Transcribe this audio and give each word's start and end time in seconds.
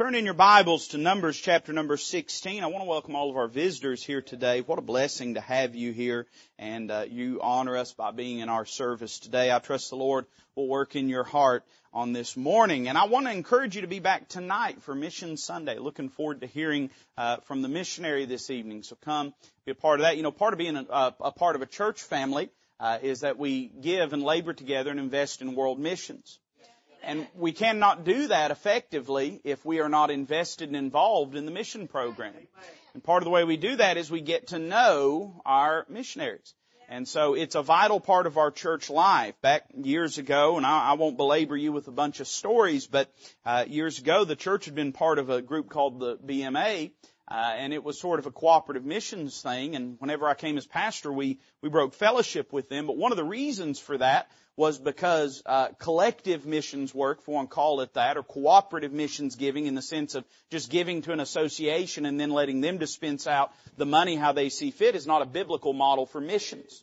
Turn 0.00 0.14
in 0.14 0.24
your 0.24 0.32
Bibles 0.32 0.88
to 0.88 0.96
Numbers 0.96 1.36
chapter 1.36 1.74
number 1.74 1.98
16. 1.98 2.64
I 2.64 2.68
want 2.68 2.82
to 2.82 2.88
welcome 2.88 3.14
all 3.14 3.28
of 3.28 3.36
our 3.36 3.48
visitors 3.48 4.02
here 4.02 4.22
today. 4.22 4.62
What 4.62 4.78
a 4.78 4.80
blessing 4.82 5.34
to 5.34 5.42
have 5.42 5.74
you 5.74 5.92
here 5.92 6.26
and 6.58 6.90
uh, 6.90 7.04
you 7.06 7.40
honor 7.42 7.76
us 7.76 7.92
by 7.92 8.10
being 8.10 8.38
in 8.38 8.48
our 8.48 8.64
service 8.64 9.18
today. 9.18 9.52
I 9.52 9.58
trust 9.58 9.90
the 9.90 9.96
Lord 9.96 10.24
will 10.54 10.68
work 10.68 10.96
in 10.96 11.10
your 11.10 11.24
heart 11.24 11.64
on 11.92 12.14
this 12.14 12.34
morning. 12.34 12.88
And 12.88 12.96
I 12.96 13.08
want 13.08 13.26
to 13.26 13.32
encourage 13.32 13.76
you 13.76 13.82
to 13.82 13.88
be 13.88 13.98
back 13.98 14.26
tonight 14.28 14.80
for 14.84 14.94
Mission 14.94 15.36
Sunday. 15.36 15.76
Looking 15.76 16.08
forward 16.08 16.40
to 16.40 16.46
hearing 16.46 16.88
uh, 17.18 17.36
from 17.44 17.60
the 17.60 17.68
missionary 17.68 18.24
this 18.24 18.48
evening. 18.48 18.84
So 18.84 18.96
come 19.04 19.34
be 19.66 19.72
a 19.72 19.74
part 19.74 20.00
of 20.00 20.04
that. 20.04 20.16
You 20.16 20.22
know, 20.22 20.30
part 20.30 20.54
of 20.54 20.58
being 20.58 20.76
a, 20.78 21.14
a 21.20 21.30
part 21.30 21.56
of 21.56 21.60
a 21.60 21.66
church 21.66 22.02
family 22.02 22.48
uh, 22.80 22.96
is 23.02 23.20
that 23.20 23.36
we 23.36 23.66
give 23.66 24.14
and 24.14 24.22
labor 24.22 24.54
together 24.54 24.90
and 24.90 24.98
invest 24.98 25.42
in 25.42 25.54
world 25.54 25.78
missions. 25.78 26.38
And 27.02 27.26
we 27.34 27.52
cannot 27.52 28.04
do 28.04 28.28
that 28.28 28.50
effectively 28.50 29.40
if 29.44 29.64
we 29.64 29.80
are 29.80 29.88
not 29.88 30.10
invested 30.10 30.68
and 30.68 30.76
involved 30.76 31.34
in 31.34 31.46
the 31.46 31.52
mission 31.52 31.88
program. 31.88 32.34
And 32.94 33.02
part 33.02 33.22
of 33.22 33.24
the 33.24 33.30
way 33.30 33.44
we 33.44 33.56
do 33.56 33.76
that 33.76 33.96
is 33.96 34.10
we 34.10 34.20
get 34.20 34.48
to 34.48 34.58
know 34.58 35.40
our 35.46 35.86
missionaries. 35.88 36.54
And 36.88 37.06
so 37.06 37.34
it's 37.34 37.54
a 37.54 37.62
vital 37.62 38.00
part 38.00 38.26
of 38.26 38.36
our 38.36 38.50
church 38.50 38.90
life. 38.90 39.40
Back 39.40 39.62
years 39.76 40.18
ago, 40.18 40.56
and 40.56 40.66
I, 40.66 40.90
I 40.90 40.92
won't 40.94 41.16
belabor 41.16 41.56
you 41.56 41.70
with 41.70 41.86
a 41.86 41.92
bunch 41.92 42.18
of 42.18 42.26
stories, 42.26 42.88
but 42.88 43.08
uh, 43.46 43.64
years 43.68 44.00
ago 44.00 44.24
the 44.24 44.34
church 44.34 44.64
had 44.64 44.74
been 44.74 44.92
part 44.92 45.20
of 45.20 45.30
a 45.30 45.40
group 45.40 45.70
called 45.70 46.00
the 46.00 46.16
BMA, 46.16 46.90
uh, 47.30 47.54
and 47.56 47.72
it 47.72 47.84
was 47.84 48.00
sort 48.00 48.18
of 48.18 48.26
a 48.26 48.30
cooperative 48.30 48.84
missions 48.84 49.40
thing. 49.40 49.76
And 49.76 49.96
whenever 50.00 50.28
I 50.28 50.34
came 50.34 50.58
as 50.58 50.66
pastor, 50.66 51.12
we 51.12 51.38
we 51.62 51.68
broke 51.68 51.94
fellowship 51.94 52.52
with 52.52 52.68
them. 52.68 52.86
But 52.86 52.96
one 52.96 53.12
of 53.12 53.16
the 53.16 53.24
reasons 53.24 53.78
for 53.78 53.96
that 53.98 54.30
was 54.56 54.78
because 54.78 55.42
uh, 55.46 55.68
collective 55.78 56.44
missions 56.44 56.94
work, 56.94 57.20
if 57.20 57.28
we 57.28 57.34
want 57.34 57.48
to 57.48 57.54
call 57.54 57.80
it 57.80 57.94
that, 57.94 58.16
or 58.16 58.22
cooperative 58.22 58.92
missions 58.92 59.36
giving 59.36 59.66
in 59.66 59.74
the 59.74 59.82
sense 59.82 60.14
of 60.14 60.24
just 60.50 60.70
giving 60.70 61.02
to 61.02 61.12
an 61.12 61.20
association 61.20 62.04
and 62.04 62.20
then 62.20 62.30
letting 62.30 62.60
them 62.60 62.78
dispense 62.78 63.26
out 63.26 63.52
the 63.76 63.86
money 63.86 64.16
how 64.16 64.32
they 64.32 64.48
see 64.48 64.70
fit 64.70 64.96
is 64.96 65.06
not 65.06 65.22
a 65.22 65.26
biblical 65.26 65.72
model 65.72 66.04
for 66.04 66.20
missions. 66.20 66.82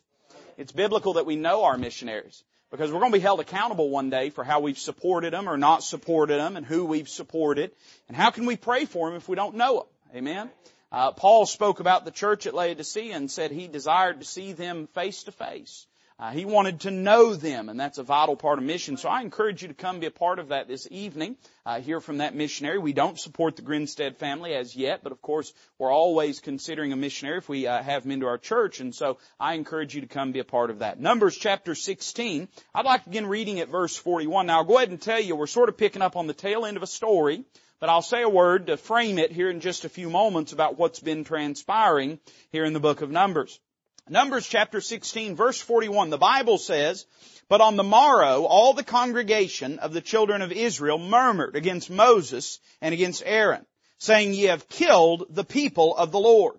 It's 0.56 0.72
biblical 0.72 1.14
that 1.14 1.26
we 1.26 1.36
know 1.36 1.64
our 1.64 1.78
missionaries 1.78 2.42
because 2.70 2.90
we're 2.90 3.00
going 3.00 3.12
to 3.12 3.18
be 3.18 3.22
held 3.22 3.40
accountable 3.40 3.90
one 3.90 4.10
day 4.10 4.30
for 4.30 4.44
how 4.44 4.60
we've 4.60 4.78
supported 4.78 5.32
them 5.32 5.48
or 5.48 5.56
not 5.56 5.84
supported 5.84 6.38
them 6.38 6.56
and 6.56 6.66
who 6.66 6.84
we've 6.84 7.08
supported. 7.08 7.70
And 8.08 8.16
how 8.16 8.30
can 8.30 8.44
we 8.44 8.56
pray 8.56 8.86
for 8.86 9.08
them 9.08 9.16
if 9.16 9.28
we 9.28 9.36
don't 9.36 9.54
know 9.54 9.76
them? 9.76 9.86
Amen. 10.14 10.50
Uh, 10.90 11.12
Paul 11.12 11.44
spoke 11.44 11.80
about 11.80 12.04
the 12.04 12.10
church 12.10 12.46
at 12.46 12.54
Laodicea 12.54 13.14
and 13.14 13.30
said 13.30 13.50
he 13.50 13.68
desired 13.68 14.20
to 14.20 14.26
see 14.26 14.52
them 14.52 14.86
face 14.94 15.24
to 15.24 15.32
face. 15.32 15.86
Uh, 16.20 16.32
he 16.32 16.44
wanted 16.44 16.80
to 16.80 16.90
know 16.90 17.34
them, 17.34 17.68
and 17.68 17.78
that's 17.78 17.98
a 17.98 18.02
vital 18.02 18.34
part 18.34 18.58
of 18.58 18.64
mission. 18.64 18.96
So 18.96 19.08
I 19.08 19.20
encourage 19.20 19.62
you 19.62 19.68
to 19.68 19.74
come 19.74 20.00
be 20.00 20.06
a 20.06 20.10
part 20.10 20.40
of 20.40 20.48
that 20.48 20.66
this 20.66 20.88
evening. 20.90 21.36
Uh, 21.64 21.80
hear 21.80 22.00
from 22.00 22.18
that 22.18 22.34
missionary. 22.34 22.78
We 22.78 22.92
don't 22.92 23.20
support 23.20 23.54
the 23.54 23.62
Grinstead 23.62 24.16
family 24.16 24.52
as 24.52 24.74
yet, 24.74 25.04
but 25.04 25.12
of 25.12 25.22
course 25.22 25.52
we're 25.78 25.92
always 25.92 26.40
considering 26.40 26.92
a 26.92 26.96
missionary 26.96 27.38
if 27.38 27.48
we 27.48 27.68
uh, 27.68 27.80
have 27.84 28.02
them 28.02 28.10
into 28.10 28.26
our 28.26 28.38
church, 28.38 28.80
and 28.80 28.92
so 28.92 29.18
I 29.38 29.54
encourage 29.54 29.94
you 29.94 30.00
to 30.00 30.08
come 30.08 30.32
be 30.32 30.40
a 30.40 30.44
part 30.44 30.70
of 30.70 30.80
that. 30.80 30.98
Numbers 30.98 31.36
chapter 31.36 31.76
16. 31.76 32.48
I'd 32.74 32.84
like 32.84 33.04
to 33.04 33.10
begin 33.10 33.26
reading 33.26 33.60
at 33.60 33.68
verse 33.68 33.96
41. 33.96 34.46
Now 34.46 34.58
I'll 34.58 34.64
go 34.64 34.78
ahead 34.78 34.88
and 34.88 35.00
tell 35.00 35.20
you 35.20 35.36
we're 35.36 35.46
sort 35.46 35.68
of 35.68 35.76
picking 35.76 36.02
up 36.02 36.16
on 36.16 36.26
the 36.26 36.34
tail 36.34 36.66
end 36.66 36.76
of 36.76 36.82
a 36.82 36.88
story. 36.88 37.44
But 37.80 37.90
I'll 37.90 38.02
say 38.02 38.22
a 38.22 38.28
word 38.28 38.66
to 38.66 38.76
frame 38.76 39.18
it 39.18 39.30
here 39.30 39.48
in 39.48 39.60
just 39.60 39.84
a 39.84 39.88
few 39.88 40.10
moments 40.10 40.52
about 40.52 40.76
what's 40.76 40.98
been 40.98 41.22
transpiring 41.22 42.18
here 42.50 42.64
in 42.64 42.72
the 42.72 42.80
book 42.80 43.02
of 43.02 43.10
Numbers. 43.10 43.60
Numbers 44.08 44.48
chapter 44.48 44.80
16 44.80 45.36
verse 45.36 45.60
41, 45.60 46.10
the 46.10 46.18
Bible 46.18 46.58
says, 46.58 47.06
But 47.48 47.60
on 47.60 47.76
the 47.76 47.84
morrow 47.84 48.44
all 48.44 48.72
the 48.72 48.82
congregation 48.82 49.78
of 49.78 49.92
the 49.92 50.00
children 50.00 50.42
of 50.42 50.50
Israel 50.50 50.98
murmured 50.98 51.54
against 51.54 51.88
Moses 51.88 52.58
and 52.80 52.92
against 52.92 53.22
Aaron, 53.24 53.64
saying, 53.98 54.32
Ye 54.32 54.44
have 54.44 54.68
killed 54.68 55.26
the 55.30 55.44
people 55.44 55.96
of 55.96 56.10
the 56.10 56.18
Lord. 56.18 56.58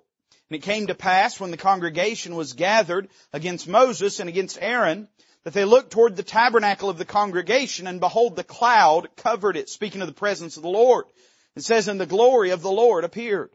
And 0.50 0.56
it 0.56 0.64
came 0.64 0.88
to 0.88 0.96
pass 0.96 1.38
when 1.38 1.52
the 1.52 1.58
congregation 1.58 2.36
was 2.36 2.54
gathered 2.54 3.10
against 3.34 3.68
Moses 3.68 4.22
and 4.22 4.30
against 4.30 4.58
Aaron, 4.62 5.10
that 5.44 5.54
they 5.54 5.66
looked 5.66 5.92
toward 5.92 6.16
the 6.16 6.24
tabernacle 6.24 6.90
of 6.90 6.98
the 6.98 7.06
congregation 7.06 7.88
and 7.88 8.00
behold 8.00 8.36
the 8.36 8.44
cloud 8.44 9.08
covered 9.16 9.58
it, 9.58 9.70
speaking 9.70 10.02
of 10.02 10.08
the 10.08 10.14
presence 10.14 10.58
of 10.58 10.64
the 10.64 10.70
Lord. 10.70 11.06
It 11.60 11.66
says, 11.66 11.90
and 11.90 12.00
the 12.00 12.06
glory 12.06 12.52
of 12.52 12.62
the 12.62 12.72
Lord 12.72 13.04
appeared. 13.04 13.50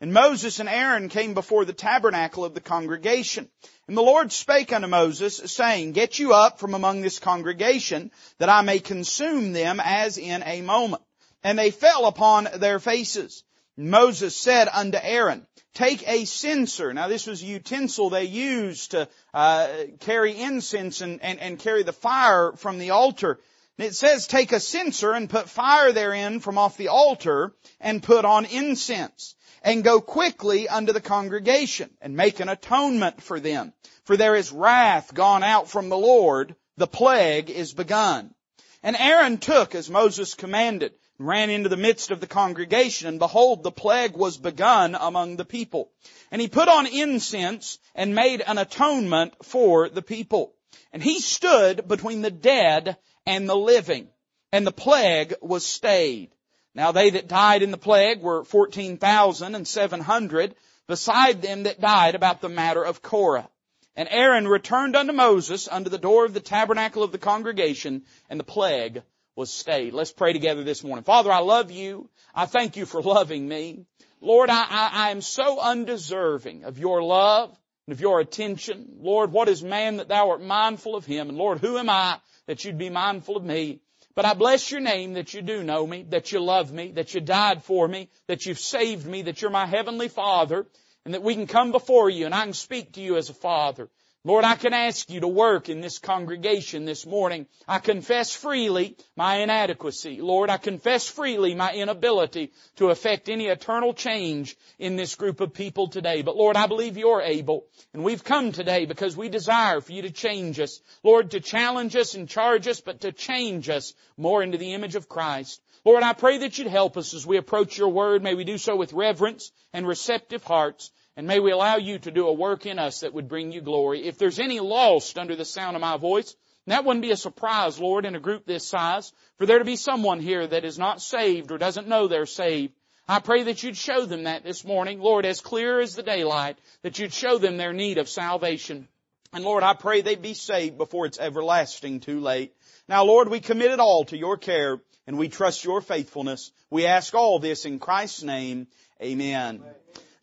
And 0.00 0.12
Moses 0.12 0.60
and 0.60 0.68
Aaron 0.68 1.08
came 1.08 1.34
before 1.34 1.64
the 1.64 1.72
tabernacle 1.72 2.44
of 2.44 2.54
the 2.54 2.60
congregation. 2.60 3.48
And 3.88 3.96
the 3.96 4.02
Lord 4.02 4.30
spake 4.30 4.72
unto 4.72 4.86
Moses, 4.86 5.38
saying, 5.52 5.90
Get 5.90 6.20
you 6.20 6.34
up 6.34 6.60
from 6.60 6.74
among 6.74 7.00
this 7.00 7.18
congregation, 7.18 8.12
that 8.38 8.48
I 8.48 8.62
may 8.62 8.78
consume 8.78 9.52
them 9.52 9.80
as 9.82 10.18
in 10.18 10.44
a 10.44 10.62
moment. 10.62 11.02
And 11.42 11.58
they 11.58 11.72
fell 11.72 12.06
upon 12.06 12.46
their 12.58 12.78
faces. 12.78 13.42
Moses 13.76 14.36
said 14.36 14.68
unto 14.72 14.98
Aaron, 15.00 15.44
take 15.74 16.08
a 16.08 16.26
censer. 16.26 16.92
Now 16.94 17.08
this 17.08 17.26
was 17.26 17.42
a 17.42 17.46
utensil 17.46 18.10
they 18.10 18.24
used 18.24 18.92
to 18.92 19.08
uh, 19.34 19.68
carry 20.00 20.40
incense 20.40 21.00
and, 21.00 21.20
and, 21.22 21.38
and 21.38 21.58
carry 21.58 21.82
the 21.82 21.92
fire 21.92 22.52
from 22.52 22.78
the 22.78 22.90
altar. 22.90 23.40
It 23.78 23.94
says, 23.94 24.26
take 24.26 24.50
a 24.50 24.58
censer 24.58 25.12
and 25.12 25.30
put 25.30 25.48
fire 25.48 25.92
therein 25.92 26.40
from 26.40 26.58
off 26.58 26.76
the 26.76 26.88
altar 26.88 27.54
and 27.80 28.02
put 28.02 28.24
on 28.24 28.44
incense 28.44 29.36
and 29.62 29.84
go 29.84 30.00
quickly 30.00 30.68
unto 30.68 30.92
the 30.92 31.00
congregation 31.00 31.90
and 32.00 32.16
make 32.16 32.40
an 32.40 32.48
atonement 32.48 33.22
for 33.22 33.38
them. 33.38 33.72
For 34.02 34.16
there 34.16 34.34
is 34.34 34.50
wrath 34.50 35.14
gone 35.14 35.44
out 35.44 35.68
from 35.68 35.90
the 35.90 35.96
Lord. 35.96 36.56
The 36.76 36.88
plague 36.88 37.50
is 37.50 37.72
begun. 37.72 38.34
And 38.82 38.96
Aaron 38.96 39.38
took 39.38 39.76
as 39.76 39.88
Moses 39.88 40.34
commanded 40.34 40.92
and 41.18 41.28
ran 41.28 41.50
into 41.50 41.68
the 41.68 41.76
midst 41.76 42.10
of 42.10 42.20
the 42.20 42.26
congregation, 42.26 43.08
and 43.08 43.18
behold, 43.18 43.62
the 43.62 43.70
plague 43.70 44.16
was 44.16 44.38
begun 44.38 44.96
among 44.98 45.36
the 45.36 45.44
people. 45.44 45.92
And 46.32 46.40
he 46.40 46.48
put 46.48 46.68
on 46.68 46.86
incense 46.86 47.78
and 47.94 48.14
made 48.14 48.40
an 48.40 48.58
atonement 48.58 49.34
for 49.44 49.88
the 49.88 50.02
people. 50.02 50.54
And 50.92 51.02
he 51.02 51.20
stood 51.20 51.86
between 51.86 52.22
the 52.22 52.30
dead 52.30 52.96
and 53.28 53.46
the 53.46 53.54
living, 53.54 54.08
and 54.52 54.66
the 54.66 54.72
plague 54.72 55.34
was 55.42 55.64
stayed. 55.64 56.30
Now 56.74 56.92
they 56.92 57.10
that 57.10 57.28
died 57.28 57.62
in 57.62 57.70
the 57.70 57.76
plague 57.76 58.22
were 58.22 58.42
14,700, 58.42 60.54
beside 60.86 61.42
them 61.42 61.64
that 61.64 61.78
died 61.78 62.14
about 62.14 62.40
the 62.40 62.48
matter 62.48 62.82
of 62.82 63.02
Korah. 63.02 63.50
And 63.94 64.08
Aaron 64.10 64.48
returned 64.48 64.96
unto 64.96 65.12
Moses 65.12 65.68
unto 65.68 65.90
the 65.90 65.98
door 65.98 66.24
of 66.24 66.32
the 66.32 66.40
tabernacle 66.40 67.02
of 67.02 67.12
the 67.12 67.18
congregation, 67.18 68.04
and 68.30 68.40
the 68.40 68.44
plague 68.44 69.02
was 69.36 69.52
stayed. 69.52 69.92
Let's 69.92 70.12
pray 70.12 70.32
together 70.32 70.64
this 70.64 70.82
morning. 70.82 71.04
Father, 71.04 71.30
I 71.30 71.40
love 71.40 71.70
you. 71.70 72.08
I 72.34 72.46
thank 72.46 72.78
you 72.78 72.86
for 72.86 73.02
loving 73.02 73.46
me. 73.46 73.84
Lord, 74.22 74.48
I, 74.48 74.62
I, 74.62 74.90
I 74.92 75.10
am 75.10 75.20
so 75.20 75.60
undeserving 75.60 76.64
of 76.64 76.78
your 76.78 77.02
love 77.02 77.54
and 77.86 77.92
of 77.92 78.00
your 78.00 78.20
attention. 78.20 78.96
Lord, 79.00 79.32
what 79.32 79.48
is 79.48 79.62
man 79.62 79.98
that 79.98 80.08
thou 80.08 80.30
art 80.30 80.42
mindful 80.42 80.96
of 80.96 81.04
him? 81.04 81.28
And 81.28 81.36
Lord, 81.36 81.58
who 81.58 81.76
am 81.76 81.90
I 81.90 82.20
that 82.48 82.64
you'd 82.64 82.78
be 82.78 82.90
mindful 82.90 83.36
of 83.36 83.44
me? 83.44 83.78
But 84.16 84.24
I 84.24 84.34
bless 84.34 84.72
your 84.72 84.80
name 84.80 85.12
that 85.12 85.32
you 85.32 85.42
do 85.42 85.62
know 85.62 85.86
me, 85.86 86.04
that 86.08 86.32
you 86.32 86.40
love 86.40 86.72
me, 86.72 86.90
that 86.92 87.14
you 87.14 87.20
died 87.20 87.62
for 87.62 87.86
me, 87.86 88.08
that 88.26 88.46
you've 88.46 88.58
saved 88.58 89.06
me, 89.06 89.22
that 89.22 89.40
you're 89.40 89.50
my 89.52 89.66
heavenly 89.66 90.08
Father, 90.08 90.66
and 91.04 91.14
that 91.14 91.22
we 91.22 91.34
can 91.34 91.46
come 91.46 91.70
before 91.70 92.10
you 92.10 92.26
and 92.26 92.34
I 92.34 92.42
can 92.42 92.54
speak 92.54 92.94
to 92.94 93.00
you 93.00 93.16
as 93.16 93.30
a 93.30 93.34
Father. 93.34 93.88
Lord, 94.28 94.44
I 94.44 94.56
can 94.56 94.74
ask 94.74 95.08
you 95.08 95.20
to 95.20 95.26
work 95.26 95.70
in 95.70 95.80
this 95.80 95.98
congregation 95.98 96.84
this 96.84 97.06
morning. 97.06 97.46
I 97.66 97.78
confess 97.78 98.34
freely 98.34 98.94
my 99.16 99.36
inadequacy. 99.36 100.20
Lord, 100.20 100.50
I 100.50 100.58
confess 100.58 101.08
freely 101.08 101.54
my 101.54 101.72
inability 101.72 102.52
to 102.76 102.90
effect 102.90 103.30
any 103.30 103.46
eternal 103.46 103.94
change 103.94 104.54
in 104.78 104.96
this 104.96 105.14
group 105.14 105.40
of 105.40 105.54
people 105.54 105.88
today. 105.88 106.20
But 106.20 106.36
Lord, 106.36 106.58
I 106.58 106.66
believe 106.66 106.98
you're 106.98 107.22
able. 107.22 107.64
And 107.94 108.04
we've 108.04 108.22
come 108.22 108.52
today 108.52 108.84
because 108.84 109.16
we 109.16 109.30
desire 109.30 109.80
for 109.80 109.92
you 109.92 110.02
to 110.02 110.10
change 110.10 110.60
us. 110.60 110.82
Lord, 111.02 111.30
to 111.30 111.40
challenge 111.40 111.96
us 111.96 112.14
and 112.14 112.28
charge 112.28 112.68
us, 112.68 112.82
but 112.82 113.00
to 113.00 113.12
change 113.12 113.70
us 113.70 113.94
more 114.18 114.42
into 114.42 114.58
the 114.58 114.74
image 114.74 114.94
of 114.94 115.08
Christ. 115.08 115.62
Lord, 115.86 116.02
I 116.02 116.12
pray 116.12 116.36
that 116.40 116.58
you'd 116.58 116.66
help 116.66 116.98
us 116.98 117.14
as 117.14 117.26
we 117.26 117.38
approach 117.38 117.78
your 117.78 117.88
word. 117.88 118.22
May 118.22 118.34
we 118.34 118.44
do 118.44 118.58
so 118.58 118.76
with 118.76 118.92
reverence 118.92 119.52
and 119.72 119.88
receptive 119.88 120.44
hearts. 120.44 120.90
And 121.18 121.26
may 121.26 121.40
we 121.40 121.50
allow 121.50 121.78
you 121.78 121.98
to 121.98 122.12
do 122.12 122.28
a 122.28 122.32
work 122.32 122.64
in 122.64 122.78
us 122.78 123.00
that 123.00 123.12
would 123.12 123.26
bring 123.26 123.50
you 123.50 123.60
glory. 123.60 124.06
If 124.06 124.18
there's 124.18 124.38
any 124.38 124.60
lost 124.60 125.18
under 125.18 125.34
the 125.34 125.44
sound 125.44 125.74
of 125.74 125.80
my 125.80 125.96
voice, 125.96 126.36
that 126.68 126.84
wouldn't 126.84 127.02
be 127.02 127.10
a 127.10 127.16
surprise, 127.16 127.80
Lord, 127.80 128.06
in 128.06 128.14
a 128.14 128.20
group 128.20 128.46
this 128.46 128.68
size, 128.68 129.12
for 129.36 129.44
there 129.44 129.58
to 129.58 129.64
be 129.64 129.74
someone 129.74 130.20
here 130.20 130.46
that 130.46 130.64
is 130.64 130.78
not 130.78 131.02
saved 131.02 131.50
or 131.50 131.58
doesn't 131.58 131.88
know 131.88 132.06
they're 132.06 132.24
saved. 132.24 132.72
I 133.08 133.18
pray 133.18 133.42
that 133.42 133.64
you'd 133.64 133.76
show 133.76 134.06
them 134.06 134.24
that 134.24 134.44
this 134.44 134.64
morning, 134.64 135.00
Lord, 135.00 135.26
as 135.26 135.40
clear 135.40 135.80
as 135.80 135.96
the 135.96 136.04
daylight, 136.04 136.56
that 136.82 137.00
you'd 137.00 137.12
show 137.12 137.36
them 137.36 137.56
their 137.56 137.72
need 137.72 137.98
of 137.98 138.08
salvation. 138.08 138.86
And 139.32 139.42
Lord, 139.42 139.64
I 139.64 139.74
pray 139.74 140.02
they'd 140.02 140.22
be 140.22 140.34
saved 140.34 140.78
before 140.78 141.06
it's 141.06 141.18
everlasting 141.18 141.98
too 141.98 142.20
late. 142.20 142.54
Now 142.88 143.02
Lord, 143.02 143.28
we 143.28 143.40
commit 143.40 143.72
it 143.72 143.80
all 143.80 144.04
to 144.04 144.16
your 144.16 144.36
care 144.36 144.80
and 145.08 145.18
we 145.18 145.28
trust 145.28 145.64
your 145.64 145.80
faithfulness. 145.80 146.52
We 146.70 146.86
ask 146.86 147.12
all 147.12 147.40
this 147.40 147.64
in 147.64 147.80
Christ's 147.80 148.22
name. 148.22 148.68
Amen. 149.02 149.64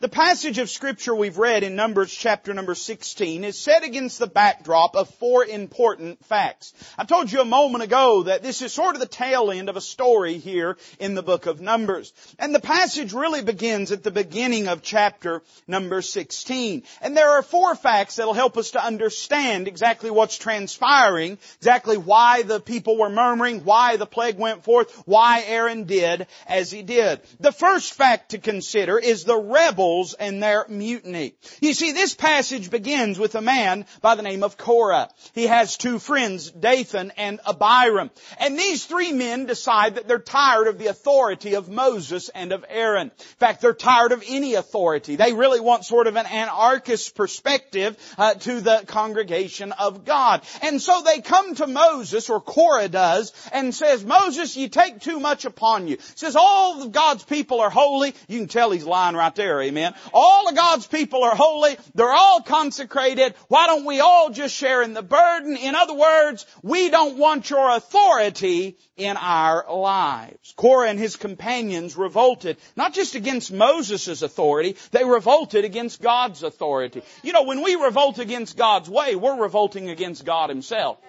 The 0.05 0.09
passage 0.09 0.59
of 0.59 0.69
scripture 0.69 1.15
we've 1.15 1.39
read 1.39 1.63
in 1.63 1.75
Numbers 1.75 2.13
chapter 2.13 2.53
number 2.53 2.75
16 2.75 3.43
is 3.43 3.57
set 3.57 3.83
against 3.83 4.19
the 4.19 4.27
backdrop 4.27 4.95
of 4.95 5.09
four 5.15 5.43
important 5.43 6.23
facts. 6.25 6.75
I 6.95 7.05
told 7.05 7.31
you 7.31 7.41
a 7.41 7.45
moment 7.45 7.83
ago 7.83 8.21
that 8.21 8.43
this 8.43 8.61
is 8.61 8.71
sort 8.71 8.93
of 8.93 9.01
the 9.01 9.07
tail 9.07 9.49
end 9.49 9.67
of 9.67 9.77
a 9.77 9.81
story 9.81 10.37
here 10.37 10.77
in 10.99 11.15
the 11.15 11.23
book 11.23 11.47
of 11.47 11.59
Numbers. 11.59 12.13
And 12.37 12.53
the 12.53 12.59
passage 12.59 13.13
really 13.13 13.41
begins 13.41 13.91
at 13.91 14.03
the 14.03 14.11
beginning 14.11 14.67
of 14.67 14.83
chapter 14.83 15.41
number 15.65 16.03
16. 16.03 16.83
And 17.01 17.17
there 17.17 17.31
are 17.31 17.41
four 17.41 17.73
facts 17.73 18.17
that'll 18.17 18.35
help 18.35 18.59
us 18.59 18.71
to 18.71 18.85
understand 18.85 19.67
exactly 19.67 20.11
what's 20.11 20.37
transpiring, 20.37 21.39
exactly 21.57 21.97
why 21.97 22.43
the 22.43 22.59
people 22.59 22.95
were 22.99 23.09
murmuring, 23.09 23.61
why 23.61 23.97
the 23.97 24.05
plague 24.05 24.37
went 24.37 24.65
forth, 24.65 24.91
why 25.07 25.43
Aaron 25.47 25.85
did 25.85 26.27
as 26.45 26.69
he 26.69 26.83
did. 26.83 27.21
The 27.39 27.51
first 27.51 27.95
fact 27.95 28.29
to 28.29 28.37
consider 28.37 28.99
is 28.99 29.23
the 29.23 29.35
rebel 29.35 29.94
and 30.03 30.41
their 30.41 30.65
mutiny. 30.67 31.35
You 31.61 31.73
see, 31.73 31.91
this 31.91 32.13
passage 32.13 32.69
begins 32.69 33.17
with 33.17 33.35
a 33.35 33.41
man 33.41 33.85
by 34.01 34.15
the 34.15 34.21
name 34.21 34.43
of 34.43 34.57
Korah. 34.57 35.09
He 35.33 35.47
has 35.47 35.77
two 35.77 35.99
friends, 35.99 36.51
Dathan 36.51 37.11
and 37.17 37.39
Abiram. 37.47 38.11
And 38.39 38.57
these 38.57 38.85
three 38.85 39.13
men 39.13 39.45
decide 39.45 39.95
that 39.95 40.07
they're 40.07 40.19
tired 40.19 40.67
of 40.67 40.77
the 40.77 40.87
authority 40.87 41.55
of 41.55 41.69
Moses 41.69 42.29
and 42.29 42.51
of 42.51 42.65
Aaron. 42.67 43.07
In 43.07 43.37
fact, 43.39 43.61
they're 43.61 43.73
tired 43.73 44.11
of 44.11 44.23
any 44.27 44.55
authority. 44.55 45.15
They 45.15 45.33
really 45.33 45.59
want 45.59 45.85
sort 45.85 46.07
of 46.07 46.15
an 46.15 46.25
anarchist 46.25 47.15
perspective 47.15 47.97
uh, 48.17 48.33
to 48.35 48.61
the 48.61 48.83
congregation 48.87 49.71
of 49.71 50.05
God. 50.05 50.41
And 50.61 50.81
so 50.81 51.01
they 51.03 51.21
come 51.21 51.55
to 51.55 51.67
Moses, 51.67 52.29
or 52.29 52.41
Korah 52.41 52.89
does, 52.89 53.33
and 53.53 53.73
says, 53.73 54.03
Moses, 54.03 54.57
you 54.57 54.69
take 54.69 54.99
too 54.99 55.19
much 55.19 55.45
upon 55.45 55.87
you. 55.87 55.97
Says 56.15 56.35
all 56.35 56.81
of 56.81 56.91
God's 56.91 57.23
people 57.23 57.61
are 57.61 57.69
holy. 57.69 58.13
You 58.27 58.39
can 58.39 58.47
tell 58.47 58.71
he's 58.71 58.85
lying 58.85 59.15
right 59.15 59.35
there, 59.35 59.61
amen. 59.61 59.74
Amen. 59.75 59.93
All 60.13 60.47
of 60.47 60.55
God's 60.55 60.87
people 60.87 61.25
are 61.25 61.35
holy. 61.35 61.75
They're 61.95 62.13
all 62.13 62.41
consecrated. 62.41 63.35
Why 63.49 63.67
don't 63.67 63.83
we 63.83 63.99
all 63.99 64.29
just 64.29 64.55
share 64.55 64.81
in 64.81 64.93
the 64.93 65.01
burden? 65.01 65.57
In 65.57 65.75
other 65.75 65.93
words, 65.93 66.45
we 66.63 66.89
don't 66.89 67.17
want 67.17 67.49
your 67.49 67.75
authority 67.75 68.77
in 68.95 69.17
our 69.17 69.65
lives. 69.69 70.53
Korah 70.55 70.87
and 70.87 70.97
his 70.97 71.17
companions 71.17 71.97
revolted, 71.97 72.55
not 72.77 72.93
just 72.93 73.15
against 73.15 73.51
Moses' 73.51 74.21
authority, 74.21 74.77
they 74.91 75.03
revolted 75.03 75.65
against 75.65 76.01
God's 76.01 76.43
authority. 76.43 77.01
You 77.21 77.33
know, 77.33 77.43
when 77.43 77.61
we 77.61 77.75
revolt 77.75 78.19
against 78.19 78.55
God's 78.55 78.89
way, 78.89 79.17
we're 79.17 79.41
revolting 79.41 79.89
against 79.89 80.23
God 80.23 80.49
himself. 80.49 80.99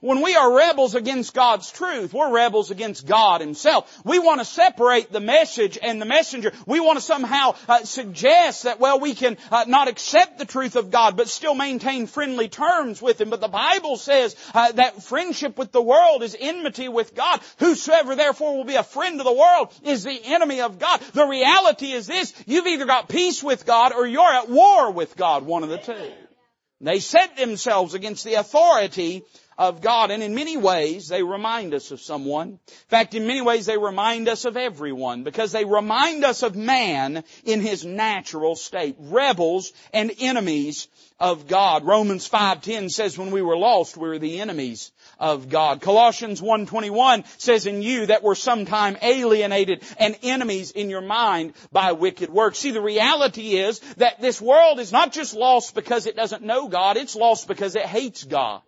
When 0.00 0.22
we 0.22 0.36
are 0.36 0.52
rebels 0.52 0.94
against 0.94 1.34
God's 1.34 1.70
truth, 1.70 2.12
we're 2.12 2.32
rebels 2.32 2.70
against 2.70 3.06
God 3.06 3.40
Himself. 3.40 4.00
We 4.04 4.18
want 4.18 4.40
to 4.40 4.44
separate 4.44 5.10
the 5.12 5.20
message 5.20 5.78
and 5.80 6.00
the 6.00 6.06
messenger. 6.06 6.52
We 6.66 6.80
want 6.80 6.98
to 6.98 7.04
somehow 7.04 7.56
uh, 7.68 7.84
suggest 7.84 8.64
that, 8.64 8.78
well, 8.78 9.00
we 9.00 9.14
can 9.14 9.36
uh, 9.50 9.64
not 9.66 9.88
accept 9.88 10.38
the 10.38 10.44
truth 10.44 10.76
of 10.76 10.90
God, 10.90 11.16
but 11.16 11.28
still 11.28 11.54
maintain 11.54 12.06
friendly 12.06 12.48
terms 12.48 13.02
with 13.02 13.20
Him. 13.20 13.30
But 13.30 13.40
the 13.40 13.48
Bible 13.48 13.96
says 13.96 14.36
uh, 14.54 14.72
that 14.72 15.02
friendship 15.02 15.58
with 15.58 15.72
the 15.72 15.82
world 15.82 16.22
is 16.22 16.36
enmity 16.38 16.88
with 16.88 17.14
God. 17.14 17.40
Whosoever 17.58 18.14
therefore 18.14 18.56
will 18.56 18.64
be 18.64 18.76
a 18.76 18.82
friend 18.82 19.20
of 19.20 19.26
the 19.26 19.32
world 19.32 19.72
is 19.84 20.04
the 20.04 20.20
enemy 20.24 20.60
of 20.60 20.78
God. 20.78 21.00
The 21.12 21.26
reality 21.26 21.92
is 21.92 22.06
this, 22.06 22.32
you've 22.46 22.66
either 22.66 22.86
got 22.86 23.08
peace 23.08 23.42
with 23.42 23.66
God 23.66 23.92
or 23.92 24.06
you're 24.06 24.32
at 24.32 24.48
war 24.48 24.92
with 24.92 25.16
God, 25.16 25.44
one 25.44 25.64
of 25.64 25.70
the 25.70 25.78
two. 25.78 26.12
They 26.80 27.00
set 27.00 27.36
themselves 27.36 27.94
against 27.94 28.24
the 28.24 28.34
authority 28.34 29.24
of 29.58 29.80
God. 29.80 30.10
And 30.10 30.22
in 30.22 30.34
many 30.34 30.56
ways, 30.56 31.08
they 31.08 31.22
remind 31.22 31.74
us 31.74 31.90
of 31.90 32.00
someone. 32.00 32.48
In 32.48 32.88
fact, 32.88 33.14
in 33.14 33.26
many 33.26 33.42
ways, 33.42 33.66
they 33.66 33.76
remind 33.76 34.28
us 34.28 34.44
of 34.44 34.56
everyone 34.56 35.24
because 35.24 35.52
they 35.52 35.64
remind 35.64 36.24
us 36.24 36.42
of 36.42 36.54
man 36.54 37.24
in 37.44 37.60
his 37.60 37.84
natural 37.84 38.54
state. 38.54 38.94
Rebels 38.98 39.72
and 39.92 40.12
enemies 40.20 40.86
of 41.20 41.48
God. 41.48 41.84
Romans 41.84 42.28
5.10 42.28 42.90
says 42.90 43.18
when 43.18 43.32
we 43.32 43.42
were 43.42 43.56
lost, 43.56 43.96
we 43.96 44.08
were 44.08 44.20
the 44.20 44.40
enemies 44.40 44.92
of 45.18 45.48
God. 45.48 45.80
Colossians 45.80 46.40
1.21 46.40 47.24
says 47.40 47.66
in 47.66 47.82
you 47.82 48.06
that 48.06 48.22
were 48.22 48.36
sometime 48.36 48.96
alienated 49.02 49.82
and 49.98 50.16
enemies 50.22 50.70
in 50.70 50.90
your 50.90 51.00
mind 51.00 51.54
by 51.72 51.92
wicked 51.92 52.30
works. 52.30 52.58
See, 52.58 52.70
the 52.70 52.80
reality 52.80 53.56
is 53.56 53.80
that 53.96 54.20
this 54.20 54.40
world 54.40 54.78
is 54.78 54.92
not 54.92 55.12
just 55.12 55.34
lost 55.34 55.74
because 55.74 56.06
it 56.06 56.14
doesn't 56.14 56.44
know 56.44 56.68
God, 56.68 56.96
it's 56.96 57.16
lost 57.16 57.48
because 57.48 57.74
it 57.74 57.86
hates 57.86 58.22
God. 58.22 58.62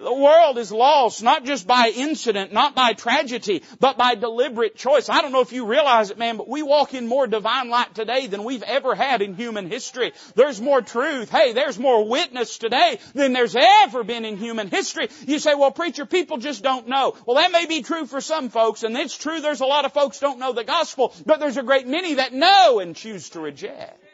The 0.00 0.14
world 0.14 0.58
is 0.58 0.70
lost 0.70 1.22
not 1.22 1.44
just 1.44 1.66
by 1.66 1.92
incident, 1.94 2.52
not 2.52 2.74
by 2.74 2.92
tragedy, 2.92 3.62
but 3.80 3.98
by 3.98 4.14
deliberate 4.14 4.76
choice. 4.76 5.08
I 5.08 5.22
don't 5.22 5.32
know 5.32 5.40
if 5.40 5.52
you 5.52 5.66
realize 5.66 6.10
it, 6.10 6.18
man, 6.18 6.36
but 6.36 6.48
we 6.48 6.62
walk 6.62 6.94
in 6.94 7.08
more 7.08 7.26
divine 7.26 7.68
light 7.68 7.94
today 7.94 8.28
than 8.28 8.44
we've 8.44 8.62
ever 8.62 8.94
had 8.94 9.22
in 9.22 9.34
human 9.34 9.68
history. 9.68 10.12
There's 10.36 10.60
more 10.60 10.82
truth. 10.82 11.30
Hey, 11.30 11.52
there's 11.52 11.78
more 11.78 12.08
witness 12.08 12.58
today 12.58 13.00
than 13.14 13.32
there's 13.32 13.56
ever 13.56 14.04
been 14.04 14.24
in 14.24 14.36
human 14.36 14.68
history. 14.68 15.08
You 15.26 15.40
say, 15.40 15.54
well, 15.54 15.72
preacher, 15.72 16.06
people 16.06 16.38
just 16.38 16.62
don't 16.62 16.86
know. 16.86 17.16
Well, 17.26 17.36
that 17.36 17.52
may 17.52 17.66
be 17.66 17.82
true 17.82 18.06
for 18.06 18.20
some 18.20 18.50
folks, 18.50 18.84
and 18.84 18.96
it's 18.96 19.18
true 19.18 19.40
there's 19.40 19.60
a 19.60 19.66
lot 19.66 19.84
of 19.84 19.92
folks 19.92 20.20
don't 20.20 20.38
know 20.38 20.52
the 20.52 20.64
gospel, 20.64 21.12
but 21.26 21.40
there's 21.40 21.56
a 21.56 21.62
great 21.62 21.88
many 21.88 22.14
that 22.14 22.32
know 22.32 22.78
and 22.78 22.94
choose 22.94 23.30
to 23.30 23.40
reject. 23.40 24.04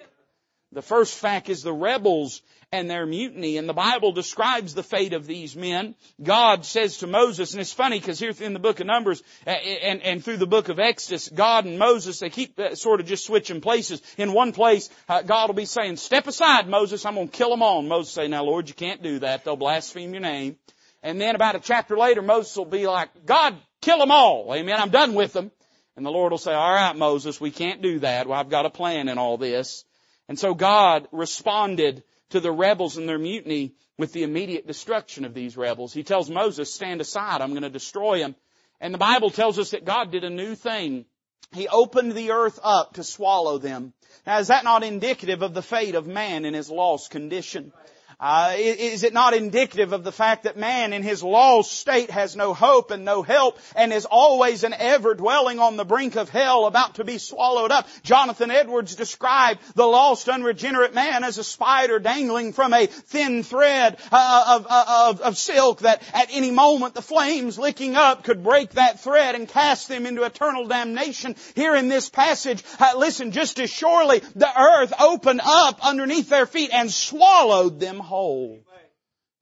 The 0.73 0.83
first 0.83 1.15
fact 1.15 1.51
is 1.51 1.63
the 1.63 1.73
rebels 1.73 2.43
and 2.75 2.91
their 2.91 3.07
mutiny. 3.07 3.57
And 3.57 3.69
the 3.69 3.73
Bible 3.73 4.11
describes 4.11 4.75
the 4.75 4.83
fate 4.83 5.13
of 5.13 5.27
these 5.27 5.55
men. 5.55 5.95
God 6.21 6.65
says 6.65 6.99
to 6.99 7.07
Moses, 7.07 7.53
and 7.53 7.61
it's 7.61 7.73
funny 7.73 8.01
because 8.01 8.19
here 8.19 8.33
in 8.41 8.53
the 8.53 8.59
book 8.59 8.81
of 8.81 8.87
Numbers 8.87 9.23
and, 9.47 10.03
and 10.03 10.25
through 10.25 10.39
the 10.39 10.47
book 10.47 10.69
of 10.69 10.81
Exodus, 10.81 11.29
God 11.29 11.67
and 11.67 11.79
Moses, 11.79 12.19
they 12.19 12.31
keep 12.31 12.59
uh, 12.59 12.75
sort 12.75 12.99
of 12.99 13.07
just 13.07 13.27
switching 13.27 13.61
places. 13.61 14.03
In 14.19 14.33
one 14.33 14.51
place, 14.51 14.91
uh, 15.09 15.23
God 15.23 15.49
will 15.49 15.55
be 15.55 15.67
saying, 15.67 15.97
step 15.99 16.27
aside, 16.27 16.69
Moses, 16.69 17.07
I'm 17.07 17.15
going 17.15 17.29
to 17.29 17.37
kill 17.37 17.51
them 17.51 17.63
all. 17.63 17.79
And 17.79 17.89
Moses 17.89 18.13
say, 18.13 18.27
now 18.27 18.43
Lord, 18.43 18.69
you 18.69 18.75
can't 18.75 19.03
do 19.03 19.21
that. 19.21 19.45
They'll 19.45 19.55
blaspheme 19.55 20.13
your 20.13 20.23
name. 20.23 20.57
And 21.01 21.21
then 21.21 21.37
about 21.37 21.55
a 21.55 21.61
chapter 21.61 21.97
later, 21.97 22.23
Moses 22.23 22.57
will 22.57 22.65
be 22.65 22.89
like, 22.89 23.11
God, 23.25 23.57
kill 23.83 23.99
them 23.99 24.11
all. 24.11 24.53
Amen. 24.53 24.77
I'm 24.81 24.91
done 24.91 25.15
with 25.15 25.33
them. 25.33 25.53
And 25.97 26.05
the 26.05 26.11
Lord 26.11 26.33
will 26.33 26.39
say, 26.39 26.53
all 26.53 26.75
right, 26.75 26.97
Moses, 26.97 27.41
we 27.41 27.53
can't 27.53 27.83
do 27.83 28.01
that. 28.01 28.27
Well, 28.27 28.41
I've 28.41 28.49
got 28.49 28.67
a 28.67 28.71
plan 28.71 29.09
in 29.09 29.17
all 29.17 29.39
this. 29.39 29.85
And 30.29 30.37
so 30.37 30.55
God 30.55 31.07
responded 31.13 32.03
to 32.31 32.41
the 32.41 32.53
rebels 32.53 32.97
and 32.97 33.09
their 33.09 33.19
mutiny 33.19 33.75
with 33.99 34.13
the 34.13 34.23
immediate 34.23 34.67
destruction 34.67 35.25
of 35.25 35.35
these 35.35 35.57
rebels. 35.57 35.93
He 35.93 36.03
tells 36.03 36.29
Moses, 36.29 36.73
stand 36.73 37.01
aside, 37.01 37.41
I'm 37.41 37.51
going 37.51 37.63
to 37.63 37.71
destroy 37.71 38.19
them. 38.19 38.35
And 38.81 38.93
the 38.93 38.99
Bible 38.99 39.31
tells 39.31 39.59
us 39.59 39.71
that 39.71 39.85
God 39.85 40.11
did 40.11 40.25
a 40.25 40.31
new 40.31 40.55
thing. 40.55 41.05
He 41.53 41.69
opened 41.69 42.13
the 42.13 42.33
earth 42.33 42.59
up 42.63 42.95
to 42.95 43.05
swallow 43.05 43.59
them. 43.59 43.93
Now 44.27 44.39
is 44.39 44.49
that 44.49 44.65
not 44.65 44.83
indicative 44.83 45.43
of 45.43 45.55
the 45.55 45.63
fate 45.63 45.95
of 45.95 46.07
man 46.07 46.45
in 46.45 46.55
his 46.55 46.71
lost 46.71 47.11
condition? 47.11 47.73
Uh, 48.21 48.55
is 48.57 49.03
it 49.03 49.13
not 49.13 49.35
indicative 49.35 49.93
of 49.93 50.05
the 50.05 50.13
fact 50.13 50.45
that 50.45 50.57
man 50.57 50.93
in 50.93 51.03
his 51.03 51.23
lost 51.23 51.73
state 51.73 52.11
has 52.11 52.37
no 52.37 52.55
hope 52.55 52.91
and 52.91 53.05
no 53.05 53.23
help 53.23 53.59
and 53.75 53.93
is 53.93 54.07
always 54.07 54.65
and 54.65 54.75
ever 54.75 55.15
dwelling 55.15 55.59
on 55.59 55.77
the 55.77 55.85
brink 55.85 56.17
of 56.17 56.29
hell 56.29 56.67
about 56.67 56.97
to 56.97 57.05
be 57.05 57.19
swallowed 57.19 57.71
up? 57.71 57.89
Jonathan 58.03 58.51
Edwards 58.51 58.95
described 58.95 59.61
the 59.75 59.87
lost 59.87 60.29
unregenerate 60.29 60.95
man 60.95 61.25
as 61.25 61.39
a 61.39 61.45
spider 61.45 61.99
dangling 61.99 62.53
from 62.53 62.73
a 62.73 62.87
thin 62.87 63.43
thread 63.43 63.99
uh, 64.13 64.45
of, 64.57 64.67
uh, 64.69 65.09
of, 65.09 65.21
of 65.21 65.39
silk 65.39 65.81
that 65.81 66.03
at 66.13 66.29
any 66.33 66.51
moment 66.51 66.95
the 66.95 67.03
flames 67.03 67.59
licking 67.59 67.97
up 67.97 68.25
could 68.25 68.43
break 68.43 68.71
that 68.71 69.01
thread 69.01 69.35
and 69.35 69.49
cast 69.49 69.89
them 69.89 70.07
into 70.07 70.23
eternal 70.23 70.67
damnation. 70.67 71.35
Here 71.55 71.75
in 71.75 71.89
this 71.89 72.09
passage, 72.09 72.63
uh, 72.79 72.95
listen, 72.97 73.33
just 73.33 73.59
as 73.59 73.71
surely 73.71 74.21
the 74.35 74.61
earth 74.61 74.93
opened 75.01 75.41
up 75.45 75.85
underneath 75.85 76.29
their 76.29 76.47
feet 76.47 76.71
and 76.73 76.91
swallowed 76.91 77.81
them 77.81 78.01
whole. 78.05 78.61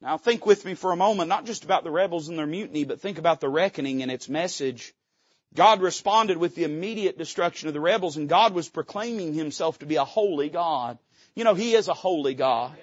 Now 0.01 0.19
think 0.19 0.47
with 0.47 0.65
me 0.65 0.75
for 0.75 0.91
a 0.91 0.97
moment, 0.97 1.29
not 1.29 1.47
just 1.47 1.65
about 1.65 1.85
the 1.85 1.91
rebels 1.91 2.29
and 2.29 2.39
their 2.39 2.47
mutiny, 2.47 2.85
but 2.85 3.01
think 3.01 3.19
about 3.19 3.41
the 3.41 3.49
reckoning 3.49 4.03
and 4.03 4.11
its 4.11 4.29
message. 4.29 4.95
God 5.55 5.83
responded 5.83 6.39
with 6.39 6.55
the 6.55 6.65
immediate 6.65 7.19
destruction 7.19 7.69
of 7.69 7.75
the 7.75 7.81
rebels 7.81 8.17
and 8.17 8.29
God 8.29 8.55
was 8.55 8.69
proclaiming 8.69 9.35
himself 9.35 9.79
to 9.79 9.87
be 9.87 9.97
a 9.97 10.05
holy 10.05 10.49
God. 10.49 10.99
You 11.35 11.45
know, 11.45 11.55
He 11.55 11.75
is 11.75 11.89
a 11.89 11.95
holy 11.95 12.35
God. 12.35 12.77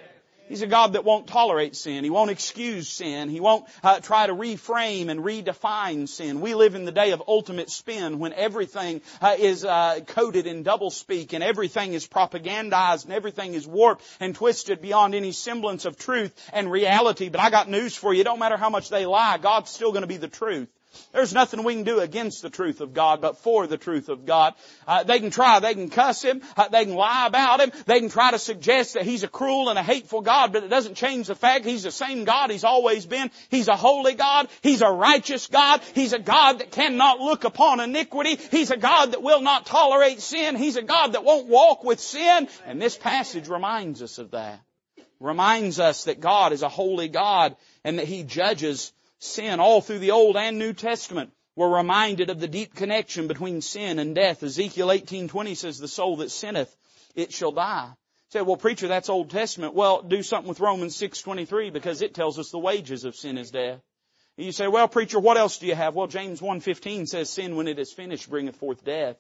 He's 0.50 0.64
a 0.64 0.68
God 0.68 0.94
that 0.94 1.06
won't 1.06 1.28
tolerate 1.28 1.76
sin. 1.76 2.04
He 2.04 2.10
won't 2.10 2.32
excuse 2.32 2.90
sin. 2.90 3.30
He 3.30 3.40
won't 3.40 3.66
uh, 3.84 4.00
try 4.00 4.26
to 4.26 4.34
reframe 4.34 5.10
and 5.10 5.20
redefine 5.20 6.10
sin. 6.10 6.42
We 6.42 6.56
live 6.56 6.74
in 6.74 6.86
the 6.86 6.92
day 6.92 7.12
of 7.12 7.22
ultimate 7.28 7.70
spin 7.70 8.18
when 8.18 8.34
everything 8.34 9.02
uh, 9.22 9.36
is 9.38 9.64
uh, 9.64 10.00
coded 10.08 10.48
in 10.48 10.64
doublespeak 10.64 11.34
and 11.34 11.44
everything 11.44 11.94
is 11.94 12.08
propagandized 12.08 13.06
and 13.06 13.14
everything 13.14 13.54
is 13.54 13.68
warped 13.68 14.04
and 14.20 14.34
twisted 14.34 14.82
beyond 14.82 15.14
any 15.14 15.34
semblance 15.34 15.86
of 15.86 15.98
truth 15.98 16.34
and 16.52 16.72
reality. 16.72 17.30
But 17.30 17.42
I 17.42 17.52
got 17.52 17.70
news 17.70 17.96
for 17.96 18.12
you. 18.12 18.22
It 18.22 18.24
don't 18.24 18.40
matter 18.40 18.58
how 18.58 18.72
much 18.72 18.90
they 18.90 19.06
lie. 19.06 19.38
God's 19.38 19.70
still 19.70 19.92
going 19.92 20.02
to 20.02 20.08
be 20.08 20.18
the 20.18 20.28
truth. 20.28 20.68
There's 21.12 21.34
nothing 21.34 21.64
we 21.64 21.76
can 21.76 21.84
do 21.84 22.00
against 22.00 22.42
the 22.42 22.50
truth 22.50 22.82
of 22.82 22.94
God, 22.94 23.22
but 23.22 23.38
for 23.38 23.68
the 23.68 23.78
truth 23.78 24.10
of 24.10 24.26
God. 24.26 24.54
Uh, 24.88 25.04
they 25.04 25.20
can 25.20 25.30
try, 25.32 25.60
they 25.60 25.74
can 25.74 25.90
cuss 25.90 26.24
Him, 26.24 26.42
uh, 26.58 26.68
they 26.68 26.86
can 26.86 26.96
lie 26.96 27.28
about 27.28 27.62
Him, 27.62 27.72
they 27.86 28.00
can 28.00 28.10
try 28.10 28.32
to 28.32 28.40
suggest 28.40 28.94
that 28.94 29.04
He's 29.04 29.24
a 29.24 29.28
cruel 29.28 29.70
and 29.70 29.78
a 29.78 29.84
hateful 29.84 30.22
God, 30.22 30.54
but 30.54 30.64
it 30.64 30.70
doesn't 30.70 30.96
change 30.96 31.28
the 31.28 31.36
fact 31.36 31.66
He's 31.66 31.84
the 31.84 31.92
same 31.92 32.26
God 32.26 32.52
He's 32.52 32.64
always 32.64 33.06
been. 33.06 33.32
He's 33.50 33.68
a 33.68 33.76
holy 33.76 34.14
God, 34.16 34.50
He's 34.62 34.82
a 34.82 34.90
righteous 34.90 35.48
God, 35.48 35.82
He's 35.94 36.14
a 36.14 36.20
God 36.20 36.60
that 36.60 36.72
cannot 36.72 37.20
look 37.20 37.44
upon 37.44 37.80
iniquity, 37.80 38.38
He's 38.52 38.72
a 38.72 38.78
God 38.78 39.12
that 39.12 39.24
will 39.24 39.42
not 39.42 39.66
tolerate 39.66 40.22
sin, 40.22 40.56
He's 40.56 40.76
a 40.78 40.84
God 40.84 41.14
that 41.14 41.24
won't 41.24 41.48
walk 41.48 41.84
with 41.84 42.00
sin, 42.00 42.48
and 42.66 42.82
this 42.82 42.98
passage 42.98 43.48
reminds 43.48 44.02
us 44.02 44.18
of 44.18 44.32
that. 44.32 44.60
Reminds 45.20 45.82
us 45.82 46.06
that 46.06 46.22
God 46.22 46.54
is 46.54 46.62
a 46.62 46.70
holy 46.70 47.10
God 47.10 47.58
and 47.84 48.00
that 48.00 48.08
He 48.08 48.24
judges 48.24 48.94
sin 49.20 49.60
all 49.60 49.82
through 49.82 50.00
the 50.00 50.12
Old 50.12 50.36
and 50.36 50.58
New 50.58 50.74
Testament. 50.74 51.32
We're 51.56 51.78
reminded 51.78 52.30
of 52.30 52.40
the 52.40 52.48
deep 52.48 52.74
connection 52.74 53.28
between 53.28 53.62
sin 53.62 54.00
and 54.00 54.16
death. 54.16 54.44
Ezekiel 54.44 54.92
18:20 54.92 55.56
says, 55.56 55.78
"The 55.78 55.88
soul 55.88 56.18
that 56.18 56.32
sinneth, 56.32 56.76
it 57.16 57.34
shall 57.34 57.52
die." 57.52 57.94
Say, 58.30 58.42
well, 58.42 58.58
preacher, 58.58 58.88
that's 58.88 59.10
Old 59.10 59.32
Testament. 59.32 59.74
Well, 59.74 60.04
do 60.04 60.22
something 60.22 60.48
with 60.48 60.60
Romans 60.60 60.96
6:23 60.96 61.72
because 61.72 62.02
it 62.02 62.14
tells 62.14 62.38
us 62.38 62.52
the 62.52 62.60
wages 62.60 63.04
of 63.04 63.16
sin 63.16 63.38
is 63.38 63.52
death. 63.52 63.82
And 64.38 64.46
You 64.46 64.52
say, 64.52 64.68
well, 64.68 64.88
preacher, 64.88 65.20
what 65.20 65.36
else 65.36 65.58
do 65.58 65.66
you 65.66 65.76
have? 65.76 65.96
Well, 65.96 66.08
James 66.08 66.40
1:15 66.40 67.08
says, 67.08 67.30
"Sin, 67.30 67.56
when 67.56 67.68
it 67.68 67.80
is 67.80 67.92
finished, 67.92 68.30
bringeth 68.30 68.56
forth 68.56 68.86
death." 68.86 69.18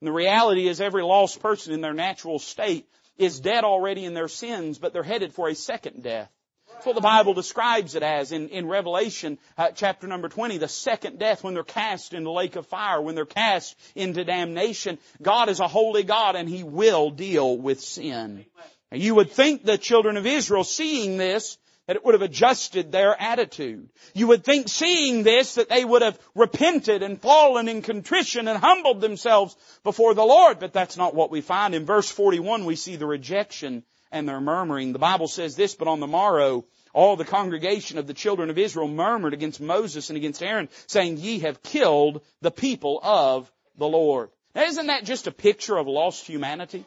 And 0.00 0.06
the 0.08 0.12
reality 0.12 0.68
is, 0.68 0.80
every 0.80 1.02
lost 1.02 1.40
person 1.40 1.74
in 1.74 1.80
their 1.80 1.92
natural 1.92 2.38
state 2.38 2.88
is 3.18 3.40
dead 3.40 3.64
already 3.64 4.04
in 4.04 4.14
their 4.14 4.28
sins, 4.28 4.78
but 4.78 4.92
they're 4.92 5.02
headed 5.02 5.34
for 5.34 5.48
a 5.48 5.54
second 5.54 6.02
death. 6.02 6.30
That's 6.74 6.86
what 6.86 6.96
the 6.96 7.00
Bible 7.00 7.34
describes 7.34 7.94
it 7.94 8.02
as 8.02 8.32
in, 8.32 8.48
in 8.48 8.66
Revelation 8.66 9.38
uh, 9.56 9.70
chapter 9.70 10.06
number 10.06 10.28
20, 10.28 10.58
the 10.58 10.68
second 10.68 11.18
death 11.18 11.44
when 11.44 11.54
they're 11.54 11.62
cast 11.62 12.12
in 12.12 12.24
the 12.24 12.32
lake 12.32 12.56
of 12.56 12.66
fire, 12.66 13.00
when 13.00 13.14
they're 13.14 13.24
cast 13.24 13.76
into 13.94 14.24
damnation. 14.24 14.98
God 15.22 15.48
is 15.48 15.60
a 15.60 15.68
holy 15.68 16.02
God 16.02 16.36
and 16.36 16.48
He 16.48 16.64
will 16.64 17.10
deal 17.10 17.56
with 17.56 17.80
sin. 17.80 18.44
And 18.90 19.00
you 19.00 19.14
would 19.14 19.30
think 19.30 19.64
the 19.64 19.78
children 19.78 20.16
of 20.16 20.26
Israel 20.26 20.64
seeing 20.64 21.16
this 21.16 21.58
that 21.86 21.96
it 21.96 22.04
would 22.04 22.14
have 22.14 22.22
adjusted 22.22 22.90
their 22.90 23.20
attitude. 23.20 23.90
You 24.14 24.28
would 24.28 24.42
think 24.42 24.68
seeing 24.68 25.22
this 25.22 25.54
that 25.54 25.68
they 25.68 25.84
would 25.84 26.02
have 26.02 26.18
repented 26.34 27.02
and 27.02 27.20
fallen 27.20 27.68
in 27.68 27.82
contrition 27.82 28.48
and 28.48 28.58
humbled 28.58 29.00
themselves 29.00 29.54
before 29.84 30.14
the 30.14 30.24
Lord, 30.24 30.58
but 30.58 30.72
that's 30.72 30.96
not 30.96 31.14
what 31.14 31.30
we 31.30 31.40
find. 31.40 31.74
In 31.74 31.84
verse 31.84 32.10
41 32.10 32.64
we 32.64 32.76
see 32.76 32.96
the 32.96 33.06
rejection 33.06 33.84
and 34.14 34.28
their 34.28 34.40
murmuring. 34.40 34.92
The 34.92 34.98
Bible 34.98 35.28
says 35.28 35.56
this, 35.56 35.74
but 35.74 35.88
on 35.88 36.00
the 36.00 36.06
morrow, 36.06 36.64
all 36.94 37.16
the 37.16 37.24
congregation 37.24 37.98
of 37.98 38.06
the 38.06 38.14
children 38.14 38.48
of 38.48 38.56
Israel 38.56 38.88
murmured 38.88 39.34
against 39.34 39.60
Moses 39.60 40.08
and 40.08 40.16
against 40.16 40.42
Aaron, 40.42 40.68
saying, 40.86 41.18
Ye 41.18 41.40
have 41.40 41.62
killed 41.62 42.22
the 42.40 42.52
people 42.52 43.00
of 43.02 43.50
the 43.76 43.88
Lord. 43.88 44.30
Now, 44.54 44.62
isn't 44.62 44.86
that 44.86 45.04
just 45.04 45.26
a 45.26 45.32
picture 45.32 45.76
of 45.76 45.88
lost 45.88 46.26
humanity? 46.26 46.86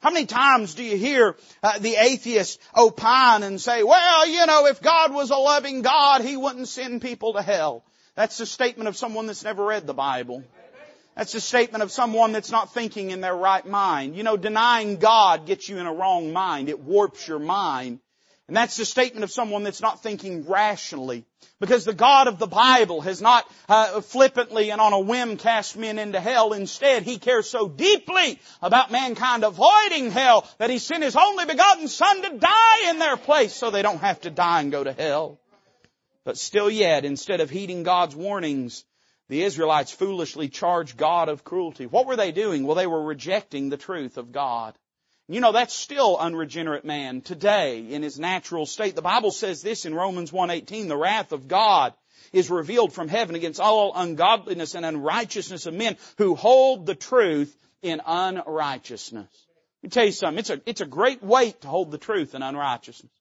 How 0.00 0.10
many 0.10 0.26
times 0.26 0.74
do 0.74 0.82
you 0.82 0.98
hear 0.98 1.36
uh, 1.62 1.78
the 1.78 1.94
atheist 1.94 2.60
opine 2.76 3.44
and 3.44 3.58
say, 3.58 3.82
well, 3.82 4.26
you 4.28 4.44
know, 4.44 4.66
if 4.66 4.82
God 4.82 5.14
was 5.14 5.30
a 5.30 5.36
loving 5.36 5.80
God, 5.80 6.20
He 6.20 6.36
wouldn't 6.36 6.68
send 6.68 7.00
people 7.00 7.32
to 7.32 7.42
hell. 7.42 7.84
That's 8.14 8.38
a 8.40 8.46
statement 8.46 8.88
of 8.88 8.96
someone 8.96 9.26
that's 9.26 9.44
never 9.44 9.64
read 9.64 9.86
the 9.86 9.94
Bible. 9.94 10.44
That's 11.16 11.34
a 11.34 11.40
statement 11.40 11.82
of 11.82 11.92
someone 11.92 12.32
that's 12.32 12.50
not 12.50 12.72
thinking 12.72 13.10
in 13.10 13.20
their 13.20 13.34
right 13.34 13.66
mind. 13.66 14.16
You 14.16 14.22
know, 14.22 14.36
denying 14.36 14.96
God 14.96 15.46
gets 15.46 15.68
you 15.68 15.78
in 15.78 15.86
a 15.86 15.92
wrong 15.92 16.32
mind. 16.32 16.68
It 16.68 16.80
warps 16.80 17.28
your 17.28 17.38
mind. 17.38 18.00
And 18.48 18.56
that's 18.56 18.76
the 18.76 18.84
statement 18.84 19.22
of 19.24 19.30
someone 19.30 19.62
that's 19.62 19.80
not 19.80 20.02
thinking 20.02 20.46
rationally. 20.46 21.24
Because 21.60 21.84
the 21.84 21.94
God 21.94 22.26
of 22.26 22.38
the 22.38 22.46
Bible 22.46 23.00
has 23.02 23.22
not 23.22 23.48
uh, 23.68 24.00
flippantly 24.00 24.70
and 24.70 24.80
on 24.80 24.92
a 24.92 25.00
whim 25.00 25.36
cast 25.36 25.76
men 25.76 25.98
into 25.98 26.18
hell. 26.18 26.52
Instead, 26.52 27.04
He 27.04 27.18
cares 27.18 27.48
so 27.48 27.68
deeply 27.68 28.40
about 28.60 28.90
mankind 28.90 29.44
avoiding 29.44 30.10
hell 30.10 30.48
that 30.58 30.70
He 30.70 30.78
sent 30.78 31.04
His 31.04 31.14
only 31.14 31.44
begotten 31.44 31.88
Son 31.88 32.22
to 32.22 32.38
die 32.38 32.90
in 32.90 32.98
their 32.98 33.16
place 33.16 33.54
so 33.54 33.70
they 33.70 33.82
don't 33.82 34.00
have 34.00 34.20
to 34.22 34.30
die 34.30 34.60
and 34.60 34.72
go 34.72 34.82
to 34.82 34.92
hell. 34.92 35.38
But 36.24 36.36
still 36.36 36.70
yet, 36.70 37.04
instead 37.04 37.40
of 37.40 37.50
heeding 37.50 37.84
God's 37.84 38.16
warnings, 38.16 38.84
the 39.28 39.42
Israelites 39.42 39.92
foolishly 39.92 40.48
charged 40.48 40.96
God 40.96 41.28
of 41.28 41.44
cruelty. 41.44 41.86
What 41.86 42.06
were 42.06 42.16
they 42.16 42.32
doing? 42.32 42.66
Well, 42.66 42.76
they 42.76 42.86
were 42.86 43.02
rejecting 43.02 43.68
the 43.68 43.76
truth 43.76 44.18
of 44.18 44.32
God. 44.32 44.74
You 45.28 45.40
know, 45.40 45.52
that's 45.52 45.74
still 45.74 46.18
unregenerate 46.18 46.84
man 46.84 47.20
today 47.20 47.86
in 47.90 48.02
his 48.02 48.18
natural 48.18 48.66
state. 48.66 48.96
The 48.96 49.02
Bible 49.02 49.30
says 49.30 49.62
this 49.62 49.86
in 49.86 49.94
Romans 49.94 50.32
1.18, 50.32 50.88
the 50.88 50.96
wrath 50.96 51.32
of 51.32 51.48
God 51.48 51.94
is 52.32 52.50
revealed 52.50 52.92
from 52.92 53.08
heaven 53.08 53.34
against 53.34 53.60
all 53.60 53.92
ungodliness 53.94 54.74
and 54.74 54.84
unrighteousness 54.84 55.66
of 55.66 55.74
men 55.74 55.96
who 56.18 56.34
hold 56.34 56.86
the 56.86 56.94
truth 56.94 57.56
in 57.82 58.00
unrighteousness. 58.04 59.46
Let 59.82 59.82
me 59.82 59.88
tell 59.90 60.04
you 60.04 60.12
something. 60.12 60.38
It's 60.38 60.50
a, 60.50 60.60
it's 60.66 60.80
a 60.80 60.86
great 60.86 61.22
weight 61.22 61.60
to 61.62 61.68
hold 61.68 61.90
the 61.90 61.98
truth 61.98 62.34
in 62.34 62.42
unrighteousness. 62.42 63.12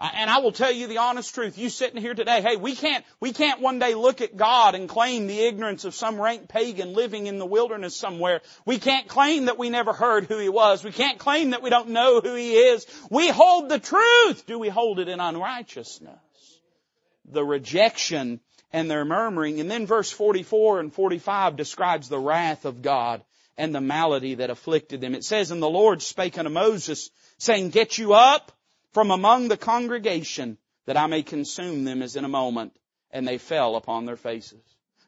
Uh, 0.00 0.08
and 0.14 0.30
I 0.30 0.38
will 0.38 0.52
tell 0.52 0.70
you 0.70 0.86
the 0.86 0.98
honest 0.98 1.34
truth. 1.34 1.58
You 1.58 1.68
sitting 1.68 2.00
here 2.00 2.14
today, 2.14 2.40
hey, 2.40 2.56
we 2.56 2.76
can't, 2.76 3.04
we 3.18 3.32
can't 3.32 3.60
one 3.60 3.80
day 3.80 3.94
look 3.94 4.20
at 4.20 4.36
God 4.36 4.76
and 4.76 4.88
claim 4.88 5.26
the 5.26 5.40
ignorance 5.40 5.84
of 5.84 5.94
some 5.94 6.20
rank 6.20 6.48
pagan 6.48 6.92
living 6.92 7.26
in 7.26 7.38
the 7.38 7.46
wilderness 7.46 7.96
somewhere. 7.96 8.40
We 8.64 8.78
can't 8.78 9.08
claim 9.08 9.46
that 9.46 9.58
we 9.58 9.70
never 9.70 9.92
heard 9.92 10.26
who 10.26 10.38
He 10.38 10.48
was. 10.48 10.84
We 10.84 10.92
can't 10.92 11.18
claim 11.18 11.50
that 11.50 11.62
we 11.62 11.70
don't 11.70 11.88
know 11.88 12.20
who 12.20 12.34
He 12.34 12.54
is. 12.54 12.86
We 13.10 13.28
hold 13.28 13.68
the 13.68 13.80
truth. 13.80 14.46
Do 14.46 14.58
we 14.58 14.68
hold 14.68 15.00
it 15.00 15.08
in 15.08 15.18
unrighteousness? 15.18 16.18
The 17.30 17.44
rejection 17.44 18.40
and 18.72 18.88
their 18.90 19.04
murmuring. 19.04 19.58
And 19.58 19.70
then 19.70 19.86
verse 19.86 20.12
44 20.12 20.78
and 20.78 20.92
45 20.92 21.56
describes 21.56 22.08
the 22.08 22.18
wrath 22.18 22.64
of 22.64 22.82
God 22.82 23.22
and 23.56 23.74
the 23.74 23.80
malady 23.80 24.36
that 24.36 24.50
afflicted 24.50 25.00
them. 25.00 25.16
It 25.16 25.24
says, 25.24 25.50
And 25.50 25.60
the 25.60 25.68
Lord 25.68 26.02
spake 26.02 26.38
unto 26.38 26.50
Moses, 26.50 27.10
saying, 27.38 27.70
Get 27.70 27.98
you 27.98 28.14
up, 28.14 28.52
from 28.98 29.12
among 29.12 29.46
the 29.46 29.56
congregation 29.56 30.58
that 30.86 30.96
I 30.96 31.06
may 31.06 31.22
consume 31.22 31.84
them 31.84 32.02
as 32.02 32.16
in 32.16 32.24
a 32.24 32.28
moment. 32.28 32.72
And 33.12 33.28
they 33.28 33.38
fell 33.38 33.76
upon 33.76 34.06
their 34.06 34.16
faces. 34.16 34.60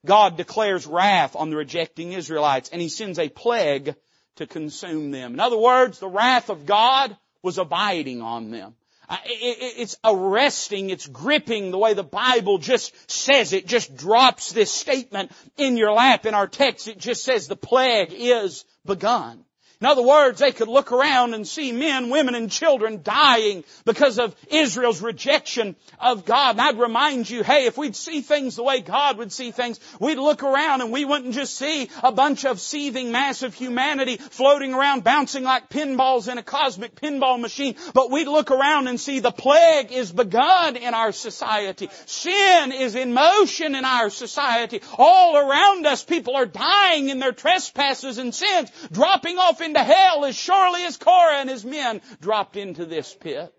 God 0.06 0.36
declares 0.36 0.86
wrath 0.86 1.34
on 1.34 1.50
the 1.50 1.56
rejecting 1.56 2.12
Israelites 2.12 2.68
and 2.68 2.80
He 2.80 2.88
sends 2.88 3.18
a 3.18 3.28
plague 3.28 3.96
to 4.36 4.46
consume 4.46 5.10
them. 5.10 5.34
In 5.34 5.40
other 5.40 5.58
words, 5.58 5.98
the 5.98 6.06
wrath 6.06 6.50
of 6.50 6.66
God 6.66 7.16
was 7.42 7.58
abiding 7.58 8.22
on 8.22 8.52
them. 8.52 8.76
It's 9.24 9.96
arresting, 10.04 10.90
it's 10.90 11.08
gripping 11.08 11.72
the 11.72 11.78
way 11.78 11.94
the 11.94 12.04
Bible 12.04 12.58
just 12.58 13.10
says 13.10 13.52
it, 13.52 13.66
just 13.66 13.96
drops 13.96 14.52
this 14.52 14.70
statement 14.70 15.32
in 15.56 15.76
your 15.76 15.90
lap 15.90 16.26
in 16.26 16.34
our 16.34 16.46
text. 16.46 16.86
It 16.86 16.98
just 16.98 17.24
says 17.24 17.48
the 17.48 17.56
plague 17.56 18.12
is 18.12 18.64
begun. 18.86 19.44
In 19.80 19.86
other 19.86 20.02
words, 20.02 20.40
they 20.40 20.52
could 20.52 20.68
look 20.68 20.92
around 20.92 21.32
and 21.32 21.48
see 21.48 21.72
men, 21.72 22.10
women, 22.10 22.34
and 22.34 22.50
children 22.50 23.00
dying 23.02 23.64
because 23.86 24.18
of 24.18 24.36
Israel's 24.50 25.00
rejection 25.00 25.74
of 25.98 26.26
God. 26.26 26.50
And 26.50 26.60
I'd 26.60 26.78
remind 26.78 27.30
you, 27.30 27.42
hey, 27.42 27.64
if 27.64 27.78
we'd 27.78 27.96
see 27.96 28.20
things 28.20 28.56
the 28.56 28.62
way 28.62 28.82
God 28.82 29.16
would 29.16 29.32
see 29.32 29.52
things, 29.52 29.80
we'd 29.98 30.18
look 30.18 30.42
around 30.42 30.82
and 30.82 30.92
we 30.92 31.06
wouldn't 31.06 31.32
just 31.32 31.56
see 31.56 31.88
a 32.02 32.12
bunch 32.12 32.44
of 32.44 32.60
seething 32.60 33.10
mass 33.10 33.42
of 33.42 33.54
humanity 33.54 34.18
floating 34.18 34.74
around 34.74 35.02
bouncing 35.02 35.44
like 35.44 35.70
pinballs 35.70 36.30
in 36.30 36.36
a 36.36 36.42
cosmic 36.42 36.94
pinball 36.94 37.40
machine, 37.40 37.74
but 37.94 38.10
we'd 38.10 38.28
look 38.28 38.50
around 38.50 38.86
and 38.86 39.00
see 39.00 39.20
the 39.20 39.32
plague 39.32 39.92
is 39.92 40.12
begun 40.12 40.76
in 40.76 40.92
our 40.92 41.12
society. 41.12 41.88
Sin 42.04 42.72
is 42.72 42.96
in 42.96 43.14
motion 43.14 43.74
in 43.74 43.86
our 43.86 44.10
society. 44.10 44.82
All 44.98 45.38
around 45.38 45.86
us, 45.86 46.04
people 46.04 46.36
are 46.36 46.44
dying 46.44 47.08
in 47.08 47.18
their 47.18 47.32
trespasses 47.32 48.18
and 48.18 48.34
sins, 48.34 48.70
dropping 48.92 49.38
off 49.38 49.62
in 49.62 49.69
into 49.70 49.84
hell 49.84 50.24
as 50.24 50.36
surely 50.36 50.84
as 50.84 50.96
Korah 50.96 51.38
and 51.40 51.48
his 51.48 51.64
men 51.64 52.00
dropped 52.20 52.56
into 52.56 52.84
this 52.84 53.14
pit. 53.14 53.54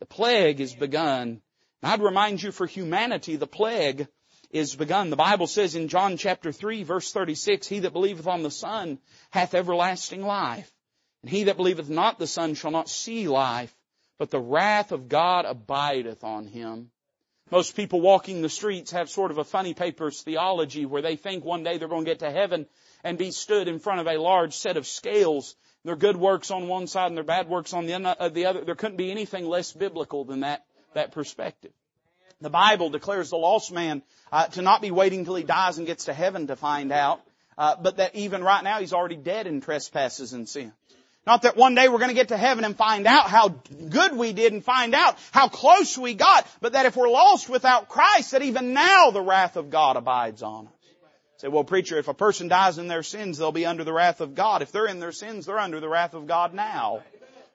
The 0.00 0.06
plague 0.06 0.60
is 0.60 0.74
begun. 0.74 1.40
I'd 1.82 2.02
remind 2.02 2.42
you 2.42 2.50
for 2.50 2.66
humanity, 2.66 3.36
the 3.36 3.46
plague 3.46 4.08
is 4.50 4.74
begun. 4.74 5.10
The 5.10 5.16
Bible 5.16 5.46
says 5.46 5.76
in 5.76 5.88
John 5.88 6.16
chapter 6.16 6.50
3 6.50 6.82
verse 6.82 7.12
36, 7.12 7.66
He 7.66 7.78
that 7.80 7.92
believeth 7.92 8.26
on 8.26 8.42
the 8.42 8.50
Son 8.50 8.98
hath 9.30 9.54
everlasting 9.54 10.22
life. 10.22 10.70
And 11.22 11.30
he 11.30 11.44
that 11.44 11.56
believeth 11.56 11.88
not 11.88 12.18
the 12.18 12.26
Son 12.26 12.54
shall 12.54 12.72
not 12.72 12.88
see 12.88 13.28
life, 13.28 13.74
but 14.18 14.30
the 14.30 14.40
wrath 14.40 14.92
of 14.92 15.08
God 15.08 15.44
abideth 15.44 16.24
on 16.24 16.46
him. 16.46 16.90
Most 17.50 17.76
people 17.76 18.00
walking 18.00 18.42
the 18.42 18.48
streets 18.48 18.90
have 18.90 19.08
sort 19.08 19.30
of 19.30 19.38
a 19.38 19.44
funny 19.44 19.72
papers 19.72 20.22
theology 20.22 20.84
where 20.84 21.02
they 21.02 21.14
think 21.14 21.44
one 21.44 21.62
day 21.62 21.78
they're 21.78 21.86
going 21.86 22.04
to 22.04 22.10
get 22.10 22.18
to 22.20 22.30
heaven 22.30 22.66
and 23.06 23.16
be 23.16 23.30
stood 23.30 23.68
in 23.68 23.78
front 23.78 24.00
of 24.00 24.08
a 24.08 24.20
large 24.20 24.52
set 24.56 24.76
of 24.76 24.84
scales. 24.84 25.54
Their 25.84 25.94
good 25.94 26.16
works 26.16 26.50
on 26.50 26.66
one 26.66 26.88
side 26.88 27.06
and 27.06 27.16
their 27.16 27.22
bad 27.22 27.48
works 27.48 27.72
on 27.72 27.86
the 27.86 27.94
other. 27.94 28.64
There 28.64 28.74
couldn't 28.74 28.96
be 28.96 29.12
anything 29.12 29.46
less 29.46 29.72
biblical 29.72 30.24
than 30.24 30.40
that, 30.40 30.64
that 30.94 31.12
perspective. 31.12 31.70
The 32.40 32.50
Bible 32.50 32.90
declares 32.90 33.30
the 33.30 33.36
lost 33.36 33.70
man 33.70 34.02
uh, 34.32 34.48
to 34.48 34.62
not 34.62 34.82
be 34.82 34.90
waiting 34.90 35.24
till 35.24 35.36
he 35.36 35.44
dies 35.44 35.78
and 35.78 35.86
gets 35.86 36.06
to 36.06 36.12
heaven 36.12 36.48
to 36.48 36.56
find 36.56 36.90
out, 36.90 37.20
uh, 37.56 37.76
but 37.80 37.98
that 37.98 38.16
even 38.16 38.42
right 38.42 38.64
now 38.64 38.80
he's 38.80 38.92
already 38.92 39.14
dead 39.14 39.46
in 39.46 39.60
trespasses 39.60 40.32
and 40.32 40.48
sin. 40.48 40.72
Not 41.28 41.42
that 41.42 41.56
one 41.56 41.76
day 41.76 41.88
we're 41.88 41.98
going 41.98 42.08
to 42.08 42.14
get 42.14 42.28
to 42.28 42.36
heaven 42.36 42.64
and 42.64 42.76
find 42.76 43.06
out 43.06 43.30
how 43.30 43.48
good 43.48 44.16
we 44.16 44.32
did 44.32 44.52
and 44.52 44.64
find 44.64 44.96
out 44.96 45.16
how 45.30 45.48
close 45.48 45.96
we 45.96 46.14
got, 46.14 46.44
but 46.60 46.72
that 46.72 46.86
if 46.86 46.96
we're 46.96 47.08
lost 47.08 47.48
without 47.48 47.88
Christ, 47.88 48.32
that 48.32 48.42
even 48.42 48.74
now 48.74 49.12
the 49.12 49.22
wrath 49.22 49.56
of 49.56 49.70
God 49.70 49.96
abides 49.96 50.42
on 50.42 50.66
us. 50.66 50.72
Say, 51.38 51.48
well 51.48 51.64
preacher, 51.64 51.98
if 51.98 52.08
a 52.08 52.14
person 52.14 52.48
dies 52.48 52.78
in 52.78 52.88
their 52.88 53.02
sins, 53.02 53.36
they'll 53.36 53.52
be 53.52 53.66
under 53.66 53.84
the 53.84 53.92
wrath 53.92 54.20
of 54.20 54.34
God. 54.34 54.62
If 54.62 54.72
they're 54.72 54.86
in 54.86 55.00
their 55.00 55.12
sins, 55.12 55.46
they're 55.46 55.58
under 55.58 55.80
the 55.80 55.88
wrath 55.88 56.14
of 56.14 56.26
God 56.26 56.54
now. 56.54 57.02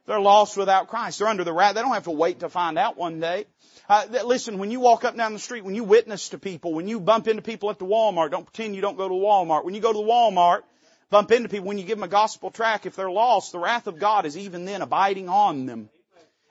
They're 0.05 0.19
lost 0.19 0.57
without 0.57 0.87
Christ. 0.87 1.19
They're 1.19 1.27
under 1.27 1.43
the 1.43 1.53
wrath. 1.53 1.75
They 1.75 1.81
don't 1.81 1.93
have 1.93 2.03
to 2.03 2.11
wait 2.11 2.41
to 2.41 2.49
find 2.49 2.77
out 2.77 2.97
one 2.97 3.19
day. 3.19 3.45
Uh, 3.89 4.05
listen, 4.25 4.57
when 4.57 4.71
you 4.71 4.79
walk 4.79 5.03
up 5.03 5.11
and 5.11 5.17
down 5.17 5.33
the 5.33 5.39
street, 5.39 5.63
when 5.63 5.75
you 5.75 5.83
witness 5.83 6.29
to 6.29 6.37
people, 6.37 6.73
when 6.73 6.87
you 6.87 6.99
bump 6.99 7.27
into 7.27 7.41
people 7.41 7.69
at 7.69 7.79
the 7.79 7.85
Walmart, 7.85 8.31
don't 8.31 8.45
pretend 8.45 8.75
you 8.75 8.81
don't 8.81 8.97
go 8.97 9.07
to 9.07 9.13
Walmart. 9.13 9.65
When 9.65 9.73
you 9.73 9.81
go 9.81 9.91
to 9.91 9.97
the 9.97 10.03
Walmart, 10.03 10.61
bump 11.09 11.31
into 11.31 11.49
people, 11.49 11.67
when 11.67 11.77
you 11.77 11.83
give 11.83 11.97
them 11.97 12.03
a 12.03 12.07
gospel 12.07 12.51
track, 12.51 12.85
if 12.85 12.95
they're 12.95 13.11
lost, 13.11 13.51
the 13.51 13.59
wrath 13.59 13.87
of 13.87 13.99
God 13.99 14.25
is 14.25 14.37
even 14.37 14.65
then 14.65 14.81
abiding 14.81 15.27
on 15.27 15.65
them. 15.65 15.89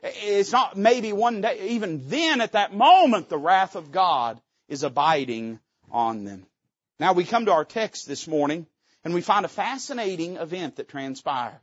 It's 0.02 0.52
not 0.52 0.76
maybe 0.76 1.12
one 1.12 1.40
day, 1.40 1.68
even 1.70 2.08
then 2.08 2.40
at 2.40 2.52
that 2.52 2.74
moment, 2.74 3.28
the 3.28 3.38
wrath 3.38 3.76
of 3.76 3.92
God 3.92 4.40
is 4.68 4.82
abiding 4.82 5.60
on 5.90 6.24
them. 6.24 6.46
Now 7.00 7.14
we 7.14 7.24
come 7.24 7.46
to 7.46 7.52
our 7.52 7.64
text 7.64 8.06
this 8.06 8.28
morning 8.28 8.66
and 9.04 9.14
we 9.14 9.22
find 9.22 9.46
a 9.46 9.48
fascinating 9.48 10.36
event 10.36 10.76
that 10.76 10.90
transpires. 10.90 11.54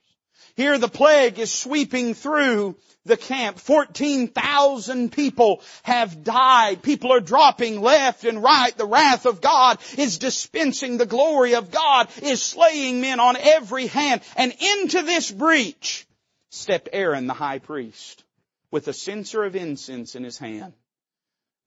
Here 0.55 0.79
the 0.79 0.87
plague 0.87 1.37
is 1.37 1.53
sweeping 1.53 2.15
through 2.15 2.75
the 3.05 3.17
camp. 3.17 3.59
14,000 3.59 5.11
people 5.11 5.61
have 5.83 6.23
died. 6.23 6.81
People 6.81 7.13
are 7.13 7.19
dropping 7.19 7.81
left 7.81 8.23
and 8.23 8.41
right. 8.41 8.75
The 8.75 8.87
wrath 8.87 9.27
of 9.27 9.39
God 9.39 9.77
is 9.95 10.17
dispensing. 10.17 10.97
The 10.97 11.05
glory 11.05 11.53
of 11.53 11.69
God 11.69 12.09
is 12.23 12.41
slaying 12.41 13.01
men 13.01 13.19
on 13.19 13.37
every 13.37 13.85
hand. 13.85 14.21
And 14.35 14.51
into 14.51 15.03
this 15.03 15.31
breach 15.31 16.07
stepped 16.49 16.89
Aaron 16.91 17.27
the 17.27 17.33
high 17.33 17.59
priest 17.59 18.23
with 18.71 18.87
a 18.87 18.93
censer 18.93 19.43
of 19.43 19.55
incense 19.55 20.15
in 20.15 20.23
his 20.23 20.39
hand. 20.39 20.73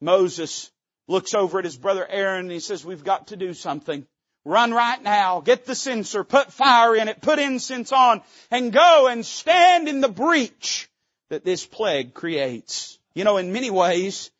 Moses 0.00 0.72
looks 1.10 1.34
over 1.34 1.58
at 1.58 1.64
his 1.64 1.76
brother 1.76 2.06
Aaron 2.08 2.46
and 2.46 2.52
he 2.52 2.60
says, 2.60 2.84
we've 2.84 3.04
got 3.04 3.28
to 3.28 3.36
do 3.36 3.52
something. 3.52 4.06
Run 4.44 4.72
right 4.72 5.02
now, 5.02 5.40
get 5.40 5.66
the 5.66 5.74
censer, 5.74 6.24
put 6.24 6.52
fire 6.52 6.96
in 6.96 7.08
it, 7.08 7.20
put 7.20 7.38
incense 7.38 7.92
on, 7.92 8.22
and 8.50 8.72
go 8.72 9.08
and 9.08 9.26
stand 9.26 9.88
in 9.88 10.00
the 10.00 10.08
breach 10.08 10.88
that 11.28 11.44
this 11.44 11.66
plague 11.66 12.14
creates. 12.14 12.98
You 13.14 13.24
know, 13.24 13.36
in 13.36 13.52
many 13.52 13.70
ways, 13.70 14.30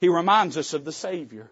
he 0.00 0.08
reminds 0.08 0.56
us 0.56 0.72
of 0.72 0.84
the 0.84 0.92
Savior. 0.92 1.50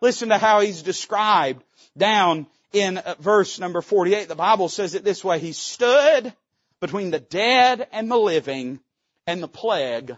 Listen 0.00 0.30
to 0.30 0.38
how 0.38 0.60
he's 0.60 0.82
described 0.82 1.62
down 1.96 2.46
in 2.72 2.98
uh, 2.98 3.16
verse 3.18 3.58
number 3.58 3.82
48. 3.82 4.28
The 4.28 4.34
Bible 4.34 4.68
says 4.68 4.94
it 4.94 5.04
this 5.04 5.22
way, 5.22 5.38
He 5.38 5.52
stood 5.52 6.32
between 6.80 7.10
the 7.10 7.20
dead 7.20 7.88
and 7.92 8.10
the 8.10 8.16
living, 8.16 8.80
and 9.26 9.42
the 9.42 9.48
plague 9.48 10.16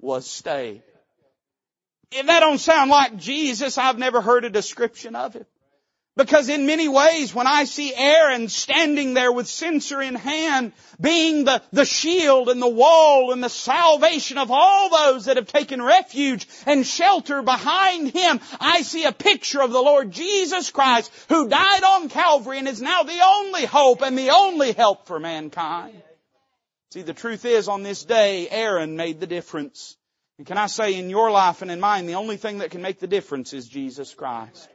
was 0.00 0.28
stayed. 0.28 0.82
If 2.12 2.26
that 2.26 2.40
don't 2.40 2.58
sound 2.58 2.90
like 2.90 3.16
Jesus, 3.16 3.78
I've 3.78 3.98
never 3.98 4.20
heard 4.20 4.44
a 4.44 4.50
description 4.50 5.16
of 5.16 5.34
him. 5.34 5.46
Because 6.16 6.48
in 6.48 6.64
many 6.64 6.88
ways, 6.88 7.34
when 7.34 7.46
I 7.46 7.64
see 7.64 7.94
Aaron 7.94 8.48
standing 8.48 9.12
there 9.12 9.30
with 9.30 9.48
censer 9.48 10.00
in 10.00 10.14
hand, 10.14 10.72
being 10.98 11.44
the, 11.44 11.62
the 11.72 11.84
shield 11.84 12.48
and 12.48 12.60
the 12.60 12.66
wall 12.66 13.32
and 13.32 13.44
the 13.44 13.50
salvation 13.50 14.38
of 14.38 14.50
all 14.50 14.88
those 14.88 15.26
that 15.26 15.36
have 15.36 15.46
taken 15.46 15.82
refuge 15.82 16.48
and 16.64 16.86
shelter 16.86 17.42
behind 17.42 18.12
him, 18.12 18.40
I 18.58 18.80
see 18.80 19.04
a 19.04 19.12
picture 19.12 19.60
of 19.60 19.72
the 19.72 19.82
Lord 19.82 20.10
Jesus 20.10 20.70
Christ 20.70 21.12
who 21.28 21.50
died 21.50 21.84
on 21.84 22.08
Calvary 22.08 22.60
and 22.60 22.68
is 22.68 22.80
now 22.80 23.02
the 23.02 23.20
only 23.22 23.66
hope 23.66 24.00
and 24.00 24.16
the 24.16 24.30
only 24.30 24.72
help 24.72 25.06
for 25.06 25.20
mankind. 25.20 26.02
See, 26.92 27.02
the 27.02 27.12
truth 27.12 27.44
is 27.44 27.68
on 27.68 27.82
this 27.82 28.04
day, 28.04 28.48
Aaron 28.48 28.96
made 28.96 29.20
the 29.20 29.26
difference. 29.26 29.98
And 30.38 30.46
can 30.46 30.58
I 30.58 30.66
say 30.66 30.94
in 30.94 31.08
your 31.08 31.30
life 31.30 31.62
and 31.62 31.70
in 31.70 31.80
mine, 31.80 32.06
the 32.06 32.16
only 32.16 32.36
thing 32.36 32.58
that 32.58 32.70
can 32.70 32.82
make 32.82 33.00
the 33.00 33.06
difference 33.06 33.52
is 33.52 33.66
Jesus 33.66 34.12
Christ. 34.12 34.68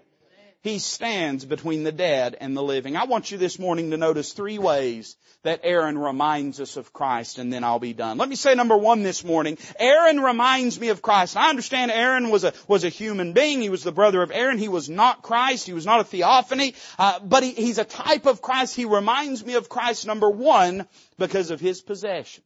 He 0.63 0.77
stands 0.77 1.44
between 1.44 1.84
the 1.84 1.91
dead 1.91 2.38
and 2.39 2.56
the 2.56 2.62
living. 2.62 2.96
I 2.96 3.06
want 3.06 3.32
you 3.32 3.39
this 3.39 3.58
morning 3.58 3.91
to 3.91 3.98
notice 3.98 4.34
three 4.34 4.60
ways 4.60 5.15
that 5.41 5.62
Aaron 5.63 5.98
reminds 5.98 6.62
us 6.62 6.77
of 6.77 6.94
Christ 6.94 7.39
and 7.39 7.51
then 7.51 7.63
I'll 7.63 7.80
be 7.80 7.94
done. 7.94 8.20
Let 8.20 8.30
me 8.30 8.36
say 8.36 8.53
number 8.53 8.77
one 8.77 9.01
this 9.01 9.24
morning. 9.24 9.58
Aaron 9.80 10.20
reminds 10.20 10.80
me 10.80 10.89
of 10.89 11.01
Christ. 11.01 11.36
I 11.36 11.50
understand 11.50 11.89
Aaron 11.89 12.30
was 12.30 12.44
a, 12.44 12.53
was 12.68 12.84
a 12.84 12.89
human 12.89 13.34
being. 13.34 13.60
He 13.60 13.70
was 13.70 13.84
the 13.84 13.91
brother 13.91 14.22
of 14.22 14.32
Aaron. 14.32 14.60
He 14.60 14.70
was 14.70 14.88
not 14.88 15.24
Christ. 15.24 15.65
He 15.65 15.74
was 15.74 15.88
not 15.88 16.00
a 16.00 16.03
theophany. 16.03 16.75
Uh, 17.00 17.20
but 17.20 17.41
he, 17.41 17.53
he's 17.53 17.80
a 17.80 17.84
type 17.84 18.27
of 18.27 18.44
Christ. 18.44 18.75
He 18.75 18.86
reminds 18.86 19.44
me 19.44 19.56
of 19.56 19.68
Christ 19.68 20.06
number 20.06 20.30
one 20.30 20.88
because 21.18 21.50
of 21.50 21.60
his 21.60 21.82
possession. 21.82 22.44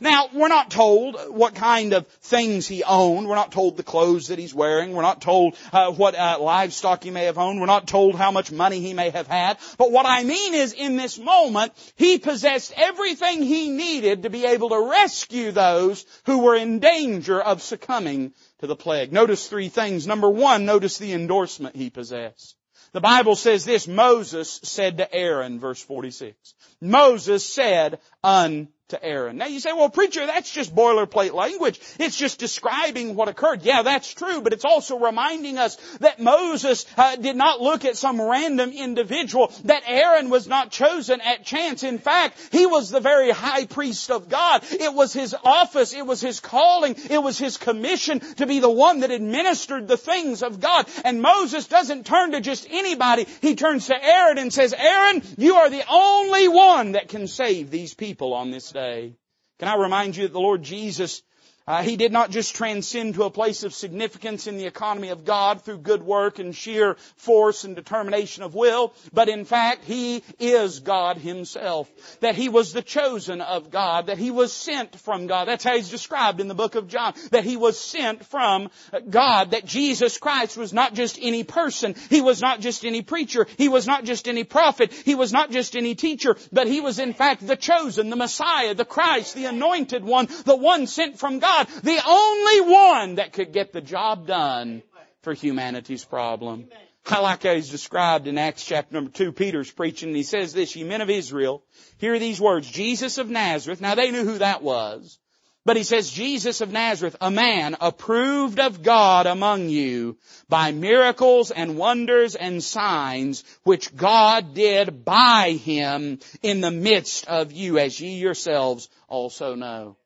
Now, 0.00 0.28
we're 0.32 0.48
not 0.48 0.70
told 0.70 1.16
what 1.28 1.54
kind 1.54 1.92
of 1.92 2.06
things 2.06 2.66
he 2.66 2.82
owned. 2.82 3.28
We're 3.28 3.34
not 3.34 3.52
told 3.52 3.76
the 3.76 3.82
clothes 3.82 4.28
that 4.28 4.38
he's 4.38 4.54
wearing. 4.54 4.92
We're 4.92 5.02
not 5.02 5.20
told 5.20 5.56
uh, 5.72 5.92
what 5.92 6.14
uh, 6.14 6.38
livestock 6.40 7.04
he 7.04 7.10
may 7.10 7.24
have 7.24 7.38
owned. 7.38 7.60
We're 7.60 7.66
not 7.66 7.86
told 7.86 8.14
how 8.14 8.30
much 8.30 8.50
money 8.50 8.80
he 8.80 8.94
may 8.94 9.10
have 9.10 9.26
had. 9.26 9.58
But 9.78 9.92
what 9.92 10.06
I 10.06 10.24
mean 10.24 10.54
is, 10.54 10.72
in 10.72 10.96
this 10.96 11.18
moment, 11.18 11.72
he 11.96 12.18
possessed 12.18 12.72
everything 12.76 13.42
he 13.42 13.70
needed 13.70 14.22
to 14.22 14.30
be 14.30 14.46
able 14.46 14.70
to 14.70 14.90
rescue 14.90 15.52
those 15.52 16.06
who 16.26 16.38
were 16.38 16.56
in 16.56 16.78
danger 16.78 17.40
of 17.40 17.62
succumbing 17.62 18.32
to 18.60 18.66
the 18.66 18.76
plague. 18.76 19.12
Notice 19.12 19.48
three 19.48 19.68
things. 19.68 20.06
Number 20.06 20.30
one, 20.30 20.64
notice 20.64 20.98
the 20.98 21.12
endorsement 21.12 21.76
he 21.76 21.90
possessed. 21.90 22.56
The 22.92 23.00
Bible 23.00 23.34
says 23.34 23.64
this, 23.64 23.88
Moses 23.88 24.60
said 24.62 24.98
to 24.98 25.12
Aaron, 25.12 25.58
verse 25.58 25.82
46. 25.82 26.54
Moses 26.80 27.44
said 27.44 27.98
unto 28.22 28.68
to 28.88 29.02
Aaron. 29.02 29.38
Now 29.38 29.46
you 29.46 29.60
say, 29.60 29.72
well 29.72 29.88
preacher, 29.88 30.26
that's 30.26 30.52
just 30.52 30.74
boilerplate 30.74 31.32
language. 31.32 31.80
It's 31.98 32.18
just 32.18 32.38
describing 32.38 33.14
what 33.14 33.28
occurred. 33.28 33.62
Yeah, 33.62 33.80
that's 33.80 34.12
true, 34.12 34.42
but 34.42 34.52
it's 34.52 34.66
also 34.66 34.98
reminding 34.98 35.56
us 35.56 35.76
that 36.00 36.20
Moses 36.20 36.84
uh, 36.98 37.16
did 37.16 37.34
not 37.34 37.62
look 37.62 37.86
at 37.86 37.96
some 37.96 38.20
random 38.20 38.72
individual, 38.72 39.50
that 39.64 39.84
Aaron 39.86 40.28
was 40.28 40.46
not 40.46 40.70
chosen 40.70 41.22
at 41.22 41.46
chance. 41.46 41.82
In 41.82 41.96
fact, 41.96 42.38
he 42.52 42.66
was 42.66 42.90
the 42.90 43.00
very 43.00 43.30
high 43.30 43.64
priest 43.64 44.10
of 44.10 44.28
God. 44.28 44.62
It 44.70 44.92
was 44.92 45.14
his 45.14 45.34
office, 45.44 45.94
it 45.94 46.04
was 46.04 46.20
his 46.20 46.40
calling, 46.40 46.94
it 47.08 47.22
was 47.22 47.38
his 47.38 47.56
commission 47.56 48.20
to 48.36 48.46
be 48.46 48.58
the 48.58 48.68
one 48.68 49.00
that 49.00 49.10
administered 49.10 49.88
the 49.88 49.96
things 49.96 50.42
of 50.42 50.60
God. 50.60 50.86
And 51.06 51.22
Moses 51.22 51.68
doesn't 51.68 52.04
turn 52.04 52.32
to 52.32 52.42
just 52.42 52.66
anybody. 52.70 53.26
He 53.40 53.54
turns 53.54 53.86
to 53.86 54.04
Aaron 54.04 54.36
and 54.36 54.52
says, 54.52 54.74
Aaron, 54.76 55.22
you 55.38 55.54
are 55.54 55.70
the 55.70 55.84
only 55.90 56.48
one 56.48 56.92
that 56.92 57.08
can 57.08 57.26
save 57.28 57.70
these 57.70 57.94
people 57.94 58.34
on 58.34 58.50
this 58.50 58.73
day. 58.74 59.14
Can 59.58 59.68
I 59.68 59.76
remind 59.76 60.16
you 60.16 60.24
that 60.24 60.32
the 60.32 60.40
Lord 60.40 60.62
Jesus 60.62 61.22
uh, 61.66 61.82
he 61.82 61.96
did 61.96 62.12
not 62.12 62.30
just 62.30 62.54
transcend 62.54 63.14
to 63.14 63.22
a 63.22 63.30
place 63.30 63.64
of 63.64 63.72
significance 63.72 64.46
in 64.46 64.58
the 64.58 64.66
economy 64.66 65.08
of 65.08 65.24
God 65.24 65.62
through 65.62 65.78
good 65.78 66.02
work 66.02 66.38
and 66.38 66.54
sheer 66.54 66.96
force 67.16 67.64
and 67.64 67.74
determination 67.74 68.42
of 68.42 68.54
will, 68.54 68.92
but 69.14 69.30
in 69.30 69.46
fact, 69.46 69.84
He 69.84 70.22
is 70.38 70.80
God 70.80 71.16
Himself. 71.16 71.90
That 72.20 72.34
He 72.34 72.50
was 72.50 72.74
the 72.74 72.82
chosen 72.82 73.40
of 73.40 73.70
God, 73.70 74.06
that 74.06 74.18
He 74.18 74.30
was 74.30 74.52
sent 74.52 74.94
from 75.00 75.26
God. 75.26 75.48
That's 75.48 75.64
how 75.64 75.74
He's 75.74 75.88
described 75.88 76.38
in 76.38 76.48
the 76.48 76.54
book 76.54 76.74
of 76.74 76.86
John, 76.86 77.14
that 77.30 77.44
He 77.44 77.56
was 77.56 77.78
sent 77.78 78.26
from 78.26 78.68
God, 79.08 79.52
that 79.52 79.64
Jesus 79.64 80.18
Christ 80.18 80.58
was 80.58 80.74
not 80.74 80.92
just 80.92 81.18
any 81.20 81.44
person, 81.44 81.94
He 82.10 82.20
was 82.20 82.42
not 82.42 82.60
just 82.60 82.84
any 82.84 83.00
preacher, 83.00 83.46
He 83.56 83.70
was 83.70 83.86
not 83.86 84.04
just 84.04 84.28
any 84.28 84.44
prophet, 84.44 84.92
He 84.92 85.14
was 85.14 85.32
not 85.32 85.50
just 85.50 85.76
any 85.76 85.94
teacher, 85.94 86.36
but 86.52 86.66
He 86.66 86.82
was 86.82 86.98
in 86.98 87.14
fact 87.14 87.46
the 87.46 87.56
chosen, 87.56 88.10
the 88.10 88.16
Messiah, 88.16 88.74
the 88.74 88.84
Christ, 88.84 89.34
the 89.34 89.46
anointed 89.46 90.04
one, 90.04 90.28
the 90.44 90.56
one 90.56 90.86
sent 90.86 91.18
from 91.18 91.38
God 91.38 91.53
God, 91.54 91.68
the 91.82 92.00
only 92.06 92.60
one 92.72 93.14
that 93.16 93.32
could 93.32 93.52
get 93.52 93.72
the 93.72 93.80
job 93.80 94.26
done 94.26 94.82
for 95.22 95.34
humanity's 95.34 96.04
problem. 96.04 96.68
I 97.06 97.20
like 97.20 97.42
how 97.42 97.54
he's 97.54 97.68
described 97.68 98.26
in 98.26 98.38
Acts 98.38 98.64
chapter 98.64 98.94
number 98.94 99.10
two. 99.10 99.30
Peter's 99.30 99.70
preaching 99.70 100.08
and 100.08 100.16
he 100.16 100.22
says 100.22 100.52
this, 100.52 100.74
ye 100.74 100.84
men 100.84 101.02
of 101.02 101.10
Israel, 101.10 101.62
hear 101.98 102.18
these 102.18 102.40
words, 102.40 102.70
Jesus 102.70 103.18
of 103.18 103.28
Nazareth. 103.28 103.80
Now 103.80 103.94
they 103.94 104.10
knew 104.10 104.24
who 104.24 104.38
that 104.38 104.62
was. 104.62 105.18
But 105.66 105.76
he 105.78 105.82
says, 105.82 106.10
Jesus 106.10 106.60
of 106.60 106.72
Nazareth, 106.72 107.16
a 107.20 107.30
man 107.30 107.76
approved 107.80 108.60
of 108.60 108.82
God 108.82 109.26
among 109.26 109.70
you 109.70 110.18
by 110.48 110.72
miracles 110.72 111.50
and 111.50 111.78
wonders 111.78 112.34
and 112.34 112.62
signs 112.62 113.44
which 113.62 113.94
God 113.96 114.52
did 114.52 115.04
by 115.04 115.52
him 115.52 116.18
in 116.42 116.60
the 116.60 116.70
midst 116.70 117.26
of 117.28 117.52
you 117.52 117.78
as 117.78 117.98
ye 117.98 118.18
yourselves 118.18 118.90
also 119.08 119.54
know. 119.54 119.96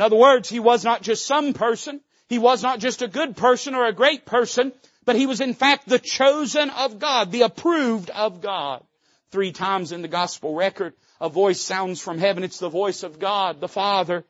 In 0.00 0.04
other 0.04 0.16
words, 0.16 0.48
he 0.48 0.60
was 0.60 0.82
not 0.82 1.02
just 1.02 1.26
some 1.26 1.52
person. 1.52 2.00
He 2.26 2.38
was 2.38 2.62
not 2.62 2.78
just 2.78 3.02
a 3.02 3.06
good 3.06 3.36
person 3.36 3.74
or 3.74 3.84
a 3.84 3.92
great 3.92 4.24
person, 4.24 4.72
but 5.04 5.14
he 5.14 5.26
was 5.26 5.42
in 5.42 5.52
fact 5.52 5.86
the 5.86 5.98
chosen 5.98 6.70
of 6.70 6.98
God, 6.98 7.30
the 7.30 7.42
approved 7.42 8.08
of 8.08 8.40
God. 8.40 8.82
Three 9.30 9.52
times 9.52 9.92
in 9.92 10.00
the 10.00 10.08
gospel 10.08 10.54
record, 10.54 10.94
a 11.20 11.28
voice 11.28 11.60
sounds 11.60 12.00
from 12.00 12.16
heaven. 12.16 12.44
It's 12.44 12.58
the 12.58 12.70
voice 12.70 13.02
of 13.02 13.18
God, 13.18 13.60
the 13.60 13.68
Father. 13.68 14.24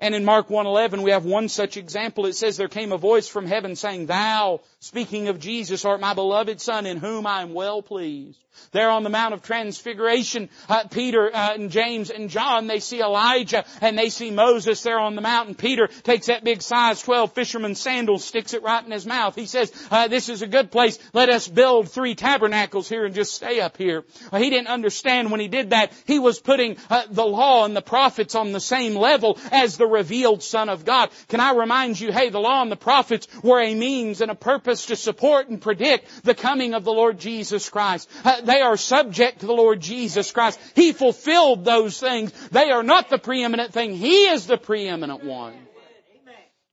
And 0.00 0.12
in 0.12 0.24
Mark 0.24 0.48
1:11 0.48 1.04
we 1.04 1.12
have 1.12 1.24
one 1.24 1.48
such 1.48 1.76
example. 1.76 2.26
It 2.26 2.34
says 2.34 2.56
there 2.56 2.66
came 2.66 2.90
a 2.90 2.98
voice 2.98 3.28
from 3.28 3.46
heaven 3.46 3.76
saying, 3.76 4.06
"Thou, 4.06 4.58
speaking 4.80 5.28
of 5.28 5.38
Jesus, 5.38 5.84
art 5.84 6.00
my 6.00 6.14
beloved 6.14 6.60
son 6.60 6.84
in 6.84 6.96
whom 6.96 7.28
I 7.28 7.42
am 7.42 7.54
well 7.54 7.80
pleased." 7.80 8.41
There 8.72 8.90
on 8.90 9.02
the 9.02 9.10
Mount 9.10 9.34
of 9.34 9.42
Transfiguration, 9.42 10.48
uh, 10.68 10.84
Peter 10.88 11.34
uh, 11.34 11.54
and 11.54 11.70
James 11.70 12.10
and 12.10 12.30
John, 12.30 12.66
they 12.66 12.80
see 12.80 13.00
Elijah 13.00 13.64
and 13.80 13.98
they 13.98 14.08
see 14.08 14.30
Moses 14.30 14.82
there 14.82 14.98
on 14.98 15.14
the 15.14 15.20
mountain. 15.20 15.54
Peter 15.54 15.86
takes 15.86 16.26
that 16.26 16.44
big 16.44 16.62
size 16.62 17.02
12 17.02 17.32
fisherman's 17.32 17.80
sandal, 17.80 18.18
sticks 18.18 18.54
it 18.54 18.62
right 18.62 18.84
in 18.84 18.90
his 18.90 19.06
mouth. 19.06 19.34
He 19.34 19.46
says, 19.46 19.72
uh, 19.90 20.08
this 20.08 20.28
is 20.28 20.42
a 20.42 20.46
good 20.46 20.70
place. 20.70 20.98
Let 21.12 21.28
us 21.28 21.48
build 21.48 21.90
three 21.90 22.14
tabernacles 22.14 22.88
here 22.88 23.04
and 23.04 23.14
just 23.14 23.34
stay 23.34 23.60
up 23.60 23.76
here. 23.76 24.04
he 24.36 24.50
didn't 24.50 24.68
understand 24.68 25.30
when 25.30 25.40
he 25.40 25.48
did 25.48 25.70
that. 25.70 25.92
He 26.06 26.18
was 26.18 26.40
putting 26.40 26.76
uh, 26.90 27.04
the 27.10 27.24
law 27.24 27.64
and 27.64 27.76
the 27.76 27.82
prophets 27.82 28.34
on 28.34 28.52
the 28.52 28.60
same 28.60 28.94
level 28.94 29.38
as 29.50 29.76
the 29.76 29.86
revealed 29.86 30.42
Son 30.42 30.68
of 30.68 30.84
God. 30.84 31.10
Can 31.28 31.40
I 31.40 31.54
remind 31.54 32.00
you, 32.00 32.12
hey, 32.12 32.30
the 32.30 32.40
law 32.40 32.62
and 32.62 32.70
the 32.70 32.76
prophets 32.76 33.26
were 33.42 33.60
a 33.60 33.74
means 33.74 34.20
and 34.20 34.30
a 34.30 34.34
purpose 34.34 34.86
to 34.86 34.96
support 34.96 35.48
and 35.48 35.60
predict 35.60 36.24
the 36.24 36.34
coming 36.34 36.74
of 36.74 36.84
the 36.84 36.92
Lord 36.92 37.18
Jesus 37.18 37.68
Christ. 37.68 38.08
They 38.44 38.60
are 38.60 38.76
subject 38.76 39.40
to 39.40 39.46
the 39.46 39.52
Lord 39.52 39.80
Jesus 39.80 40.30
Christ. 40.32 40.60
He 40.74 40.92
fulfilled 40.92 41.64
those 41.64 41.98
things. 41.98 42.32
They 42.48 42.70
are 42.70 42.82
not 42.82 43.10
the 43.10 43.18
preeminent 43.18 43.72
thing. 43.72 43.94
He 43.94 44.26
is 44.28 44.46
the 44.46 44.58
preeminent 44.58 45.24
one. 45.24 45.54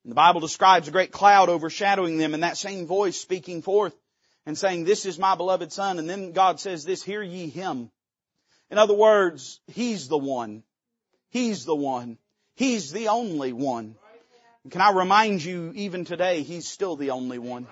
The 0.05 0.15
Bible 0.15 0.41
describes 0.41 0.87
a 0.87 0.91
great 0.91 1.11
cloud 1.11 1.49
overshadowing 1.49 2.17
them 2.17 2.33
and 2.33 2.43
that 2.43 2.57
same 2.57 2.87
voice 2.87 3.19
speaking 3.19 3.61
forth 3.61 3.93
and 4.45 4.57
saying, 4.57 4.85
this 4.85 5.05
is 5.05 5.19
my 5.19 5.35
beloved 5.35 5.71
son. 5.71 5.99
And 5.99 6.09
then 6.09 6.31
God 6.31 6.59
says 6.59 6.83
this, 6.83 7.03
hear 7.03 7.21
ye 7.21 7.49
him. 7.49 7.91
In 8.71 8.77
other 8.77 8.93
words, 8.93 9.59
He's 9.67 10.07
the 10.07 10.17
one. 10.17 10.63
He's 11.29 11.65
the 11.65 11.75
one. 11.75 12.17
He's 12.55 12.91
the 12.91 13.07
only 13.09 13.53
one. 13.53 13.95
can 14.69 14.81
I 14.81 14.91
remind 14.91 15.43
you, 15.43 15.71
even 15.75 16.05
today, 16.05 16.43
He's 16.43 16.67
still 16.67 16.95
the 16.95 17.11
only 17.11 17.39
one. 17.39 17.67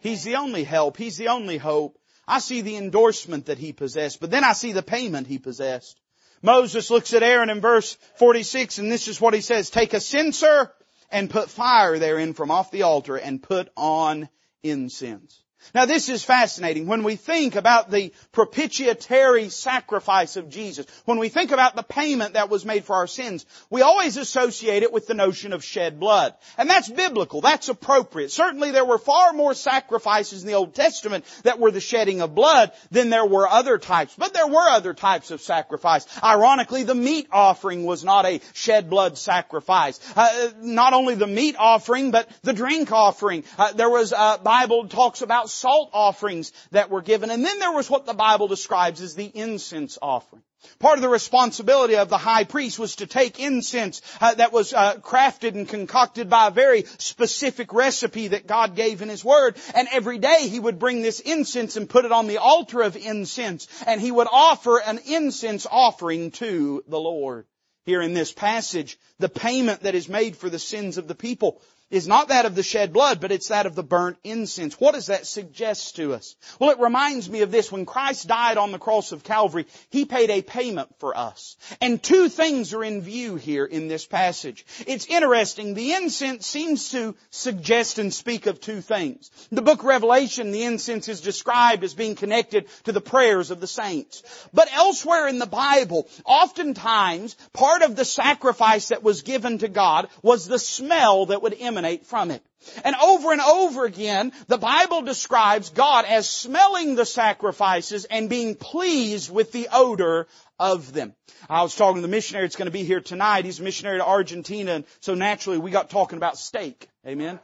He's 0.00 0.24
the 0.24 0.36
only 0.36 0.64
help. 0.64 0.96
He's 0.96 1.16
the 1.16 1.28
only 1.28 1.58
hope. 1.58 1.98
I 2.28 2.40
see 2.40 2.60
the 2.60 2.76
endorsement 2.76 3.46
that 3.46 3.58
he 3.58 3.72
possessed, 3.72 4.20
but 4.20 4.30
then 4.30 4.44
I 4.44 4.52
see 4.52 4.72
the 4.72 4.82
payment 4.82 5.26
he 5.26 5.38
possessed. 5.38 6.00
Moses 6.42 6.90
looks 6.90 7.14
at 7.14 7.22
Aaron 7.22 7.50
in 7.50 7.60
verse 7.60 7.96
46 8.16 8.78
and 8.78 8.90
this 8.90 9.08
is 9.08 9.20
what 9.20 9.34
he 9.34 9.40
says, 9.40 9.70
take 9.70 9.94
a 9.94 10.00
censer 10.00 10.72
and 11.10 11.30
put 11.30 11.50
fire 11.50 11.98
therein 11.98 12.34
from 12.34 12.50
off 12.50 12.70
the 12.70 12.82
altar 12.82 13.16
and 13.16 13.42
put 13.42 13.68
on 13.76 14.28
incense. 14.62 15.42
Now 15.74 15.84
this 15.84 16.08
is 16.08 16.24
fascinating. 16.24 16.86
When 16.86 17.02
we 17.02 17.16
think 17.16 17.56
about 17.56 17.90
the 17.90 18.12
propitiatory 18.32 19.48
sacrifice 19.48 20.36
of 20.36 20.48
Jesus, 20.48 20.86
when 21.04 21.18
we 21.18 21.28
think 21.28 21.50
about 21.50 21.76
the 21.76 21.82
payment 21.82 22.34
that 22.34 22.48
was 22.48 22.64
made 22.64 22.84
for 22.84 22.96
our 22.96 23.06
sins, 23.06 23.44
we 23.68 23.82
always 23.82 24.16
associate 24.16 24.82
it 24.82 24.92
with 24.92 25.06
the 25.06 25.14
notion 25.14 25.52
of 25.52 25.64
shed 25.64 25.98
blood. 25.98 26.34
And 26.56 26.70
that's 26.70 26.88
biblical. 26.88 27.40
That's 27.40 27.68
appropriate. 27.68 28.30
Certainly 28.30 28.70
there 28.70 28.84
were 28.84 28.98
far 28.98 29.32
more 29.32 29.54
sacrifices 29.54 30.42
in 30.42 30.48
the 30.48 30.54
Old 30.54 30.74
Testament 30.74 31.24
that 31.42 31.58
were 31.58 31.70
the 31.70 31.80
shedding 31.80 32.20
of 32.20 32.34
blood 32.34 32.72
than 32.90 33.10
there 33.10 33.26
were 33.26 33.48
other 33.48 33.78
types. 33.78 34.14
But 34.16 34.34
there 34.34 34.46
were 34.46 34.68
other 34.68 34.94
types 34.94 35.30
of 35.30 35.40
sacrifice. 35.40 36.06
Ironically, 36.22 36.84
the 36.84 36.94
meat 36.94 37.28
offering 37.32 37.84
was 37.84 38.04
not 38.04 38.24
a 38.24 38.40
shed 38.54 38.88
blood 38.88 39.18
sacrifice. 39.18 39.98
Uh, 40.16 40.50
not 40.60 40.92
only 40.92 41.16
the 41.16 41.26
meat 41.26 41.56
offering, 41.58 42.12
but 42.12 42.28
the 42.42 42.52
drink 42.52 42.92
offering. 42.92 43.44
Uh, 43.58 43.72
there 43.72 43.90
was, 43.90 44.12
uh, 44.12 44.38
Bible 44.38 44.88
talks 44.88 45.22
about 45.22 45.45
salt 45.50 45.90
offerings 45.92 46.52
that 46.70 46.90
were 46.90 47.02
given. 47.02 47.30
And 47.30 47.44
then 47.44 47.58
there 47.58 47.72
was 47.72 47.90
what 47.90 48.06
the 48.06 48.14
Bible 48.14 48.48
describes 48.48 49.00
as 49.00 49.14
the 49.14 49.26
incense 49.26 49.98
offering. 50.00 50.42
Part 50.78 50.98
of 50.98 51.02
the 51.02 51.08
responsibility 51.08 51.96
of 51.96 52.08
the 52.08 52.18
high 52.18 52.44
priest 52.44 52.78
was 52.78 52.96
to 52.96 53.06
take 53.06 53.38
incense 53.38 54.02
uh, 54.20 54.34
that 54.34 54.52
was 54.52 54.72
uh, 54.72 54.96
crafted 54.96 55.54
and 55.54 55.68
concocted 55.68 56.28
by 56.28 56.48
a 56.48 56.50
very 56.50 56.84
specific 56.98 57.72
recipe 57.72 58.28
that 58.28 58.46
God 58.46 58.74
gave 58.74 59.02
in 59.02 59.08
His 59.08 59.24
Word, 59.24 59.56
and 59.74 59.88
every 59.92 60.18
day 60.18 60.48
he 60.48 60.58
would 60.58 60.78
bring 60.78 61.02
this 61.02 61.20
incense 61.20 61.76
and 61.76 61.88
put 61.88 62.04
it 62.04 62.12
on 62.12 62.26
the 62.26 62.38
altar 62.38 62.82
of 62.82 62.96
incense, 62.96 63.68
and 63.86 64.00
he 64.00 64.10
would 64.10 64.28
offer 64.30 64.78
an 64.78 64.98
incense 65.06 65.66
offering 65.70 66.30
to 66.32 66.82
the 66.88 67.00
Lord. 67.00 67.46
Here 67.84 68.02
in 68.02 68.14
this 68.14 68.32
passage, 68.32 68.98
the 69.20 69.28
payment 69.28 69.82
that 69.82 69.94
is 69.94 70.08
made 70.08 70.36
for 70.36 70.50
the 70.50 70.58
sins 70.58 70.98
of 70.98 71.06
the 71.06 71.14
people 71.14 71.62
is 71.88 72.08
not 72.08 72.28
that 72.28 72.46
of 72.46 72.56
the 72.56 72.64
shed 72.64 72.92
blood, 72.92 73.20
but 73.20 73.30
it's 73.30 73.48
that 73.48 73.66
of 73.66 73.76
the 73.76 73.82
burnt 73.82 74.16
incense. 74.24 74.80
What 74.80 74.94
does 74.94 75.06
that 75.06 75.26
suggest 75.26 75.96
to 75.96 76.14
us? 76.14 76.34
Well, 76.58 76.70
it 76.70 76.80
reminds 76.80 77.30
me 77.30 77.42
of 77.42 77.52
this. 77.52 77.70
When 77.70 77.86
Christ 77.86 78.26
died 78.26 78.58
on 78.58 78.72
the 78.72 78.78
cross 78.78 79.12
of 79.12 79.22
Calvary, 79.22 79.66
He 79.90 80.04
paid 80.04 80.30
a 80.30 80.42
payment 80.42 80.88
for 80.98 81.16
us. 81.16 81.56
And 81.80 82.02
two 82.02 82.28
things 82.28 82.74
are 82.74 82.82
in 82.82 83.02
view 83.02 83.36
here 83.36 83.64
in 83.64 83.86
this 83.86 84.04
passage. 84.04 84.66
It's 84.86 85.06
interesting. 85.06 85.74
The 85.74 85.92
incense 85.92 86.46
seems 86.46 86.90
to 86.90 87.14
suggest 87.30 88.00
and 88.00 88.12
speak 88.12 88.46
of 88.46 88.60
two 88.60 88.80
things. 88.80 89.30
In 89.52 89.54
the 89.54 89.62
book 89.62 89.78
of 89.80 89.84
Revelation, 89.84 90.50
the 90.50 90.64
incense 90.64 91.08
is 91.08 91.20
described 91.20 91.84
as 91.84 91.94
being 91.94 92.16
connected 92.16 92.66
to 92.84 92.92
the 92.92 93.00
prayers 93.00 93.52
of 93.52 93.60
the 93.60 93.66
saints. 93.68 94.24
But 94.52 94.68
elsewhere 94.72 95.28
in 95.28 95.38
the 95.38 95.46
Bible, 95.46 96.08
oftentimes, 96.24 97.36
part 97.52 97.82
of 97.82 97.94
the 97.94 98.04
sacrifice 98.04 98.88
that 98.88 99.04
was 99.04 99.22
given 99.22 99.58
to 99.58 99.68
God 99.68 100.08
was 100.22 100.48
the 100.48 100.58
smell 100.58 101.26
that 101.26 101.42
would 101.42 101.54
emanate 101.60 101.75
emanate 101.76 102.06
from 102.06 102.30
it. 102.30 102.42
And 102.84 102.96
over 102.96 103.32
and 103.32 103.40
over 103.40 103.84
again, 103.84 104.32
the 104.48 104.58
Bible 104.58 105.02
describes 105.02 105.70
God 105.70 106.04
as 106.06 106.28
smelling 106.28 106.94
the 106.94 107.04
sacrifices 107.04 108.06
and 108.06 108.30
being 108.30 108.54
pleased 108.54 109.30
with 109.30 109.52
the 109.52 109.68
odor 109.72 110.26
of 110.58 110.92
them. 110.92 111.14
I 111.48 111.62
was 111.62 111.74
talking 111.74 111.96
to 111.96 112.02
the 112.02 112.08
missionary 112.08 112.46
that's 112.46 112.56
going 112.56 112.66
to 112.66 112.72
be 112.72 112.84
here 112.84 113.00
tonight. 113.00 113.44
He's 113.44 113.60
a 113.60 113.62
missionary 113.62 113.98
to 113.98 114.06
Argentina, 114.06 114.72
and 114.72 114.84
so 115.00 115.14
naturally 115.14 115.58
we 115.58 115.70
got 115.70 115.90
talking 115.90 116.16
about 116.16 116.38
steak. 116.38 116.88
Amen? 117.06 117.38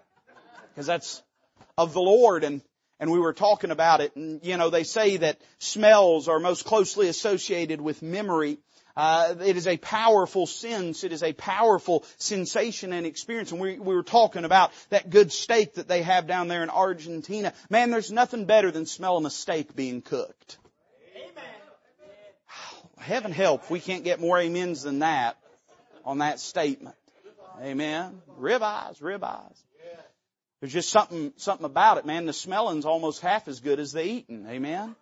Because 0.70 0.86
that's 0.86 1.22
of 1.76 1.92
the 1.92 2.00
Lord, 2.00 2.42
and 2.42 2.62
and 2.98 3.10
we 3.10 3.18
were 3.18 3.32
talking 3.32 3.70
about 3.70 4.00
it. 4.00 4.16
And 4.16 4.40
you 4.44 4.56
know, 4.56 4.70
they 4.70 4.84
say 4.84 5.18
that 5.18 5.40
smells 5.58 6.28
are 6.28 6.38
most 6.38 6.64
closely 6.64 7.08
associated 7.08 7.80
with 7.80 8.02
memory. 8.02 8.58
Uh, 8.96 9.34
it 9.44 9.56
is 9.56 9.66
a 9.66 9.76
powerful 9.76 10.46
sense. 10.46 11.04
It 11.04 11.12
is 11.12 11.22
a 11.22 11.32
powerful 11.32 12.04
sensation 12.18 12.92
and 12.92 13.06
experience. 13.06 13.52
And 13.52 13.60
we, 13.60 13.78
we 13.78 13.94
were 13.94 14.02
talking 14.02 14.44
about 14.44 14.72
that 14.90 15.10
good 15.10 15.32
steak 15.32 15.74
that 15.74 15.88
they 15.88 16.02
have 16.02 16.26
down 16.26 16.48
there 16.48 16.62
in 16.62 16.70
Argentina. 16.70 17.52
Man, 17.70 17.90
there's 17.90 18.12
nothing 18.12 18.44
better 18.44 18.70
than 18.70 18.86
smelling 18.86 19.26
a 19.26 19.30
steak 19.30 19.74
being 19.74 20.02
cooked. 20.02 20.58
Amen. 21.16 21.44
Heaven 22.98 23.32
help, 23.32 23.70
we 23.70 23.80
can't 23.80 24.04
get 24.04 24.20
more 24.20 24.38
amens 24.38 24.82
than 24.82 25.00
that 25.00 25.36
on 26.04 26.18
that 26.18 26.40
statement. 26.40 26.96
Amen. 27.60 28.20
Ribeyes, 28.38 29.00
ribeyes. 29.00 29.62
There's 30.60 30.72
just 30.72 30.90
something, 30.90 31.32
something 31.38 31.66
about 31.66 31.98
it, 31.98 32.06
man. 32.06 32.24
The 32.24 32.32
smelling's 32.32 32.84
almost 32.84 33.20
half 33.20 33.48
as 33.48 33.58
good 33.58 33.80
as 33.80 33.90
the 33.90 34.06
eating. 34.06 34.46
Amen. 34.48 34.94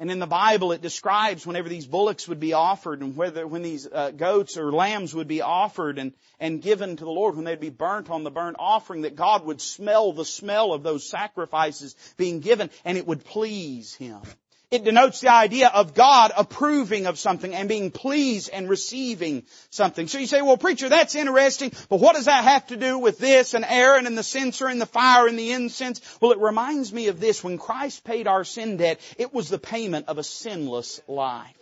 And 0.00 0.10
in 0.10 0.18
the 0.18 0.26
Bible, 0.26 0.72
it 0.72 0.80
describes 0.80 1.46
whenever 1.46 1.68
these 1.68 1.86
bullocks 1.86 2.26
would 2.26 2.40
be 2.40 2.54
offered 2.54 3.02
and 3.02 3.14
whether, 3.14 3.46
when 3.46 3.60
these 3.60 3.86
uh, 3.86 4.10
goats 4.10 4.56
or 4.56 4.72
lambs 4.72 5.14
would 5.14 5.28
be 5.28 5.42
offered 5.42 5.98
and, 5.98 6.14
and 6.40 6.62
given 6.62 6.96
to 6.96 7.04
the 7.04 7.10
Lord, 7.10 7.36
when 7.36 7.44
they'd 7.44 7.60
be 7.60 7.68
burnt 7.68 8.08
on 8.08 8.24
the 8.24 8.30
burnt 8.30 8.56
offering, 8.58 9.02
that 9.02 9.14
God 9.14 9.44
would 9.44 9.60
smell 9.60 10.14
the 10.14 10.24
smell 10.24 10.72
of 10.72 10.82
those 10.82 11.06
sacrifices 11.06 11.94
being 12.16 12.40
given 12.40 12.70
and 12.82 12.96
it 12.96 13.06
would 13.06 13.26
please 13.26 13.94
Him. 13.94 14.22
It 14.70 14.84
denotes 14.84 15.20
the 15.20 15.32
idea 15.32 15.66
of 15.66 15.94
God 15.94 16.30
approving 16.36 17.06
of 17.06 17.18
something 17.18 17.52
and 17.52 17.68
being 17.68 17.90
pleased 17.90 18.50
and 18.52 18.68
receiving 18.68 19.42
something. 19.70 20.06
So 20.06 20.18
you 20.18 20.28
say, 20.28 20.42
well 20.42 20.56
preacher, 20.56 20.88
that's 20.88 21.16
interesting, 21.16 21.72
but 21.88 21.98
what 21.98 22.14
does 22.14 22.26
that 22.26 22.44
have 22.44 22.68
to 22.68 22.76
do 22.76 22.96
with 22.98 23.18
this 23.18 23.54
and 23.54 23.64
Aaron 23.64 24.06
and 24.06 24.16
the 24.16 24.22
censer 24.22 24.68
and 24.68 24.80
the 24.80 24.86
fire 24.86 25.26
and 25.26 25.36
the 25.36 25.50
incense? 25.50 26.00
Well, 26.20 26.30
it 26.30 26.38
reminds 26.38 26.92
me 26.92 27.08
of 27.08 27.18
this. 27.18 27.42
When 27.42 27.58
Christ 27.58 28.04
paid 28.04 28.28
our 28.28 28.44
sin 28.44 28.76
debt, 28.76 29.00
it 29.18 29.34
was 29.34 29.48
the 29.48 29.58
payment 29.58 30.06
of 30.06 30.18
a 30.18 30.24
sinless 30.24 31.00
life. 31.08 31.56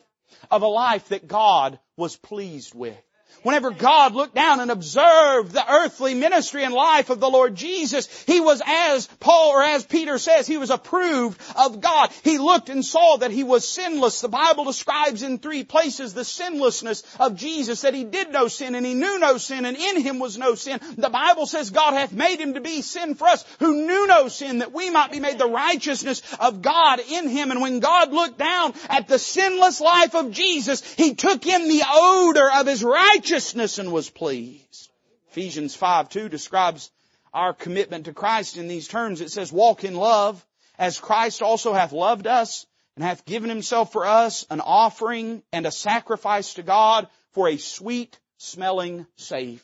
Of 0.50 0.60
a 0.60 0.66
life 0.66 1.08
that 1.08 1.26
God 1.26 1.78
was 1.96 2.14
pleased 2.16 2.74
with. 2.74 3.02
Whenever 3.42 3.70
God 3.70 4.14
looked 4.14 4.34
down 4.34 4.58
and 4.58 4.70
observed 4.70 5.52
the 5.52 5.64
earthly 5.72 6.14
ministry 6.14 6.64
and 6.64 6.74
life 6.74 7.08
of 7.08 7.20
the 7.20 7.30
Lord 7.30 7.54
Jesus, 7.54 8.24
He 8.24 8.40
was 8.40 8.60
as 8.66 9.06
Paul 9.20 9.50
or 9.50 9.62
as 9.62 9.84
Peter 9.84 10.18
says, 10.18 10.46
He 10.46 10.58
was 10.58 10.70
approved 10.70 11.40
of 11.56 11.80
God. 11.80 12.10
He 12.24 12.38
looked 12.38 12.68
and 12.68 12.84
saw 12.84 13.18
that 13.18 13.30
He 13.30 13.44
was 13.44 13.68
sinless. 13.68 14.20
The 14.20 14.28
Bible 14.28 14.64
describes 14.64 15.22
in 15.22 15.38
three 15.38 15.62
places 15.62 16.14
the 16.14 16.24
sinlessness 16.24 17.04
of 17.20 17.36
Jesus, 17.36 17.82
that 17.82 17.94
He 17.94 18.04
did 18.04 18.32
no 18.32 18.48
sin 18.48 18.74
and 18.74 18.84
He 18.84 18.94
knew 18.94 19.18
no 19.20 19.38
sin 19.38 19.64
and 19.64 19.76
in 19.76 20.00
Him 20.00 20.18
was 20.18 20.36
no 20.36 20.56
sin. 20.56 20.80
The 20.96 21.08
Bible 21.08 21.46
says 21.46 21.70
God 21.70 21.94
hath 21.94 22.12
made 22.12 22.40
Him 22.40 22.54
to 22.54 22.60
be 22.60 22.82
sin 22.82 23.14
for 23.14 23.28
us 23.28 23.44
who 23.60 23.86
knew 23.86 24.06
no 24.08 24.26
sin 24.28 24.58
that 24.58 24.72
we 24.72 24.90
might 24.90 25.12
be 25.12 25.20
made 25.20 25.38
the 25.38 25.46
righteousness 25.46 26.22
of 26.40 26.60
God 26.60 27.00
in 27.08 27.28
Him. 27.28 27.52
And 27.52 27.60
when 27.60 27.78
God 27.78 28.12
looked 28.12 28.38
down 28.38 28.74
at 28.90 29.06
the 29.06 29.18
sinless 29.18 29.80
life 29.80 30.16
of 30.16 30.32
Jesus, 30.32 30.82
He 30.94 31.14
took 31.14 31.46
in 31.46 31.68
the 31.68 31.82
odor 31.88 32.50
of 32.52 32.66
His 32.66 32.82
righteousness 32.82 33.17
righteousness 33.18 33.78
and 33.78 33.90
was 33.90 34.08
pleased. 34.08 34.90
Ephesians 35.30 35.74
5 35.74 36.08
2 36.08 36.28
describes 36.28 36.88
our 37.34 37.52
commitment 37.52 38.04
to 38.04 38.12
Christ 38.12 38.56
in 38.56 38.68
these 38.68 38.86
terms. 38.86 39.20
It 39.20 39.32
says, 39.32 39.52
walk 39.52 39.82
in 39.82 39.96
love 39.96 40.44
as 40.78 41.00
Christ 41.00 41.42
also 41.42 41.72
hath 41.72 41.92
loved 41.92 42.28
us 42.28 42.64
and 42.94 43.04
hath 43.04 43.24
given 43.24 43.48
himself 43.48 43.90
for 43.90 44.06
us 44.06 44.46
an 44.50 44.60
offering 44.60 45.42
and 45.52 45.66
a 45.66 45.72
sacrifice 45.72 46.54
to 46.54 46.62
God 46.62 47.08
for 47.32 47.48
a 47.48 47.56
sweet 47.56 48.16
smelling 48.36 49.04
savor. 49.16 49.62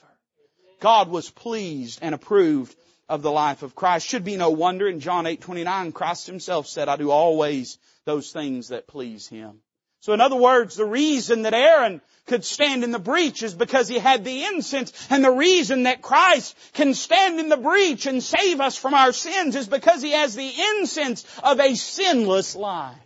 God 0.80 1.08
was 1.08 1.30
pleased 1.30 2.00
and 2.02 2.12
approved 2.12 2.74
of 3.08 3.22
the 3.22 3.30
life 3.30 3.62
of 3.62 3.76
Christ. 3.76 4.08
Should 4.08 4.24
be 4.24 4.36
no 4.36 4.50
wonder 4.50 4.88
in 4.88 4.98
John 4.98 5.26
8:29 5.26 5.94
Christ 5.94 6.26
himself 6.26 6.66
said, 6.66 6.88
I 6.88 6.96
do 6.96 7.12
always 7.12 7.78
those 8.04 8.32
things 8.32 8.68
that 8.68 8.88
please 8.88 9.28
him. 9.28 9.60
So 10.04 10.12
in 10.12 10.20
other 10.20 10.36
words, 10.36 10.76
the 10.76 10.84
reason 10.84 11.42
that 11.42 11.54
Aaron 11.54 12.02
could 12.26 12.44
stand 12.44 12.84
in 12.84 12.90
the 12.90 12.98
breach 12.98 13.42
is 13.42 13.54
because 13.54 13.88
he 13.88 13.98
had 13.98 14.22
the 14.22 14.44
incense. 14.44 14.92
And 15.08 15.24
the 15.24 15.30
reason 15.30 15.84
that 15.84 16.02
Christ 16.02 16.54
can 16.74 16.92
stand 16.92 17.40
in 17.40 17.48
the 17.48 17.56
breach 17.56 18.04
and 18.04 18.22
save 18.22 18.60
us 18.60 18.76
from 18.76 18.92
our 18.92 19.14
sins 19.14 19.56
is 19.56 19.66
because 19.66 20.02
he 20.02 20.10
has 20.10 20.34
the 20.34 20.52
incense 20.76 21.24
of 21.42 21.58
a 21.58 21.74
sinless 21.74 22.54
life. 22.54 22.98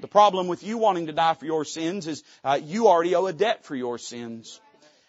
The 0.00 0.08
problem 0.08 0.48
with 0.48 0.64
you 0.64 0.78
wanting 0.78 1.06
to 1.06 1.12
die 1.12 1.34
for 1.34 1.44
your 1.44 1.64
sins 1.64 2.08
is 2.08 2.24
uh, 2.42 2.58
you 2.60 2.88
already 2.88 3.14
owe 3.14 3.26
a 3.26 3.32
debt 3.32 3.64
for 3.64 3.76
your 3.76 3.96
sins. 3.96 4.60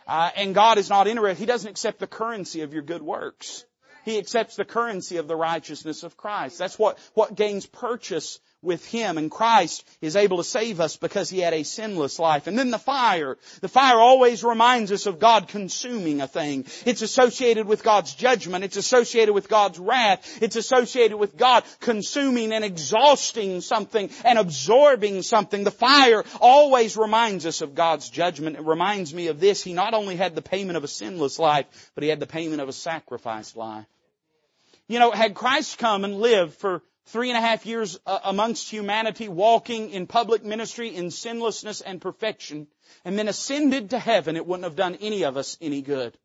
Uh, 0.05 0.29
and 0.35 0.53
God 0.53 0.77
is 0.77 0.87
not 0.87 1.07
interested. 1.07 1.39
He 1.39 1.47
doesn't 1.47 1.71
accept 1.71 1.97
the 1.97 2.05
currency 2.05 2.61
of 2.61 2.73
your 2.73 2.83
good 2.83 3.01
works. 3.01 3.65
He 4.05 4.19
accepts 4.19 4.55
the 4.55 4.65
currency 4.65 5.17
of 5.17 5.27
the 5.27 5.35
righteousness 5.35 6.03
of 6.03 6.15
Christ. 6.15 6.59
That's 6.59 6.77
what, 6.77 6.99
what 7.15 7.33
gains 7.33 7.65
purchase 7.65 8.39
with 8.61 8.85
Him 8.85 9.17
and 9.17 9.29
Christ 9.29 9.87
is 10.01 10.15
able 10.15 10.37
to 10.37 10.43
save 10.43 10.79
us 10.79 10.97
because 10.97 11.29
He 11.29 11.39
had 11.39 11.53
a 11.53 11.63
sinless 11.63 12.19
life. 12.19 12.47
And 12.47 12.57
then 12.57 12.71
the 12.71 12.79
fire. 12.79 13.37
The 13.61 13.67
fire 13.67 13.97
always 13.97 14.43
reminds 14.43 14.91
us 14.91 15.05
of 15.05 15.19
God 15.19 15.47
consuming 15.47 16.21
a 16.21 16.27
thing. 16.27 16.65
It's 16.85 17.01
associated 17.01 17.67
with 17.67 17.83
God's 17.83 18.13
judgment. 18.13 18.63
It's 18.63 18.77
associated 18.77 19.33
with 19.33 19.47
God's 19.47 19.79
wrath. 19.79 20.41
It's 20.41 20.55
associated 20.55 21.17
with 21.17 21.37
God 21.37 21.63
consuming 21.79 22.51
and 22.51 22.65
exhausting 22.65 23.61
something 23.61 24.09
and 24.25 24.39
absorbing 24.39 25.21
something. 25.21 25.63
The 25.63 25.71
fire 25.71 26.23
always 26.41 26.97
reminds 26.97 27.45
us 27.45 27.61
of 27.61 27.75
God's 27.75 28.09
judgment. 28.09 28.57
It 28.57 28.63
reminds 28.63 29.13
me 29.13 29.27
of 29.27 29.39
this. 29.39 29.63
He 29.63 29.73
not 29.73 29.93
only 29.93 30.15
had 30.15 30.35
the 30.35 30.41
payment 30.41 30.77
of 30.77 30.83
a 30.83 30.87
sinless 30.87 31.37
life, 31.37 31.91
but 31.93 32.03
He 32.03 32.09
had 32.09 32.19
the 32.19 32.27
payment 32.27 32.61
of 32.61 32.69
a 32.69 32.73
sacrificed 32.73 33.55
life. 33.55 33.85
You 34.87 34.99
know, 34.99 35.11
had 35.11 35.35
Christ 35.35 35.77
come 35.77 36.05
and 36.05 36.19
lived 36.19 36.53
for 36.53 36.81
three 37.07 37.29
and 37.29 37.37
a 37.37 37.41
half 37.41 37.65
years 37.65 37.99
uh, 38.05 38.19
amongst 38.23 38.69
humanity, 38.69 39.27
walking 39.27 39.89
in 39.89 40.07
public 40.07 40.43
ministry 40.43 40.95
in 40.95 41.11
sinlessness 41.11 41.81
and 41.81 42.01
perfection, 42.01 42.67
and 43.03 43.17
then 43.17 43.27
ascended 43.27 43.89
to 43.91 43.99
heaven, 43.99 44.35
it 44.35 44.45
wouldn't 44.45 44.65
have 44.65 44.75
done 44.75 44.95
any 45.01 45.23
of 45.23 45.37
us 45.37 45.57
any 45.61 45.81
good. 45.81 46.17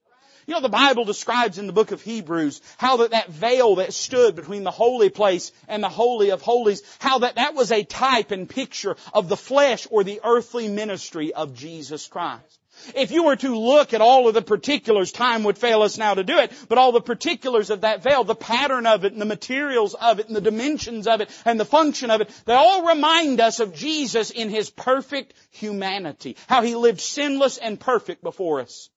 You 0.46 0.54
know, 0.54 0.60
the 0.60 0.68
Bible 0.68 1.04
describes 1.04 1.58
in 1.58 1.68
the 1.68 1.72
book 1.72 1.92
of 1.92 2.02
Hebrews 2.02 2.60
how 2.76 2.96
that 2.98 3.12
that 3.12 3.28
veil 3.28 3.76
that 3.76 3.92
stood 3.92 4.34
between 4.34 4.64
the 4.64 4.72
holy 4.72 5.08
place 5.08 5.52
and 5.68 5.82
the 5.82 5.88
holy 5.88 6.30
of 6.30 6.42
holies, 6.42 6.82
how 6.98 7.20
that 7.20 7.36
that 7.36 7.54
was 7.54 7.70
a 7.70 7.84
type 7.84 8.32
and 8.32 8.48
picture 8.48 8.96
of 9.14 9.28
the 9.28 9.36
flesh 9.36 9.86
or 9.90 10.02
the 10.02 10.20
earthly 10.24 10.66
ministry 10.66 11.32
of 11.32 11.54
Jesus 11.54 12.08
Christ. 12.08 12.61
If 12.94 13.10
you 13.10 13.24
were 13.24 13.36
to 13.36 13.56
look 13.58 13.94
at 13.94 14.00
all 14.00 14.28
of 14.28 14.34
the 14.34 14.42
particulars, 14.42 15.12
time 15.12 15.44
would 15.44 15.58
fail 15.58 15.82
us 15.82 15.98
now 15.98 16.14
to 16.14 16.24
do 16.24 16.38
it, 16.38 16.52
but 16.68 16.78
all 16.78 16.92
the 16.92 17.00
particulars 17.00 17.70
of 17.70 17.82
that 17.82 18.02
veil, 18.02 18.24
the 18.24 18.34
pattern 18.34 18.86
of 18.86 19.04
it 19.04 19.12
and 19.12 19.20
the 19.20 19.26
materials 19.26 19.94
of 19.94 20.18
it 20.18 20.26
and 20.26 20.36
the 20.36 20.40
dimensions 20.40 21.06
of 21.06 21.20
it 21.20 21.30
and 21.44 21.58
the 21.58 21.64
function 21.64 22.10
of 22.10 22.20
it, 22.20 22.30
they 22.44 22.54
all 22.54 22.86
remind 22.86 23.40
us 23.40 23.60
of 23.60 23.74
Jesus 23.74 24.30
in 24.30 24.48
His 24.48 24.70
perfect 24.70 25.34
humanity. 25.50 26.36
How 26.48 26.62
He 26.62 26.74
lived 26.74 27.00
sinless 27.00 27.58
and 27.58 27.78
perfect 27.78 28.22
before 28.22 28.60
us. 28.60 28.90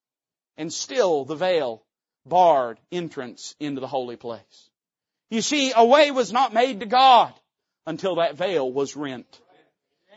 And 0.58 0.72
still 0.72 1.26
the 1.26 1.36
veil 1.36 1.84
barred 2.26 2.80
entrance 2.92 3.56
into 3.60 3.82
the 3.82 3.88
holy 3.88 4.16
place. 4.16 4.70
You 5.30 5.42
see, 5.42 5.74
a 5.76 5.84
way 5.84 6.12
was 6.12 6.32
not 6.32 6.54
made 6.54 6.80
to 6.80 6.86
God 6.86 7.34
until 7.86 8.16
that 8.16 8.36
veil 8.36 8.72
was 8.72 8.96
rent. 8.96 9.42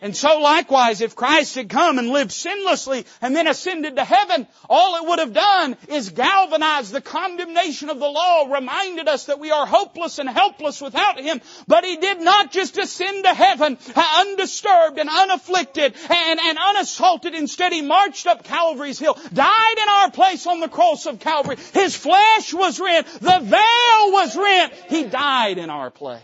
And 0.01 0.17
so 0.17 0.39
likewise, 0.39 1.01
if 1.01 1.17
Christ 1.17 1.57
had 1.57 1.69
come 1.69 1.99
and 1.99 2.09
lived 2.09 2.31
sinlessly 2.31 3.05
and 3.21 3.35
then 3.35 3.47
ascended 3.47 3.97
to 3.97 4.05
heaven, 4.05 4.47
all 4.69 4.97
it 4.97 5.09
would 5.09 5.19
have 5.19 5.33
done 5.33 5.77
is 5.89 6.11
galvanize 6.11 6.91
the 6.91 7.01
condemnation 7.01 7.91
of 7.91 7.99
the 7.99 8.09
law, 8.09 8.53
reminded 8.53 9.09
us 9.09 9.27
that 9.27 9.41
we 9.41 9.51
are 9.51 9.67
hopeless 9.67 10.19
and 10.19 10.29
helpless 10.29 10.81
without 10.81 11.19
Him. 11.19 11.41
But 11.67 11.85
He 11.85 11.97
did 11.97 12.21
not 12.21 12.53
just 12.53 12.79
ascend 12.79 13.25
to 13.25 13.35
heaven 13.35 13.79
uh, 13.95 14.25
undisturbed 14.27 14.99
and 14.99 15.09
unafflicted 15.11 15.95
and, 16.11 16.41
and 16.41 16.59
unassaulted. 16.59 17.35
Instead, 17.35 17.73
He 17.73 17.83
marched 17.83 18.27
up 18.27 18.45
Calvary's 18.45 18.99
hill, 18.99 19.19
died 19.33 19.77
in 19.83 19.89
our 19.89 20.11
place 20.11 20.47
on 20.47 20.61
the 20.61 20.69
cross 20.69 21.07
of 21.07 21.19
Calvary. 21.19 21.57
His 21.75 21.97
flesh 21.97 22.55
was 22.55 22.79
rent. 22.79 23.07
The 23.07 23.41
veil 23.43 24.13
was 24.13 24.37
rent. 24.37 24.73
He 24.89 25.05
died 25.05 25.59
in 25.59 25.71
our 25.71 25.91
place. 25.91 26.21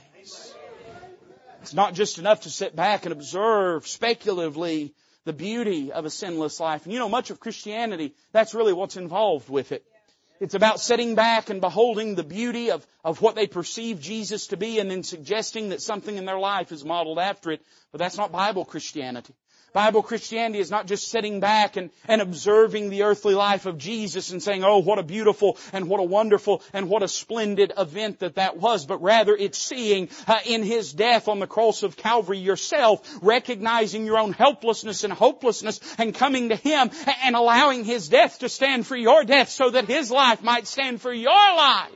It's 1.64 1.72
not 1.72 1.94
just 1.94 2.18
enough 2.18 2.42
to 2.42 2.50
sit 2.50 2.77
back 2.77 3.07
and 3.07 3.12
observe 3.12 3.88
speculatively 3.88 4.92
the 5.24 5.33
beauty 5.33 5.92
of 5.92 6.05
a 6.05 6.11
sinless 6.11 6.61
life. 6.61 6.85
And 6.85 6.92
you 6.92 6.98
know, 6.98 7.09
much 7.09 7.31
of 7.31 7.40
Christianity, 7.40 8.12
that's 8.33 8.53
really 8.53 8.74
what's 8.74 8.98
involved 8.98 9.48
with 9.48 9.72
it. 9.72 9.83
It's 10.40 10.53
about 10.53 10.79
sitting 10.79 11.14
back 11.14 11.48
and 11.48 11.62
beholding 11.62 12.16
the 12.16 12.22
beauty 12.22 12.70
of, 12.70 12.87
of 13.03 13.22
what 13.22 13.35
they 13.35 13.46
perceive 13.46 13.98
Jesus 13.98 14.48
to 14.48 14.59
be 14.59 14.79
and 14.79 14.90
then 14.90 15.03
suggesting 15.03 15.70
that 15.70 15.81
something 15.81 16.18
in 16.18 16.27
their 16.27 16.38
life 16.38 16.70
is 16.70 16.85
modeled 16.85 17.18
after 17.18 17.50
it. 17.50 17.62
But 17.92 17.98
that's 17.98 18.18
not 18.18 18.31
Bible 18.31 18.66
Christianity. 18.66 19.33
Bible 19.74 20.04
Christianity 20.04 20.60
is 20.60 20.70
not 20.70 20.87
just 20.87 21.08
sitting 21.08 21.40
back 21.40 21.76
and, 21.76 21.90
and 22.06 22.22
observing 22.22 22.90
the 22.90 23.02
earthly 23.02 23.34
life 23.34 23.66
of 23.66 23.76
Jesus 23.76 24.30
and 24.30 24.40
saying, 24.40 24.62
oh, 24.62 24.78
what 24.78 25.00
a 25.00 25.02
beautiful 25.02 25.58
and 25.72 25.88
what 25.88 25.98
a 25.98 26.04
wonderful 26.04 26.62
and 26.72 26.88
what 26.88 27.02
a 27.02 27.08
splendid 27.08 27.72
event 27.76 28.20
that 28.20 28.37
that 28.37 28.56
was, 28.56 28.87
but 28.87 29.02
rather 29.02 29.34
it's 29.34 29.58
seeing 29.58 30.10
uh, 30.28 30.38
in 30.46 30.62
His 30.62 30.92
death 30.92 31.26
on 31.26 31.40
the 31.40 31.48
cross 31.48 31.82
of 31.82 31.96
Calvary 31.96 32.38
yourself, 32.38 33.18
recognizing 33.20 34.06
your 34.06 34.16
own 34.16 34.32
helplessness 34.32 35.02
and 35.02 35.12
hopelessness 35.12 35.80
and 35.98 36.14
coming 36.14 36.50
to 36.50 36.56
Him 36.56 36.92
and 37.24 37.34
allowing 37.34 37.82
His 37.82 38.08
death 38.08 38.38
to 38.38 38.48
stand 38.48 38.87
for 38.87 38.96
your 38.96 39.24
death 39.24 39.48
so 39.48 39.70
that 39.70 39.87
His 39.88 40.08
life 40.08 40.40
might 40.40 40.68
stand 40.68 41.00
for 41.00 41.12
your 41.12 41.32
life. 41.32 41.90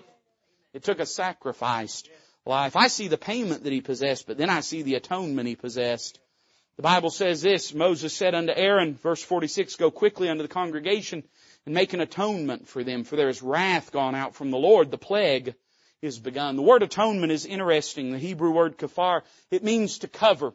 It 0.73 0.83
took 0.83 0.99
a 0.99 1.07
sacrificed 1.07 2.11
life. 2.45 2.75
I 2.75 2.89
see 2.89 3.07
the 3.07 3.17
payment 3.17 3.63
that 3.63 3.73
He 3.73 3.83
possessed, 3.83 4.27
but 4.27 4.37
then 4.37 4.51
I 4.51 4.63
see 4.63 4.83
the 4.83 4.97
atonement 4.97 5.47
He 5.47 5.55
possessed. 5.55 6.19
The 6.79 6.83
Bible 6.83 7.11
says 7.11 7.43
this, 7.43 7.75
Moses 7.75 8.15
said 8.15 8.37
unto 8.37 8.53
Aaron, 8.55 8.95
verse 8.95 9.21
46, 9.21 9.75
go 9.75 9.91
quickly 9.91 10.29
unto 10.29 10.45
the 10.45 10.49
congregation 10.49 11.25
and 11.67 11.75
make 11.75 11.93
an 11.93 12.01
atonement 12.01 12.69
for 12.69 12.85
them, 12.85 13.03
for 13.03 13.17
there 13.17 13.29
is 13.29 13.43
wrath 13.43 13.91
gone 13.91 14.15
out 14.15 14.37
from 14.37 14.53
the 14.53 14.59
Lord, 14.59 14.93
the 14.93 14.97
plague 14.97 15.57
is 16.03 16.21
begun. 16.21 16.55
The 16.55 16.63
word 16.63 16.85
atonement 16.85 17.33
is 17.33 17.47
interesting. 17.47 18.13
The 18.13 18.19
Hebrew 18.19 18.53
word 18.53 18.79
kafar, 18.79 19.23
it 19.51 19.65
means 19.65 19.99
to 19.99 20.09
cover. 20.09 20.55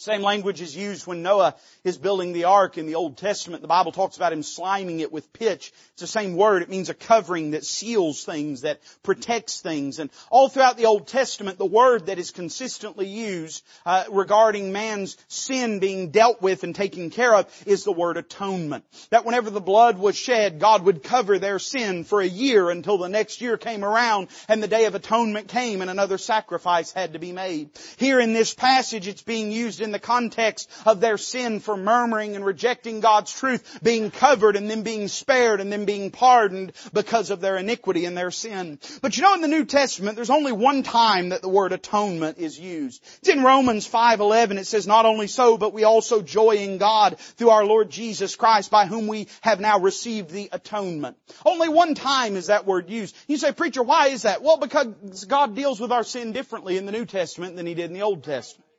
Same 0.00 0.22
language 0.22 0.62
is 0.62 0.74
used 0.74 1.06
when 1.06 1.22
Noah 1.22 1.56
is 1.84 1.98
building 1.98 2.32
the 2.32 2.44
ark 2.44 2.78
in 2.78 2.86
the 2.86 2.94
Old 2.94 3.18
Testament. 3.18 3.60
The 3.60 3.68
Bible 3.68 3.92
talks 3.92 4.16
about 4.16 4.32
him 4.32 4.40
sliming 4.40 5.00
it 5.00 5.12
with 5.12 5.30
pitch. 5.34 5.74
It's 5.92 6.00
the 6.00 6.06
same 6.06 6.36
word. 6.36 6.62
It 6.62 6.70
means 6.70 6.88
a 6.88 6.94
covering 6.94 7.50
that 7.50 7.66
seals 7.66 8.24
things, 8.24 8.62
that 8.62 8.80
protects 9.02 9.60
things. 9.60 9.98
And 9.98 10.08
all 10.30 10.48
throughout 10.48 10.78
the 10.78 10.86
Old 10.86 11.06
Testament, 11.06 11.58
the 11.58 11.66
word 11.66 12.06
that 12.06 12.18
is 12.18 12.30
consistently 12.30 13.08
used 13.08 13.62
uh, 13.84 14.04
regarding 14.10 14.72
man's 14.72 15.18
sin 15.28 15.80
being 15.80 16.08
dealt 16.08 16.40
with 16.40 16.64
and 16.64 16.74
taken 16.74 17.10
care 17.10 17.34
of 17.34 17.62
is 17.66 17.84
the 17.84 17.92
word 17.92 18.16
atonement. 18.16 18.86
That 19.10 19.26
whenever 19.26 19.50
the 19.50 19.60
blood 19.60 19.98
was 19.98 20.16
shed, 20.16 20.60
God 20.60 20.82
would 20.84 21.02
cover 21.02 21.38
their 21.38 21.58
sin 21.58 22.04
for 22.04 22.22
a 22.22 22.26
year 22.26 22.70
until 22.70 22.96
the 22.96 23.10
next 23.10 23.42
year 23.42 23.58
came 23.58 23.84
around 23.84 24.28
and 24.48 24.62
the 24.62 24.66
day 24.66 24.86
of 24.86 24.94
atonement 24.94 25.48
came 25.48 25.82
and 25.82 25.90
another 25.90 26.16
sacrifice 26.16 26.90
had 26.90 27.12
to 27.12 27.18
be 27.18 27.32
made. 27.32 27.68
Here 27.98 28.18
in 28.18 28.32
this 28.32 28.54
passage, 28.54 29.06
it's 29.06 29.20
being 29.20 29.52
used 29.52 29.82
in 29.82 29.89
in 29.90 29.92
the 29.92 29.98
context 29.98 30.70
of 30.86 31.00
their 31.00 31.18
sin 31.18 31.58
for 31.58 31.76
murmuring 31.76 32.36
and 32.36 32.46
rejecting 32.46 33.00
God's 33.00 33.32
truth, 33.32 33.80
being 33.82 34.12
covered 34.12 34.54
and 34.54 34.70
then 34.70 34.82
being 34.82 35.08
spared 35.08 35.60
and 35.60 35.72
then 35.72 35.84
being 35.84 36.12
pardoned 36.12 36.72
because 36.92 37.30
of 37.30 37.40
their 37.40 37.56
iniquity 37.56 38.04
and 38.04 38.16
their 38.16 38.30
sin. 38.30 38.78
But 39.02 39.16
you 39.16 39.24
know 39.24 39.34
in 39.34 39.40
the 39.40 39.48
New 39.48 39.64
Testament, 39.64 40.14
there's 40.14 40.30
only 40.30 40.52
one 40.52 40.84
time 40.84 41.30
that 41.30 41.42
the 41.42 41.48
word 41.48 41.72
atonement 41.72 42.38
is 42.38 42.56
used. 42.56 43.02
It's 43.18 43.28
in 43.28 43.42
Romans 43.42 43.88
5.11. 43.88 44.58
It 44.58 44.66
says, 44.66 44.86
not 44.86 45.06
only 45.06 45.26
so, 45.26 45.58
but 45.58 45.72
we 45.72 45.82
also 45.82 46.22
joy 46.22 46.52
in 46.52 46.78
God 46.78 47.18
through 47.18 47.50
our 47.50 47.64
Lord 47.64 47.90
Jesus 47.90 48.36
Christ 48.36 48.70
by 48.70 48.86
whom 48.86 49.08
we 49.08 49.26
have 49.40 49.58
now 49.58 49.80
received 49.80 50.30
the 50.30 50.50
atonement. 50.52 51.16
Only 51.44 51.68
one 51.68 51.96
time 51.96 52.36
is 52.36 52.46
that 52.46 52.64
word 52.64 52.88
used. 52.88 53.16
You 53.26 53.38
say, 53.38 53.50
preacher, 53.50 53.82
why 53.82 54.08
is 54.08 54.22
that? 54.22 54.40
Well, 54.40 54.58
because 54.58 55.24
God 55.24 55.56
deals 55.56 55.80
with 55.80 55.90
our 55.90 56.04
sin 56.04 56.30
differently 56.30 56.76
in 56.76 56.86
the 56.86 56.92
New 56.92 57.06
Testament 57.06 57.56
than 57.56 57.66
He 57.66 57.74
did 57.74 57.86
in 57.86 57.94
the 57.94 58.02
Old 58.02 58.22
Testament. 58.22 58.69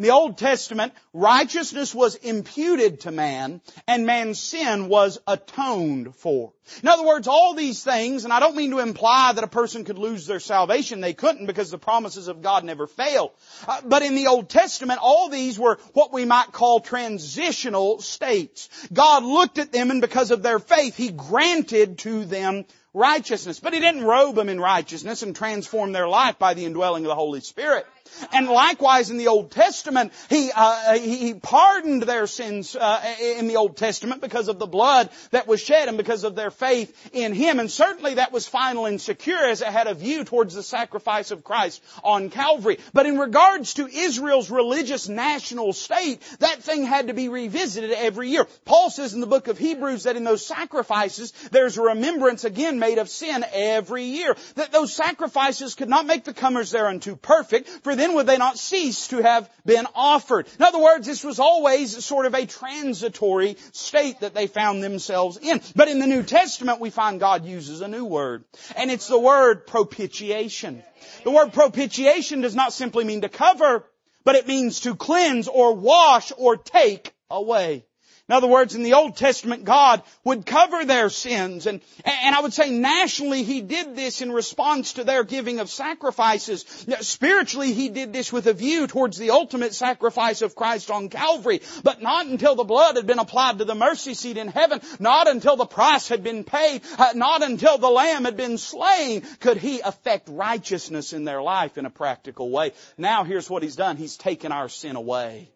In 0.00 0.04
the 0.04 0.12
Old 0.12 0.38
Testament, 0.38 0.94
righteousness 1.12 1.94
was 1.94 2.14
imputed 2.14 3.00
to 3.00 3.10
man 3.10 3.60
and 3.86 4.06
man's 4.06 4.40
sin 4.40 4.88
was 4.88 5.18
atoned 5.26 6.16
for. 6.16 6.54
In 6.82 6.88
other 6.88 7.04
words, 7.04 7.28
all 7.28 7.52
these 7.52 7.84
things, 7.84 8.24
and 8.24 8.32
I 8.32 8.40
don't 8.40 8.56
mean 8.56 8.70
to 8.70 8.78
imply 8.78 9.34
that 9.34 9.44
a 9.44 9.46
person 9.46 9.84
could 9.84 9.98
lose 9.98 10.26
their 10.26 10.40
salvation. 10.40 11.02
They 11.02 11.12
couldn't 11.12 11.44
because 11.44 11.70
the 11.70 11.76
promises 11.76 12.28
of 12.28 12.40
God 12.40 12.64
never 12.64 12.86
fail. 12.86 13.34
Uh, 13.68 13.82
but 13.84 14.02
in 14.02 14.14
the 14.14 14.28
Old 14.28 14.48
Testament, 14.48 15.00
all 15.02 15.28
these 15.28 15.58
were 15.58 15.78
what 15.92 16.14
we 16.14 16.24
might 16.24 16.50
call 16.50 16.80
transitional 16.80 18.00
states. 18.00 18.70
God 18.90 19.22
looked 19.22 19.58
at 19.58 19.70
them 19.70 19.90
and 19.90 20.00
because 20.00 20.30
of 20.30 20.42
their 20.42 20.60
faith, 20.60 20.96
He 20.96 21.10
granted 21.10 21.98
to 21.98 22.24
them 22.24 22.64
righteousness. 22.94 23.60
But 23.60 23.74
He 23.74 23.80
didn't 23.80 24.04
robe 24.04 24.36
them 24.36 24.48
in 24.48 24.60
righteousness 24.60 25.22
and 25.22 25.36
transform 25.36 25.92
their 25.92 26.08
life 26.08 26.38
by 26.38 26.54
the 26.54 26.64
indwelling 26.64 27.04
of 27.04 27.08
the 27.08 27.14
Holy 27.14 27.40
Spirit. 27.40 27.86
And 28.32 28.48
likewise 28.48 29.10
in 29.10 29.16
the 29.16 29.28
Old 29.28 29.50
Testament, 29.50 30.12
He, 30.28 30.50
uh, 30.54 30.98
He 30.98 31.34
pardoned 31.34 32.02
their 32.02 32.26
sins 32.26 32.76
uh, 32.76 33.02
in 33.20 33.48
the 33.48 33.56
Old 33.56 33.76
Testament 33.76 34.20
because 34.20 34.48
of 34.48 34.58
the 34.58 34.66
blood 34.66 35.10
that 35.30 35.46
was 35.46 35.60
shed 35.60 35.88
and 35.88 35.96
because 35.96 36.24
of 36.24 36.34
their 36.34 36.50
faith 36.50 37.10
in 37.12 37.34
Him. 37.34 37.60
And 37.60 37.70
certainly 37.70 38.14
that 38.14 38.32
was 38.32 38.46
final 38.46 38.86
and 38.86 39.00
secure 39.00 39.44
as 39.44 39.62
it 39.62 39.68
had 39.68 39.86
a 39.86 39.94
view 39.94 40.24
towards 40.24 40.54
the 40.54 40.62
sacrifice 40.62 41.30
of 41.30 41.44
Christ 41.44 41.82
on 42.04 42.30
Calvary. 42.30 42.78
But 42.92 43.06
in 43.06 43.18
regards 43.18 43.74
to 43.74 43.86
Israel's 43.86 44.50
religious 44.50 45.08
national 45.08 45.72
state, 45.72 46.20
that 46.40 46.62
thing 46.62 46.84
had 46.84 47.08
to 47.08 47.14
be 47.14 47.28
revisited 47.28 47.92
every 47.92 48.28
year. 48.28 48.46
Paul 48.64 48.90
says 48.90 49.14
in 49.14 49.20
the 49.20 49.26
book 49.26 49.48
of 49.48 49.58
Hebrews 49.58 50.04
that 50.04 50.16
in 50.16 50.24
those 50.24 50.44
sacrifices, 50.46 51.32
there's 51.50 51.78
a 51.78 51.82
remembrance 51.82 52.44
again 52.44 52.78
made 52.78 52.98
of 52.98 53.08
sin 53.08 53.44
every 53.52 54.04
year. 54.04 54.36
That 54.54 54.72
those 54.72 54.92
sacrifices 54.92 55.74
could 55.74 55.88
not 55.88 56.06
make 56.06 56.24
the 56.24 56.34
comers 56.34 56.70
thereunto 56.70 57.16
perfect, 57.16 57.68
for 57.68 57.94
then 58.00 58.14
would 58.14 58.26
they 58.26 58.38
not 58.38 58.58
cease 58.58 59.08
to 59.08 59.22
have 59.22 59.50
been 59.64 59.86
offered. 59.94 60.46
In 60.58 60.64
other 60.64 60.78
words, 60.80 61.06
this 61.06 61.24
was 61.24 61.38
always 61.38 62.04
sort 62.04 62.26
of 62.26 62.34
a 62.34 62.46
transitory 62.46 63.56
state 63.72 64.20
that 64.20 64.34
they 64.34 64.46
found 64.46 64.82
themselves 64.82 65.36
in. 65.36 65.60
But 65.76 65.88
in 65.88 65.98
the 65.98 66.06
New 66.06 66.22
Testament, 66.22 66.80
we 66.80 66.90
find 66.90 67.20
God 67.20 67.44
uses 67.44 67.80
a 67.80 67.88
new 67.88 68.04
word. 68.04 68.44
And 68.76 68.90
it's 68.90 69.08
the 69.08 69.18
word 69.18 69.66
propitiation. 69.66 70.82
The 71.24 71.30
word 71.30 71.52
propitiation 71.52 72.40
does 72.40 72.54
not 72.54 72.72
simply 72.72 73.04
mean 73.04 73.22
to 73.22 73.28
cover, 73.28 73.84
but 74.24 74.36
it 74.36 74.46
means 74.46 74.80
to 74.80 74.94
cleanse 74.94 75.48
or 75.48 75.74
wash 75.74 76.32
or 76.36 76.56
take 76.56 77.12
away. 77.30 77.84
In 78.30 78.36
other 78.36 78.46
words, 78.46 78.76
in 78.76 78.84
the 78.84 78.94
Old 78.94 79.16
Testament, 79.16 79.64
God 79.64 80.04
would 80.22 80.46
cover 80.46 80.84
their 80.84 81.08
sins 81.08 81.66
and, 81.66 81.80
and 82.04 82.32
I 82.32 82.40
would 82.40 82.52
say 82.52 82.70
nationally 82.70 83.42
He 83.42 83.60
did 83.60 83.96
this 83.96 84.22
in 84.22 84.30
response 84.30 84.92
to 84.92 85.02
their 85.02 85.24
giving 85.24 85.58
of 85.58 85.68
sacrifices. 85.68 86.64
Spiritually, 87.00 87.72
He 87.72 87.88
did 87.88 88.12
this 88.12 88.32
with 88.32 88.46
a 88.46 88.52
view 88.52 88.86
towards 88.86 89.18
the 89.18 89.30
ultimate 89.30 89.74
sacrifice 89.74 90.42
of 90.42 90.54
Christ 90.54 90.92
on 90.92 91.08
Calvary, 91.08 91.60
but 91.82 92.02
not 92.02 92.26
until 92.26 92.54
the 92.54 92.62
blood 92.62 92.94
had 92.94 93.08
been 93.08 93.18
applied 93.18 93.58
to 93.58 93.64
the 93.64 93.74
mercy 93.74 94.14
seat 94.14 94.36
in 94.36 94.46
heaven, 94.46 94.80
not 95.00 95.26
until 95.26 95.56
the 95.56 95.66
price 95.66 96.06
had 96.06 96.22
been 96.22 96.44
paid, 96.44 96.82
uh, 96.98 97.14
not 97.16 97.42
until 97.42 97.78
the 97.78 97.90
Lamb 97.90 98.26
had 98.26 98.36
been 98.36 98.58
slain 98.58 99.22
could 99.40 99.56
He 99.56 99.80
affect 99.80 100.28
righteousness 100.28 101.12
in 101.12 101.24
their 101.24 101.42
life 101.42 101.76
in 101.76 101.84
a 101.84 101.90
practical 101.90 102.48
way. 102.48 102.74
Now 102.96 103.24
here's 103.24 103.50
what 103.50 103.64
He's 103.64 103.74
done. 103.74 103.96
He's 103.96 104.16
taken 104.16 104.52
our 104.52 104.68
sin 104.68 104.94
away. 104.94 105.50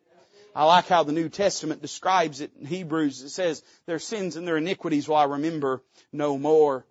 I 0.54 0.64
like 0.64 0.86
how 0.86 1.02
the 1.02 1.12
New 1.12 1.28
Testament 1.28 1.82
describes 1.82 2.40
it 2.40 2.52
in 2.58 2.66
Hebrews. 2.66 3.22
It 3.22 3.30
says, 3.30 3.62
their 3.86 3.98
sins 3.98 4.36
and 4.36 4.46
their 4.46 4.56
iniquities 4.56 5.08
will 5.08 5.16
I 5.16 5.24
remember 5.24 5.82
no 6.12 6.38
more. 6.38 6.86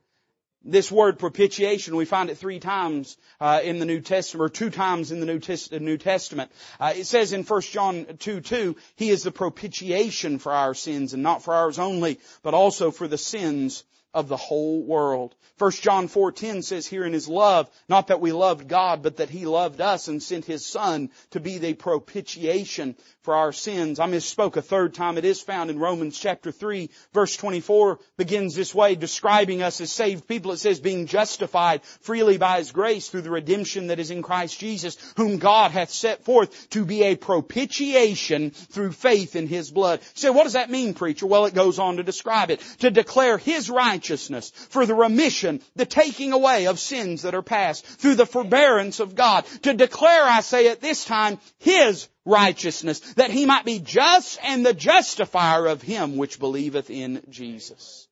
This 0.65 0.91
word 0.91 1.19
propitiation, 1.19 1.95
we 1.95 2.06
find 2.06 2.30
it 2.30 2.38
three 2.38 2.60
times 2.60 3.17
uh, 3.39 3.60
in 3.63 3.80
the 3.80 3.86
New 3.86 3.99
Testament, 3.99 4.45
or 4.45 4.49
two 4.49 4.69
times 4.69 5.12
in 5.12 5.19
the 5.19 5.26
New, 5.26 5.41
New 5.80 5.97
Testament. 5.97 6.52
Uh, 6.80 6.93
it 6.95 7.06
says 7.06 7.34
in 7.34 7.43
1 7.43 7.62
John 7.62 8.06
2, 8.17 8.39
2, 8.39 8.76
He 8.95 9.10
is 9.10 9.23
the 9.23 9.32
propitiation 9.32 10.39
for 10.39 10.54
our 10.54 10.73
sins, 10.73 11.13
and 11.13 11.21
not 11.21 11.43
for 11.43 11.54
ours 11.54 11.80
only, 11.80 12.19
but 12.43 12.54
also 12.54 12.91
for 12.91 13.10
the 13.10 13.17
sins 13.17 13.84
of 14.13 14.28
the 14.28 14.38
whole 14.38 14.82
world. 14.84 15.36
1 15.58 15.71
John 15.71 16.08
4:10 16.08 16.63
says 16.63 16.88
here 16.88 17.04
in 17.04 17.13
his 17.13 17.28
love, 17.28 17.69
not 17.89 18.08
that 18.08 18.21
we 18.21 18.32
loved 18.32 18.67
God, 18.67 19.02
but 19.02 19.17
that 19.17 19.30
he 19.30 19.45
loved 19.45 19.82
us 19.82 20.08
and 20.08 20.21
sent 20.21 20.45
his 20.45 20.65
son 20.65 21.12
to 21.32 21.39
be 21.39 21.58
the 21.58 21.73
propitiation 21.73 22.95
for 23.23 23.36
our 23.36 23.53
sins. 23.53 23.99
I 23.99 24.07
misspoke 24.07 24.57
a 24.57 24.62
third 24.62 24.93
time. 24.93 25.17
It 25.17 25.25
is 25.25 25.41
found 25.41 25.69
in 25.69 25.79
Romans 25.79 26.19
chapter 26.19 26.51
3 26.51 26.89
verse 27.13 27.36
24 27.38 27.99
begins 28.17 28.53
this 28.53 28.75
way 28.75 28.95
describing 28.95 29.62
us 29.62 29.79
as 29.81 29.91
saved 29.91 30.27
people. 30.27 30.51
It 30.51 30.57
says 30.57 30.79
being 30.79 31.07
justified 31.07 31.83
freely 31.83 32.38
by 32.38 32.57
his 32.57 32.71
grace 32.71 33.09
through 33.09 33.21
the 33.21 33.31
redemption 33.31 33.88
that 33.88 33.99
is 33.99 34.12
in 34.12 34.21
Christ 34.21 34.59
Jesus, 34.59 34.97
whom 35.15 35.38
God 35.38 35.71
hath 35.71 35.89
set 35.89 36.25
forth 36.25 36.69
to 36.71 36.86
be 36.86 37.03
a 37.03 37.15
propitiation 37.15 38.51
through 38.51 38.91
faith 38.91 39.36
in 39.36 39.47
his 39.47 39.71
blood. 39.71 40.01
Say, 40.13 40.29
what 40.29 40.43
does 40.43 40.53
that 40.53 40.69
mean, 40.69 40.93
preacher? 40.93 41.25
Well, 41.25 41.45
it 41.45 41.53
goes 41.53 41.79
on 41.79 41.97
to 41.97 42.03
describe 42.03 42.51
it. 42.51 42.59
To 42.79 42.91
declare 42.91 43.38
his 43.38 43.69
righteousness 43.69 44.49
for 44.49 44.86
the 44.86 44.95
remission, 44.95 45.62
the 45.75 45.86
taking 45.86 46.33
away 46.33 46.67
of 46.67 46.79
sins 46.79 47.21
that 47.21 47.36
are 47.36 47.41
past 47.41 47.86
through 47.86 48.15
the 48.15 48.25
forbearance 48.25 48.99
of 48.99 49.15
God. 49.15 49.45
To 49.63 49.73
declare, 49.73 50.23
I 50.23 50.41
say 50.41 50.69
at 50.69 50.81
this 50.81 51.05
time, 51.05 51.39
his 51.59 52.07
righteousness, 52.25 52.99
that 53.13 53.31
he 53.31 53.45
might 53.45 53.65
be 53.65 53.79
just 53.79 54.39
and 54.43 54.65
the 54.65 54.73
justifier 54.73 55.65
of 55.67 55.81
him 55.81 56.17
which 56.17 56.39
believeth 56.39 56.89
in 56.89 57.21
Jesus. 57.29 58.07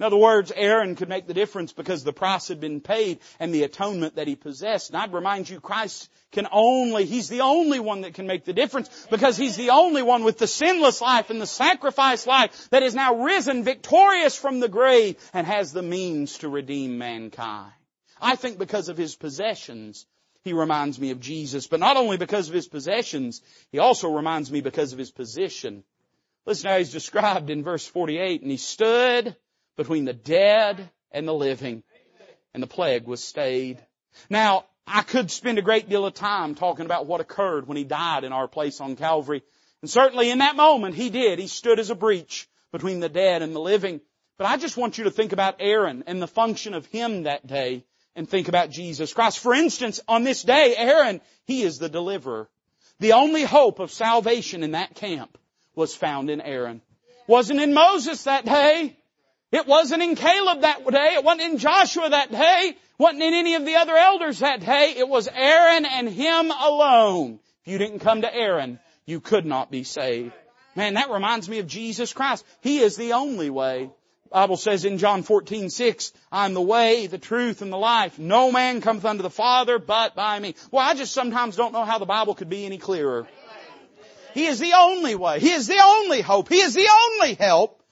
In 0.00 0.06
other 0.06 0.16
words, 0.16 0.50
Aaron 0.56 0.96
could 0.96 1.10
make 1.10 1.26
the 1.26 1.34
difference 1.34 1.74
because 1.74 2.02
the 2.02 2.12
price 2.12 2.48
had 2.48 2.58
been 2.58 2.80
paid 2.80 3.18
and 3.38 3.52
the 3.52 3.64
atonement 3.64 4.16
that 4.16 4.26
he 4.26 4.34
possessed. 4.34 4.88
And 4.88 4.96
I'd 4.96 5.12
remind 5.12 5.50
you, 5.50 5.60
Christ 5.60 6.08
can 6.32 6.48
only, 6.50 7.04
He's 7.04 7.28
the 7.28 7.42
only 7.42 7.80
one 7.80 8.00
that 8.00 8.14
can 8.14 8.26
make 8.26 8.46
the 8.46 8.54
difference 8.54 8.88
because 9.10 9.36
He's 9.36 9.56
the 9.56 9.70
only 9.70 10.02
one 10.02 10.24
with 10.24 10.38
the 10.38 10.46
sinless 10.46 11.02
life 11.02 11.28
and 11.28 11.38
the 11.38 11.46
sacrifice 11.46 12.26
life 12.26 12.70
that 12.70 12.82
is 12.82 12.94
now 12.94 13.24
risen 13.24 13.62
victorious 13.62 14.34
from 14.34 14.60
the 14.60 14.70
grave 14.70 15.18
and 15.34 15.46
has 15.46 15.74
the 15.74 15.82
means 15.82 16.38
to 16.38 16.48
redeem 16.48 16.96
mankind. 16.96 17.72
I 18.18 18.36
think 18.36 18.58
because 18.58 18.88
of 18.88 18.96
His 18.96 19.16
possessions, 19.16 20.06
he 20.42 20.52
reminds 20.52 20.98
me 20.98 21.10
of 21.10 21.20
Jesus, 21.20 21.66
but 21.66 21.80
not 21.80 21.96
only 21.96 22.16
because 22.16 22.48
of 22.48 22.54
his 22.54 22.68
possessions, 22.68 23.42
he 23.72 23.78
also 23.78 24.10
reminds 24.10 24.50
me 24.50 24.60
because 24.60 24.92
of 24.92 24.98
his 24.98 25.10
position. 25.10 25.84
Listen 26.46 26.70
how 26.70 26.78
he's 26.78 26.92
described 26.92 27.50
in 27.50 27.62
verse 27.62 27.86
48, 27.86 28.42
and 28.42 28.50
he 28.50 28.56
stood 28.56 29.36
between 29.76 30.04
the 30.04 30.12
dead 30.12 30.90
and 31.12 31.28
the 31.28 31.34
living, 31.34 31.82
and 32.54 32.62
the 32.62 32.66
plague 32.66 33.06
was 33.06 33.22
stayed. 33.22 33.78
Now, 34.28 34.64
I 34.86 35.02
could 35.02 35.30
spend 35.30 35.58
a 35.58 35.62
great 35.62 35.88
deal 35.88 36.06
of 36.06 36.14
time 36.14 36.54
talking 36.54 36.86
about 36.86 37.06
what 37.06 37.20
occurred 37.20 37.68
when 37.68 37.76
he 37.76 37.84
died 37.84 38.24
in 38.24 38.32
our 38.32 38.48
place 38.48 38.80
on 38.80 38.96
Calvary. 38.96 39.42
And 39.82 39.90
certainly 39.90 40.30
in 40.30 40.38
that 40.38 40.56
moment 40.56 40.96
he 40.96 41.10
did. 41.10 41.38
He 41.38 41.46
stood 41.46 41.78
as 41.78 41.90
a 41.90 41.94
breach 41.94 42.48
between 42.72 43.00
the 43.00 43.08
dead 43.08 43.42
and 43.42 43.54
the 43.54 43.60
living. 43.60 44.00
But 44.36 44.46
I 44.46 44.56
just 44.56 44.76
want 44.76 44.98
you 44.98 45.04
to 45.04 45.10
think 45.10 45.32
about 45.32 45.56
Aaron 45.60 46.04
and 46.06 46.20
the 46.20 46.26
function 46.26 46.74
of 46.74 46.86
him 46.86 47.22
that 47.24 47.46
day 47.46 47.84
and 48.16 48.28
think 48.28 48.48
about 48.48 48.70
Jesus 48.70 49.12
Christ. 49.12 49.38
For 49.38 49.54
instance, 49.54 50.00
on 50.08 50.24
this 50.24 50.42
day, 50.42 50.74
Aaron, 50.76 51.20
he 51.44 51.62
is 51.62 51.78
the 51.78 51.88
deliverer. 51.88 52.48
The 52.98 53.12
only 53.12 53.42
hope 53.42 53.78
of 53.78 53.90
salvation 53.90 54.62
in 54.62 54.72
that 54.72 54.94
camp 54.94 55.38
was 55.74 55.94
found 55.94 56.30
in 56.30 56.40
Aaron. 56.40 56.82
Wasn't 57.26 57.60
in 57.60 57.72
Moses 57.72 58.24
that 58.24 58.44
day. 58.44 58.96
It 59.52 59.66
wasn't 59.66 60.02
in 60.02 60.14
Caleb 60.16 60.60
that 60.60 60.86
day. 60.86 61.14
It 61.14 61.24
wasn't 61.24 61.52
in 61.52 61.58
Joshua 61.58 62.10
that 62.10 62.30
day. 62.30 62.76
Wasn't 62.98 63.22
in 63.22 63.34
any 63.34 63.54
of 63.54 63.64
the 63.64 63.76
other 63.76 63.96
elders 63.96 64.40
that 64.40 64.60
day. 64.60 64.94
It 64.96 65.08
was 65.08 65.28
Aaron 65.32 65.86
and 65.86 66.08
him 66.08 66.50
alone. 66.50 67.40
If 67.64 67.72
you 67.72 67.78
didn't 67.78 68.00
come 68.00 68.22
to 68.22 68.34
Aaron, 68.34 68.78
you 69.06 69.20
could 69.20 69.46
not 69.46 69.70
be 69.70 69.84
saved. 69.84 70.32
Man, 70.76 70.94
that 70.94 71.10
reminds 71.10 71.48
me 71.48 71.58
of 71.58 71.66
Jesus 71.66 72.12
Christ. 72.12 72.44
He 72.60 72.78
is 72.78 72.96
the 72.96 73.14
only 73.14 73.50
way. 73.50 73.90
Bible 74.30 74.56
says 74.56 74.84
in 74.84 74.98
John 74.98 75.24
14, 75.24 75.70
6, 75.70 76.12
I'm 76.30 76.54
the 76.54 76.60
way, 76.60 77.08
the 77.08 77.18
truth, 77.18 77.62
and 77.62 77.72
the 77.72 77.76
life. 77.76 78.18
No 78.18 78.52
man 78.52 78.80
cometh 78.80 79.04
unto 79.04 79.22
the 79.22 79.30
Father 79.30 79.80
but 79.80 80.14
by 80.14 80.38
me. 80.38 80.54
Well, 80.70 80.88
I 80.88 80.94
just 80.94 81.12
sometimes 81.12 81.56
don't 81.56 81.72
know 81.72 81.84
how 81.84 81.98
the 81.98 82.06
Bible 82.06 82.36
could 82.36 82.48
be 82.48 82.64
any 82.64 82.78
clearer. 82.78 83.26
He 84.32 84.46
is 84.46 84.60
the 84.60 84.74
only 84.78 85.16
way. 85.16 85.40
He 85.40 85.50
is 85.50 85.66
the 85.66 85.82
only 85.84 86.20
hope. 86.20 86.48
He 86.48 86.60
is 86.60 86.74
the 86.74 86.88
only 86.88 87.34
help. 87.34 87.82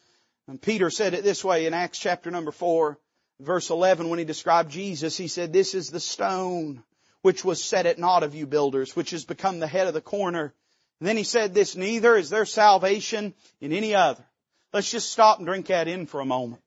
And 0.47 0.63
Peter 0.63 0.91
said 0.91 1.15
it 1.15 1.25
this 1.25 1.45
way 1.45 1.67
in 1.67 1.75
Acts 1.75 1.99
chapter 1.99 2.31
number 2.31 2.53
4, 2.53 2.97
verse 3.41 3.71
11, 3.71 4.09
when 4.09 4.21
he 4.21 4.25
described 4.25 4.71
Jesus, 4.71 5.17
he 5.17 5.27
said, 5.27 5.53
This 5.53 5.75
is 5.75 5.91
the 5.91 5.99
stone 5.99 6.85
which 7.23 7.45
was 7.45 7.63
set 7.63 7.87
at 7.87 7.99
naught 7.99 8.23
of 8.23 8.37
you 8.37 8.47
builders, 8.47 8.95
which 8.95 9.11
has 9.11 9.25
become 9.25 9.59
the 9.59 9.67
head 9.67 9.89
of 9.89 9.95
the 9.95 10.01
corner. 10.01 10.55
And 11.01 11.09
then 11.09 11.17
he 11.17 11.25
said 11.25 11.53
this, 11.53 11.75
Neither 11.75 12.17
is 12.17 12.31
there 12.31 12.45
salvation 12.45 13.35
in 13.61 13.73
any 13.73 13.97
other. 13.97 14.25
Let's 14.73 14.91
just 14.91 15.11
stop 15.11 15.39
and 15.39 15.47
drink 15.47 15.67
that 15.67 15.89
in 15.89 16.07
for 16.07 16.21
a 16.21 16.25
moment. 16.25 16.63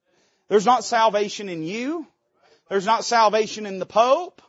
There's 0.47 0.65
not 0.65 0.83
salvation 0.83 1.49
in 1.49 1.63
you. 1.63 2.07
There's 2.69 2.85
not 2.85 3.05
salvation 3.05 3.65
in 3.65 3.79
the 3.79 3.85
Pope. 3.85 4.41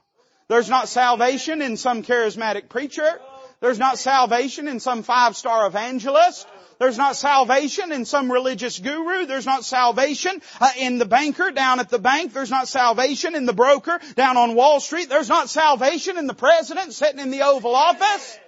There's 0.48 0.68
not 0.68 0.88
salvation 0.88 1.62
in 1.62 1.76
some 1.76 2.02
charismatic 2.02 2.68
preacher. 2.68 3.20
There's 3.60 3.78
not 3.78 3.98
salvation 3.98 4.68
in 4.68 4.80
some 4.80 5.02
five-star 5.02 5.66
evangelist. 5.66 6.46
There's 6.78 6.98
not 6.98 7.14
salvation 7.14 7.92
in 7.92 8.04
some 8.04 8.32
religious 8.32 8.78
guru. 8.78 9.26
There's 9.26 9.46
not 9.46 9.64
salvation 9.64 10.42
uh, 10.60 10.70
in 10.78 10.98
the 10.98 11.04
banker 11.04 11.52
down 11.52 11.78
at 11.78 11.88
the 11.88 12.00
bank. 12.00 12.32
There's 12.32 12.50
not 12.50 12.66
salvation 12.66 13.36
in 13.36 13.46
the 13.46 13.52
broker 13.52 14.00
down 14.16 14.36
on 14.36 14.56
Wall 14.56 14.80
Street. 14.80 15.08
There's 15.08 15.28
not 15.28 15.48
salvation 15.48 16.18
in 16.18 16.26
the 16.26 16.34
president 16.34 16.92
sitting 16.92 17.20
in 17.20 17.30
the 17.30 17.42
Oval 17.42 17.76
Office. 17.76 18.38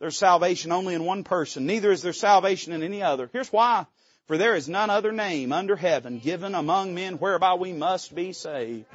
There's 0.00 0.16
salvation 0.16 0.72
only 0.72 0.94
in 0.94 1.04
one 1.04 1.24
person. 1.24 1.66
Neither 1.66 1.92
is 1.92 2.00
there 2.00 2.14
salvation 2.14 2.72
in 2.72 2.82
any 2.82 3.02
other. 3.02 3.28
Here's 3.32 3.52
why. 3.52 3.86
For 4.26 4.38
there 4.38 4.54
is 4.54 4.68
none 4.68 4.90
other 4.90 5.12
name 5.12 5.52
under 5.52 5.76
heaven 5.76 6.18
given 6.18 6.54
among 6.54 6.94
men 6.94 7.14
whereby 7.14 7.54
we 7.54 7.72
must 7.72 8.14
be 8.14 8.32
saved. 8.32 8.86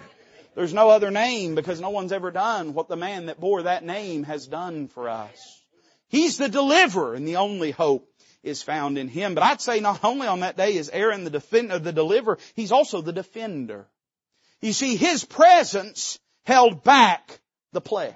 There's 0.56 0.74
no 0.74 0.90
other 0.90 1.12
name 1.12 1.54
because 1.54 1.80
no 1.80 1.90
one's 1.90 2.12
ever 2.12 2.32
done 2.32 2.74
what 2.74 2.88
the 2.88 2.96
man 2.96 3.28
that 3.28 3.40
bore 3.40 3.64
that 3.64 3.84
name 3.84 4.24
has 4.24 4.48
done 4.48 4.88
for 4.88 5.10
us. 5.10 5.62
He's 6.10 6.38
the 6.38 6.50
deliverer 6.50 7.14
and 7.14 7.28
the 7.28 7.36
only 7.36 7.72
hope 7.72 8.10
is 8.42 8.64
found 8.64 8.98
in 8.98 9.08
Him. 9.08 9.36
But 9.36 9.44
I'd 9.44 9.62
say 9.62 9.80
not 9.80 10.04
only 10.04 10.28
on 10.28 10.40
that 10.40 10.58
day 10.58 10.76
is 10.76 10.90
Aaron 10.90 11.26
the 11.26 11.30
defender, 11.30 11.78
the 11.78 11.92
deliverer, 11.92 12.40
he's 12.56 12.72
also 12.72 13.02
the 13.02 13.14
defender. 13.14 13.86
You 14.62 14.74
see, 14.74 14.96
His 14.96 15.24
presence 15.26 16.20
held 16.46 16.84
back 16.84 17.40
the 17.74 17.82
plague. 17.82 18.16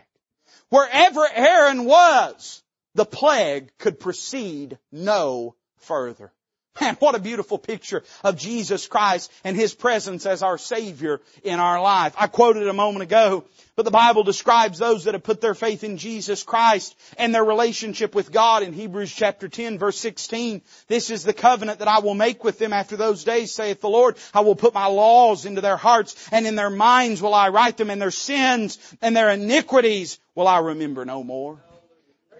Wherever 0.69 1.27
Aaron 1.31 1.85
was, 1.85 2.63
the 2.95 3.05
plague 3.05 3.71
could 3.77 3.99
proceed 3.99 4.79
no 4.91 5.55
further. 5.79 6.31
Man, 6.79 6.95
what 6.99 7.15
a 7.15 7.19
beautiful 7.19 7.57
picture 7.57 8.03
of 8.23 8.37
Jesus 8.37 8.87
Christ 8.87 9.31
and 9.43 9.55
His 9.55 9.73
presence 9.73 10.25
as 10.25 10.43
our 10.43 10.57
Savior 10.57 11.21
in 11.43 11.59
our 11.59 11.81
life. 11.81 12.13
I 12.17 12.27
quoted 12.27 12.67
a 12.67 12.73
moment 12.73 13.03
ago, 13.03 13.43
but 13.75 13.83
the 13.83 13.91
Bible 13.91 14.23
describes 14.23 14.79
those 14.79 15.05
that 15.05 15.13
have 15.13 15.23
put 15.23 15.41
their 15.41 15.55
faith 15.55 15.83
in 15.83 15.97
Jesus 15.97 16.43
Christ 16.43 16.95
and 17.17 17.33
their 17.33 17.43
relationship 17.43 18.15
with 18.15 18.31
God 18.31 18.63
in 18.63 18.73
Hebrews 18.73 19.13
chapter 19.13 19.49
10 19.49 19.79
verse 19.79 19.97
16. 19.97 20.61
This 20.87 21.09
is 21.09 21.23
the 21.23 21.33
covenant 21.33 21.79
that 21.79 21.87
I 21.87 21.99
will 21.99 22.15
make 22.15 22.43
with 22.43 22.57
them 22.57 22.73
after 22.73 22.95
those 22.95 23.23
days, 23.23 23.53
saith 23.53 23.81
the 23.81 23.89
Lord. 23.89 24.17
I 24.33 24.41
will 24.41 24.55
put 24.55 24.73
my 24.73 24.87
laws 24.87 25.45
into 25.45 25.61
their 25.61 25.77
hearts 25.77 26.15
and 26.31 26.47
in 26.47 26.55
their 26.55 26.69
minds 26.69 27.21
will 27.21 27.33
I 27.33 27.49
write 27.49 27.77
them 27.77 27.89
and 27.89 28.01
their 28.01 28.11
sins 28.11 28.77
and 29.01 29.15
their 29.15 29.29
iniquities 29.29 30.19
will 30.35 30.47
I 30.47 30.59
remember 30.59 31.05
no 31.05 31.23
more. 31.23 31.61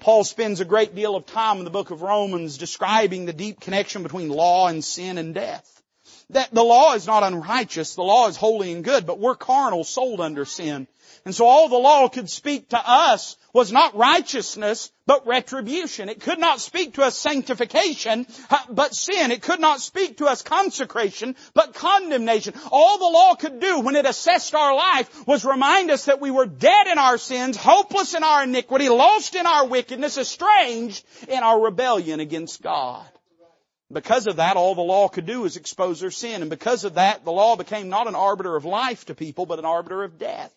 Paul 0.02 0.24
spends 0.24 0.60
a 0.60 0.66
great 0.66 0.96
deal 0.96 1.16
of 1.16 1.28
time 1.28 1.60
in 1.60 1.64
the 1.64 1.70
book 1.70 1.92
of 1.92 2.02
Romans 2.02 2.58
describing 2.58 3.26
the 3.26 3.34
deep 3.34 3.60
connection 3.60 4.02
between 4.02 4.30
law 4.30 4.68
and 4.68 4.84
sin 4.84 5.20
and 5.20 5.34
death. 5.34 5.81
That 6.32 6.54
the 6.54 6.64
law 6.64 6.94
is 6.94 7.08
not 7.08 7.24
unrighteous, 7.24 7.96
the 7.96 8.04
law 8.04 8.28
is 8.28 8.38
holy 8.38 8.72
and 8.72 8.84
good, 8.84 9.06
but 9.06 9.20
we're 9.20 9.36
carnal, 9.36 9.84
sold 9.84 10.22
under 10.22 10.46
sin. 10.46 10.88
And 11.26 11.36
so 11.36 11.46
all 11.46 11.70
the 11.70 11.78
law 11.78 12.08
could 12.08 12.30
speak 12.30 12.70
to 12.70 12.82
us 12.84 13.38
was 13.54 13.72
not 13.72 13.96
righteousness, 13.96 14.92
but 15.06 15.28
retribution. 15.28 16.10
It 16.10 16.22
could 16.22 16.40
not 16.40 16.62
speak 16.62 16.94
to 16.94 17.04
us 17.04 17.18
sanctification, 17.18 18.26
uh, 18.50 18.58
but 18.70 18.96
sin. 18.96 19.30
It 19.30 19.42
could 19.42 19.60
not 19.60 19.82
speak 19.82 20.18
to 20.18 20.26
us 20.26 20.42
consecration, 20.42 21.36
but 21.54 21.74
condemnation. 21.74 22.54
All 22.72 22.98
the 22.98 23.06
law 23.06 23.36
could 23.36 23.60
do 23.60 23.82
when 23.82 23.96
it 23.96 24.06
assessed 24.06 24.56
our 24.56 24.74
life 24.74 25.28
was 25.28 25.46
remind 25.46 25.92
us 25.92 26.06
that 26.06 26.22
we 26.22 26.32
were 26.32 26.46
dead 26.46 26.88
in 26.88 26.98
our 26.98 27.18
sins, 27.18 27.58
hopeless 27.58 28.16
in 28.16 28.24
our 28.24 28.44
iniquity, 28.44 28.90
lost 28.90 29.36
in 29.36 29.46
our 29.46 29.68
wickedness, 29.68 30.18
estranged 30.18 31.06
in 31.28 31.44
our 31.44 31.60
rebellion 31.60 32.20
against 32.20 32.62
God. 32.62 33.06
Because 33.92 34.28
of 34.28 34.38
that, 34.38 34.58
all 34.58 34.76
the 34.76 34.82
law 34.82 35.08
could 35.08 35.26
do 35.26 35.42
was 35.42 35.58
expose 35.58 36.00
their 36.00 36.12
sin. 36.12 36.42
And 36.42 36.50
because 36.50 36.84
of 36.84 36.96
that, 36.96 37.26
the 37.26 37.32
law 37.32 37.56
became 37.56 37.90
not 37.90 38.08
an 38.08 38.16
arbiter 38.16 38.56
of 38.56 38.66
life 38.66 39.06
to 39.06 39.16
people, 39.16 39.46
but 39.46 39.60
an 39.60 39.66
arbiter 39.66 40.04
of 40.04 40.18
death. 40.18 40.54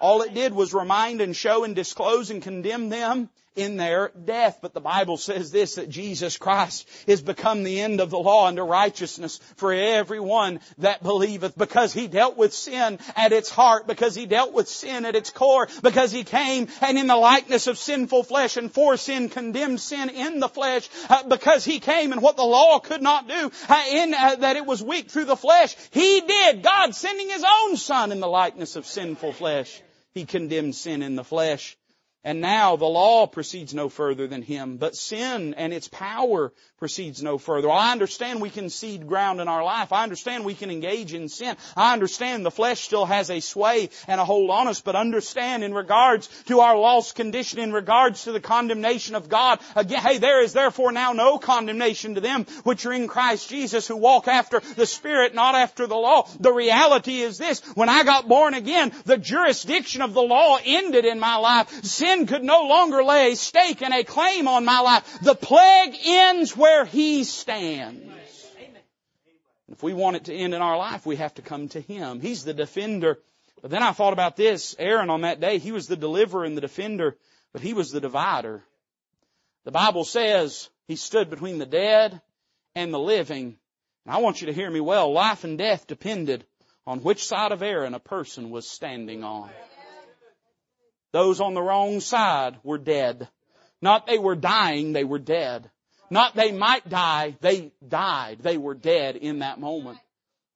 All 0.00 0.22
it 0.22 0.34
did 0.34 0.54
was 0.54 0.72
remind 0.72 1.20
and 1.20 1.36
show 1.36 1.64
and 1.64 1.76
disclose 1.76 2.30
and 2.30 2.42
condemn 2.42 2.88
them 2.88 3.28
in 3.56 3.76
their 3.76 4.10
death. 4.24 4.58
But 4.62 4.74
the 4.74 4.80
Bible 4.80 5.16
says 5.16 5.50
this, 5.50 5.74
that 5.74 5.88
Jesus 5.88 6.36
Christ 6.36 6.88
is 7.06 7.20
become 7.20 7.62
the 7.62 7.80
end 7.80 8.00
of 8.00 8.10
the 8.10 8.18
law 8.18 8.46
unto 8.46 8.62
righteousness 8.62 9.40
for 9.56 9.72
everyone 9.72 10.60
that 10.78 11.02
believeth 11.02 11.56
because 11.56 11.92
He 11.92 12.06
dealt 12.06 12.36
with 12.36 12.54
sin 12.54 12.98
at 13.16 13.32
its 13.32 13.50
heart, 13.50 13.86
because 13.86 14.14
He 14.14 14.26
dealt 14.26 14.52
with 14.52 14.68
sin 14.68 15.04
at 15.04 15.16
its 15.16 15.30
core, 15.30 15.68
because 15.82 16.12
He 16.12 16.24
came 16.24 16.68
and 16.80 16.98
in 16.98 17.06
the 17.06 17.16
likeness 17.16 17.66
of 17.66 17.78
sinful 17.78 18.22
flesh 18.22 18.56
and 18.56 18.72
for 18.72 18.96
sin 18.96 19.28
condemned 19.28 19.80
sin 19.80 20.10
in 20.10 20.40
the 20.40 20.48
flesh, 20.48 20.88
uh, 21.08 21.24
because 21.24 21.64
He 21.64 21.80
came 21.80 22.12
and 22.12 22.22
what 22.22 22.36
the 22.36 22.42
law 22.42 22.78
could 22.78 23.02
not 23.02 23.28
do, 23.28 23.50
uh, 23.68 23.84
in 23.90 24.14
uh, 24.14 24.36
that 24.36 24.56
it 24.56 24.66
was 24.66 24.82
weak 24.82 25.10
through 25.10 25.24
the 25.24 25.36
flesh, 25.36 25.76
He 25.90 26.20
did, 26.20 26.62
God 26.62 26.94
sending 26.94 27.28
His 27.28 27.44
own 27.62 27.76
Son 27.76 28.12
in 28.12 28.20
the 28.20 28.28
likeness 28.28 28.76
of 28.76 28.86
sinful 28.86 29.32
flesh. 29.32 29.82
He 30.12 30.24
condemned 30.24 30.74
sin 30.74 31.02
in 31.02 31.14
the 31.14 31.24
flesh. 31.24 31.76
And 32.22 32.42
now 32.42 32.76
the 32.76 32.84
law 32.84 33.26
proceeds 33.26 33.72
no 33.72 33.88
further 33.88 34.26
than 34.26 34.42
him, 34.42 34.76
but 34.76 34.94
sin 34.94 35.54
and 35.54 35.72
its 35.72 35.88
power 35.88 36.52
proceeds 36.78 37.22
no 37.22 37.38
further. 37.38 37.68
Well, 37.68 37.78
I 37.78 37.92
understand 37.92 38.42
we 38.42 38.50
can 38.50 38.68
cede 38.68 39.06
ground 39.06 39.40
in 39.40 39.48
our 39.48 39.64
life. 39.64 39.90
I 39.90 40.02
understand 40.02 40.44
we 40.44 40.54
can 40.54 40.70
engage 40.70 41.14
in 41.14 41.30
sin. 41.30 41.56
I 41.76 41.94
understand 41.94 42.44
the 42.44 42.50
flesh 42.50 42.80
still 42.80 43.06
has 43.06 43.30
a 43.30 43.40
sway 43.40 43.88
and 44.06 44.20
a 44.20 44.24
hold 44.26 44.50
on 44.50 44.68
us, 44.68 44.82
but 44.82 44.96
understand 44.96 45.64
in 45.64 45.72
regards 45.72 46.28
to 46.46 46.60
our 46.60 46.76
lost 46.78 47.14
condition, 47.14 47.58
in 47.58 47.72
regards 47.72 48.24
to 48.24 48.32
the 48.32 48.40
condemnation 48.40 49.14
of 49.14 49.30
God, 49.30 49.60
again, 49.74 50.00
hey, 50.00 50.18
there 50.18 50.42
is 50.42 50.52
therefore 50.52 50.92
now 50.92 51.12
no 51.12 51.38
condemnation 51.38 52.16
to 52.16 52.20
them 52.20 52.44
which 52.64 52.84
are 52.84 52.92
in 52.92 53.08
Christ 53.08 53.48
Jesus 53.48 53.86
who 53.86 53.96
walk 53.96 54.28
after 54.28 54.60
the 54.60 54.86
Spirit, 54.86 55.34
not 55.34 55.54
after 55.54 55.86
the 55.86 55.96
law. 55.96 56.28
The 56.38 56.52
reality 56.52 57.20
is 57.20 57.38
this, 57.38 57.60
when 57.74 57.88
I 57.88 58.04
got 58.04 58.28
born 58.28 58.52
again, 58.52 58.92
the 59.04 59.18
jurisdiction 59.18 60.02
of 60.02 60.12
the 60.12 60.22
law 60.22 60.58
ended 60.62 61.06
in 61.06 61.18
my 61.18 61.36
life. 61.36 61.84
Sin 61.84 62.09
could 62.26 62.42
no 62.42 62.62
longer 62.68 63.02
lay 63.02 63.32
a 63.32 63.36
stake 63.36 63.82
and 63.82 63.94
a 63.94 64.04
claim 64.04 64.48
on 64.48 64.64
my 64.64 64.80
life. 64.80 65.20
The 65.22 65.34
plague 65.34 65.94
ends 66.04 66.56
where 66.56 66.84
He 66.84 67.24
stands. 67.24 68.06
If 69.70 69.82
we 69.82 69.92
want 69.92 70.16
it 70.16 70.24
to 70.24 70.34
end 70.34 70.54
in 70.54 70.62
our 70.62 70.76
life, 70.76 71.06
we 71.06 71.16
have 71.16 71.34
to 71.34 71.42
come 71.42 71.68
to 71.68 71.80
Him. 71.80 72.20
He's 72.20 72.44
the 72.44 72.54
defender. 72.54 73.18
But 73.62 73.70
then 73.70 73.82
I 73.82 73.92
thought 73.92 74.12
about 74.12 74.36
this. 74.36 74.74
Aaron 74.78 75.10
on 75.10 75.22
that 75.22 75.40
day, 75.40 75.58
he 75.58 75.72
was 75.72 75.86
the 75.86 75.96
deliverer 75.96 76.44
and 76.44 76.56
the 76.56 76.62
defender, 76.62 77.16
but 77.52 77.62
he 77.62 77.74
was 77.74 77.90
the 77.90 78.00
divider. 78.00 78.62
The 79.64 79.70
Bible 79.70 80.04
says 80.04 80.68
he 80.88 80.96
stood 80.96 81.30
between 81.30 81.58
the 81.58 81.66
dead 81.66 82.20
and 82.74 82.92
the 82.92 82.98
living. 82.98 83.58
And 84.06 84.14
I 84.14 84.18
want 84.18 84.40
you 84.40 84.46
to 84.46 84.52
hear 84.52 84.70
me 84.70 84.80
well. 84.80 85.12
Life 85.12 85.44
and 85.44 85.58
death 85.58 85.86
depended 85.86 86.44
on 86.86 87.02
which 87.02 87.24
side 87.24 87.52
of 87.52 87.62
Aaron 87.62 87.94
a 87.94 88.00
person 88.00 88.50
was 88.50 88.68
standing 88.68 89.22
on. 89.22 89.50
Those 91.12 91.40
on 91.40 91.54
the 91.54 91.62
wrong 91.62 92.00
side 92.00 92.58
were 92.62 92.78
dead. 92.78 93.28
Not 93.82 94.06
they 94.06 94.18
were 94.18 94.36
dying, 94.36 94.92
they 94.92 95.04
were 95.04 95.18
dead. 95.18 95.70
Not 96.10 96.34
they 96.34 96.52
might 96.52 96.88
die, 96.88 97.36
they 97.40 97.72
died. 97.86 98.40
They 98.40 98.58
were 98.58 98.74
dead 98.74 99.16
in 99.16 99.40
that 99.40 99.60
moment. 99.60 99.98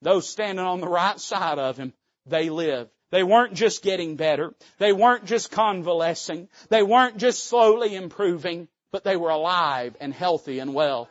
Those 0.02 0.28
standing 0.28 0.64
on 0.64 0.80
the 0.80 0.88
right 0.88 1.18
side 1.18 1.59
of 1.59 1.76
him, 1.76 1.92
they 2.26 2.50
lived. 2.50 2.90
They 3.11 3.22
weren't 3.22 3.55
just 3.55 3.82
getting 3.82 4.16
better. 4.16 4.55
They 4.78 4.92
weren't 4.92 5.24
just 5.24 5.52
convalescing. 5.52 6.48
They 6.68 6.82
weren't 6.82 7.16
just 7.16 7.44
slowly 7.44 7.94
improving, 7.94 8.68
but 8.90 9.05
they 9.05 9.16
were 9.16 9.30
alive 9.30 9.96
and 10.00 10.12
healthy 10.12 10.59
and 10.59 10.74
well. 10.74 11.09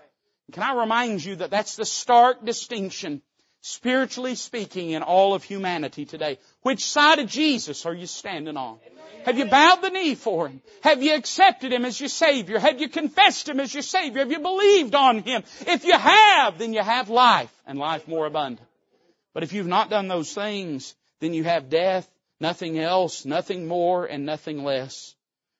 Can 0.51 0.63
I 0.63 0.73
remind 0.73 1.23
you 1.23 1.37
that 1.37 1.49
that's 1.49 1.77
the 1.77 1.85
stark 1.85 2.43
distinction, 2.43 3.21
spiritually 3.65 4.35
speaking, 4.35 4.89
in 4.89 5.03
all 5.03 5.33
of 5.33 5.41
humanity 5.41 6.03
today. 6.03 6.37
Which 6.63 6.83
side 6.85 7.19
of 7.19 7.29
Jesus 7.29 7.85
are 7.85 7.93
you 7.93 8.07
standing 8.07 8.57
on? 8.57 8.77
Have 9.25 9.37
you 9.37 9.45
bowed 9.45 9.81
the 9.81 9.89
knee 9.89 10.15
for 10.15 10.49
Him? 10.49 10.61
Have 10.81 11.01
you 11.01 11.15
accepted 11.15 11.71
Him 11.71 11.85
as 11.85 11.97
your 11.97 12.09
Savior? 12.09 12.59
Have 12.59 12.81
you 12.81 12.89
confessed 12.89 13.47
Him 13.47 13.61
as 13.61 13.73
your 13.73 13.81
Savior? 13.81 14.19
Have 14.19 14.33
you 14.33 14.39
believed 14.39 14.93
on 14.95 15.19
Him? 15.19 15.43
If 15.65 15.85
you 15.85 15.97
have, 15.97 16.57
then 16.57 16.73
you 16.73 16.83
have 16.83 17.09
life 17.09 17.53
and 17.65 17.79
life 17.79 18.05
more 18.05 18.25
abundant. 18.25 18.67
But 19.33 19.43
if 19.43 19.53
you've 19.53 19.65
not 19.65 19.89
done 19.89 20.09
those 20.09 20.33
things, 20.33 20.93
then 21.21 21.33
you 21.33 21.45
have 21.45 21.69
death, 21.69 22.05
nothing 22.41 22.77
else, 22.77 23.23
nothing 23.23 23.65
more, 23.65 24.05
and 24.05 24.25
nothing 24.25 24.65
less. 24.65 25.15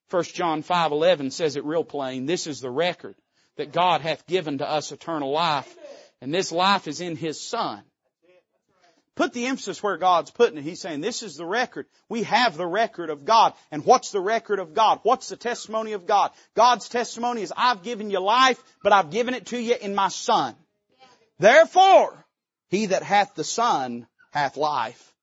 1 0.10 0.24
John 0.26 0.62
5:11 0.62 1.32
says 1.32 1.56
it 1.56 1.64
real 1.64 1.86
plain. 1.86 2.26
This 2.26 2.48
is 2.48 2.60
the 2.60 2.70
record 2.70 3.16
that 3.56 3.72
God 3.72 4.02
hath 4.02 4.28
given 4.28 4.58
to 4.58 4.70
us 4.70 4.92
eternal 4.92 5.32
life, 5.32 5.74
and 6.20 6.34
this 6.34 6.52
life 6.52 6.90
is 6.90 7.00
in 7.00 7.16
His 7.16 7.40
Son. 7.40 7.82
Put 9.16 9.34
the 9.34 9.46
emphasis 9.46 9.84
where 9.84 9.98
God's 9.98 10.32
putting 10.32 10.58
it. 10.58 10.64
He's 10.64 10.82
saying, 10.82 11.02
this 11.02 11.22
is 11.22 11.36
the 11.36 11.46
record. 11.46 11.86
We 12.10 12.24
have 12.24 12.58
the 12.58 12.66
record 12.66 13.12
of 13.12 13.26
God. 13.26 13.54
And 13.72 13.86
what's 13.86 14.12
the 14.12 14.20
record 14.20 14.60
of 14.60 14.74
God? 14.74 15.02
What's 15.04 15.30
the 15.30 15.38
testimony 15.38 15.92
of 15.94 16.08
God? 16.08 16.32
God's 16.56 16.90
testimony 16.90 17.44
is, 17.44 17.54
I've 17.56 17.84
given 17.84 18.10
you 18.10 18.20
life, 18.20 18.62
but 18.82 18.92
I've 18.92 19.12
given 19.12 19.36
it 19.36 19.48
to 19.48 19.60
you 19.60 19.76
in 19.80 19.94
my 19.94 20.08
Son. 20.08 20.56
Therefore, 21.38 22.26
he 22.70 22.88
that 22.88 23.04
hath 23.04 23.36
the 23.36 23.44
Son 23.44 24.08
hath 24.32 24.58
life, 24.58 25.14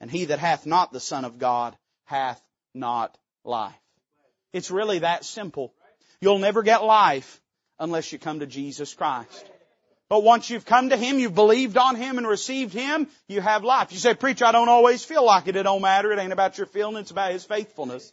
and 0.00 0.10
he 0.10 0.26
that 0.26 0.40
hath 0.40 0.66
not 0.66 0.92
the 0.92 0.98
Son 0.98 1.24
of 1.24 1.38
God 1.38 1.76
hath 2.04 2.42
not 2.74 3.16
life. 3.44 3.74
It's 4.52 4.72
really 4.72 5.00
that 5.00 5.24
simple. 5.24 5.72
You'll 6.20 6.38
never 6.38 6.64
get 6.64 6.82
life 6.82 7.40
unless 7.78 8.10
you 8.10 8.18
come 8.18 8.40
to 8.40 8.46
Jesus 8.46 8.92
Christ. 8.92 9.44
But 10.08 10.22
once 10.22 10.50
you've 10.50 10.64
come 10.64 10.90
to 10.90 10.96
Him, 10.96 11.18
you've 11.18 11.34
believed 11.34 11.76
on 11.76 11.96
Him 11.96 12.18
and 12.18 12.26
received 12.26 12.72
Him, 12.72 13.08
you 13.26 13.40
have 13.40 13.64
life. 13.64 13.90
You 13.90 13.98
say, 13.98 14.14
preacher, 14.14 14.44
I 14.44 14.52
don't 14.52 14.68
always 14.68 15.04
feel 15.04 15.24
like 15.24 15.48
it. 15.48 15.56
It 15.56 15.64
don't 15.64 15.82
matter. 15.82 16.12
It 16.12 16.18
ain't 16.20 16.32
about 16.32 16.58
your 16.58 16.68
feeling. 16.68 16.96
It's 16.96 17.10
about 17.10 17.32
His 17.32 17.44
faithfulness. 17.44 18.12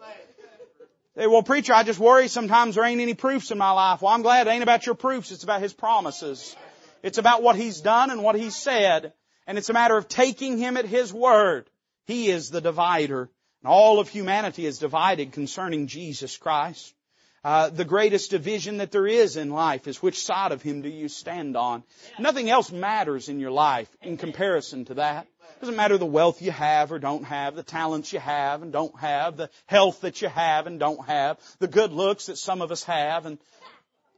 Say, 1.16 1.28
well, 1.28 1.44
preacher, 1.44 1.74
I 1.74 1.84
just 1.84 2.00
worry 2.00 2.28
sometimes 2.28 2.74
there 2.76 2.84
ain't 2.84 3.00
any 3.00 3.14
proofs 3.14 3.52
in 3.52 3.60
my 3.60 3.70
life. 3.72 4.02
Well, 4.02 4.12
I'm 4.12 4.24
glad 4.24 4.48
it 4.48 4.50
ain't 4.50 4.64
about 4.64 4.88
your 4.88 4.96
proofs. 4.96 5.32
It's 5.32 5.44
about 5.44 5.62
His 5.62 5.74
promises. 5.74 6.56
It's 7.04 7.20
about 7.20 7.44
what 7.44 7.56
He's 7.56 7.82
done 7.82 8.10
and 8.10 8.24
what 8.24 8.36
He's 8.36 8.56
said. 8.56 9.14
And 9.46 9.60
it's 9.60 9.70
a 9.70 9.74
matter 9.74 9.96
of 9.96 10.08
taking 10.08 10.58
Him 10.58 10.78
at 10.78 10.86
His 10.86 11.14
word. 11.14 11.70
He 12.08 12.32
is 12.32 12.50
the 12.50 12.62
divider. 12.62 13.30
And 13.62 13.72
all 13.72 14.00
of 14.00 14.10
humanity 14.10 14.66
is 14.66 14.80
divided 14.80 15.32
concerning 15.32 15.86
Jesus 15.86 16.38
Christ. 16.38 16.96
Uh, 17.44 17.70
the 17.70 17.84
greatest 17.84 18.32
division 18.32 18.78
that 18.78 18.92
there 18.92 19.06
is 19.06 19.36
in 19.36 19.50
life 19.50 19.88
is 19.88 20.02
which 20.02 20.24
side 20.24 20.54
of 20.54 20.62
Him 20.62 20.82
do 20.82 20.90
you 20.90 21.10
stand 21.10 21.58
on. 21.58 21.84
Nothing 22.18 22.50
else 22.50 22.72
matters 22.72 23.28
in 23.28 23.40
your 23.40 23.52
life 23.52 23.90
in 24.02 24.16
comparison 24.16 24.86
to 24.86 24.94
that. 24.94 25.28
It 25.58 25.60
doesn't 25.60 25.76
matter 25.76 25.98
the 25.98 26.06
wealth 26.06 26.42
you 26.42 26.52
have 26.52 26.92
or 26.94 27.00
don't 27.00 27.26
have, 27.26 27.56
the 27.56 27.64
talents 27.64 28.14
you 28.14 28.20
have 28.20 28.62
and 28.62 28.72
don't 28.72 28.98
have, 29.00 29.36
the 29.36 29.50
health 29.66 30.02
that 30.02 30.22
you 30.22 30.30
have 30.30 30.68
and 30.68 30.80
don't 30.80 31.06
have, 31.06 31.38
the 31.60 31.68
good 31.68 31.92
looks 31.92 32.28
that 32.28 32.38
some 32.38 32.62
of 32.62 32.72
us 32.72 32.84
have, 32.84 33.26
and 33.26 33.38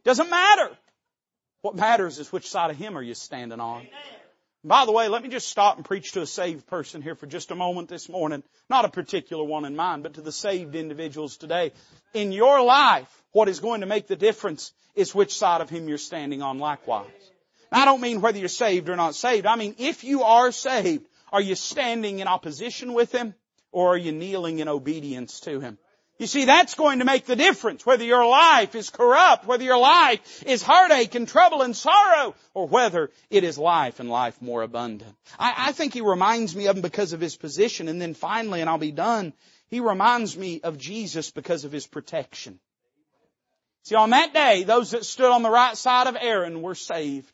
doesn't 0.03 0.29
matter. 0.29 0.69
What 1.61 1.75
matters 1.75 2.19
is 2.19 2.31
which 2.31 2.47
side 2.47 2.69
of 2.69 2.77
Him 2.77 2.95
are 2.95 3.01
you 3.01 3.15
standing 3.15 3.59
on. 3.59 3.87
By 4.65 4.85
the 4.85 4.91
way, 4.91 5.09
let 5.09 5.21
me 5.21 5.29
just 5.29 5.47
stop 5.47 5.75
and 5.75 5.85
preach 5.85 6.13
to 6.13 6.23
a 6.23 6.25
saved 6.25 6.65
person 6.65 7.03
here 7.03 7.13
for 7.13 7.27
just 7.27 7.51
a 7.51 7.55
moment 7.55 7.87
this 7.87 8.09
morning. 8.09 8.41
Not 8.67 8.83
a 8.83 8.89
particular 8.89 9.43
one 9.43 9.63
in 9.63 9.75
mind, 9.75 10.01
but 10.01 10.15
to 10.15 10.21
the 10.21 10.31
saved 10.31 10.73
individuals 10.73 11.37
today. 11.37 11.71
In 12.15 12.31
your 12.31 12.63
life, 12.63 13.07
what 13.31 13.47
is 13.47 13.59
going 13.59 13.81
to 13.81 13.87
make 13.87 14.07
the 14.07 14.15
difference 14.15 14.73
is 14.95 15.13
which 15.13 15.37
side 15.37 15.61
of 15.61 15.69
Him 15.69 15.87
you're 15.87 15.99
standing 15.99 16.41
on 16.41 16.57
likewise. 16.57 17.05
I 17.71 17.85
don't 17.85 18.01
mean 18.01 18.21
whether 18.21 18.39
you're 18.39 18.47
saved 18.47 18.89
or 18.89 18.95
not 18.95 19.13
saved. 19.13 19.45
I 19.45 19.55
mean, 19.55 19.75
if 19.77 20.03
you 20.03 20.23
are 20.23 20.51
saved, 20.51 21.05
are 21.31 21.41
you 21.41 21.53
standing 21.53 22.17
in 22.17 22.27
opposition 22.27 22.95
with 22.95 23.11
Him 23.11 23.35
or 23.71 23.93
are 23.93 23.97
you 23.97 24.13
kneeling 24.13 24.57
in 24.57 24.67
obedience 24.67 25.41
to 25.41 25.59
Him? 25.59 25.77
You 26.17 26.27
see, 26.27 26.45
that's 26.45 26.75
going 26.75 26.99
to 26.99 27.05
make 27.05 27.25
the 27.25 27.35
difference. 27.35 27.85
Whether 27.85 28.05
your 28.05 28.25
life 28.25 28.73
is 28.73 28.89
corrupt, 28.89 29.45
whether 29.45 29.65
your 29.65 29.77
life 29.77 30.43
is 30.45 30.63
heartache 30.63 31.13
and 31.13 31.27
trouble 31.27 31.61
and 31.61 31.75
sorrow, 31.75 32.35
or 32.53 32.67
whether 32.67 33.11
it 33.29 33.43
is 33.43 33.57
life 33.57 33.99
and 33.99 34.09
life 34.09 34.41
more 34.41 34.61
abundant. 34.61 35.13
I, 35.37 35.53
I, 35.67 35.71
think 35.73 35.93
he 35.93 35.99
reminds 35.99 36.55
me 36.55 36.67
of 36.67 36.77
him 36.77 36.81
because 36.81 37.11
of 37.11 37.19
his 37.19 37.35
position. 37.35 37.89
And 37.89 38.01
then 38.01 38.13
finally, 38.13 38.61
and 38.61 38.69
I'll 38.69 38.77
be 38.77 38.93
done, 38.93 39.33
he 39.67 39.81
reminds 39.81 40.37
me 40.37 40.61
of 40.61 40.77
Jesus 40.77 41.31
because 41.31 41.65
of 41.65 41.73
his 41.73 41.85
protection. 41.85 42.59
See, 43.83 43.95
on 43.95 44.11
that 44.11 44.33
day, 44.33 44.63
those 44.63 44.91
that 44.91 45.03
stood 45.03 45.29
on 45.29 45.43
the 45.43 45.49
right 45.49 45.75
side 45.75 46.07
of 46.07 46.15
Aaron 46.19 46.61
were 46.61 46.75
saved. 46.75 47.29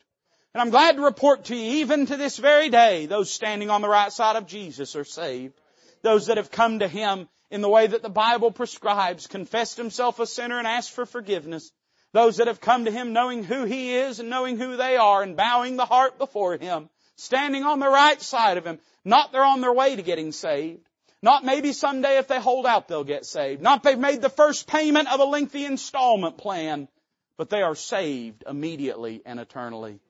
And 0.54 0.60
I'm 0.60 0.70
glad 0.70 0.96
to 0.96 1.02
report 1.02 1.44
to 1.44 1.56
you, 1.56 1.76
even 1.78 2.06
to 2.06 2.16
this 2.16 2.36
very 2.36 2.68
day, 2.68 3.06
those 3.06 3.30
standing 3.30 3.70
on 3.70 3.80
the 3.80 3.88
right 3.88 4.12
side 4.12 4.36
of 4.36 4.48
Jesus 4.48 4.96
are 4.96 5.04
saved. 5.04 5.54
Those 6.02 6.26
that 6.26 6.36
have 6.36 6.50
come 6.50 6.80
to 6.80 6.88
Him 6.88 7.28
in 7.52 7.60
the 7.60 7.68
way 7.68 7.86
that 7.86 8.02
the 8.02 8.08
Bible 8.08 8.50
prescribes, 8.50 9.26
confessed 9.26 9.76
himself 9.76 10.18
a 10.18 10.26
sinner 10.26 10.58
and 10.58 10.66
asked 10.66 10.90
for 10.90 11.04
forgiveness. 11.04 11.70
Those 12.12 12.38
that 12.38 12.46
have 12.46 12.62
come 12.62 12.86
to 12.86 12.90
Him 12.90 13.12
knowing 13.12 13.44
who 13.44 13.64
He 13.64 13.94
is 13.94 14.20
and 14.20 14.30
knowing 14.30 14.58
who 14.58 14.76
they 14.76 14.96
are 14.96 15.22
and 15.22 15.36
bowing 15.36 15.76
the 15.76 15.84
heart 15.84 16.18
before 16.18 16.56
Him, 16.56 16.88
standing 17.16 17.62
on 17.62 17.78
the 17.78 17.88
right 17.88 18.20
side 18.20 18.56
of 18.56 18.66
Him, 18.66 18.78
not 19.04 19.32
they're 19.32 19.44
on 19.44 19.60
their 19.60 19.72
way 19.72 19.96
to 19.96 20.02
getting 20.02 20.32
saved. 20.32 20.88
Not 21.20 21.44
maybe 21.44 21.72
someday 21.74 22.16
if 22.16 22.26
they 22.26 22.40
hold 22.40 22.66
out 22.66 22.88
they'll 22.88 23.04
get 23.04 23.26
saved. 23.26 23.62
Not 23.62 23.82
they've 23.82 23.98
made 23.98 24.22
the 24.22 24.30
first 24.30 24.66
payment 24.66 25.12
of 25.12 25.20
a 25.20 25.24
lengthy 25.24 25.66
installment 25.66 26.38
plan, 26.38 26.88
but 27.36 27.50
they 27.50 27.60
are 27.60 27.74
saved 27.74 28.44
immediately 28.48 29.20
and 29.26 29.38
eternally 29.38 30.00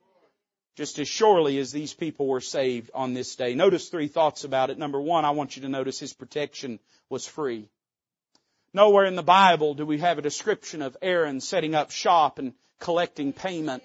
just 0.77 0.99
as 0.99 1.09
surely 1.09 1.59
as 1.59 1.73
these 1.73 1.93
people 1.93 2.27
were 2.27 2.41
saved 2.41 2.91
on 2.95 3.15
this 3.15 3.37
day. 3.37 3.55
Notice 3.55 3.89
three 3.89 4.09
thoughts 4.09 4.45
about 4.45 4.71
it. 4.71 4.79
Number 4.79 5.01
one, 5.01 5.25
I 5.25 5.31
want 5.31 5.57
you 5.57 5.63
to 5.63 5.69
notice 5.69 5.99
his 5.99 6.15
protection 6.15 6.79
was 7.09 7.27
free. 7.27 7.69
Nowhere 8.75 9.05
in 9.05 9.17
the 9.17 9.23
Bible 9.23 9.75
do 9.75 9.85
we 9.85 9.99
have 9.99 10.19
a 10.19 10.23
description 10.23 10.81
of 10.81 10.97
Aaron 11.03 11.41
setting 11.41 11.75
up 11.75 11.91
shop 11.91 12.39
and 12.39 12.55
collecting 12.79 13.33
payment 13.33 13.83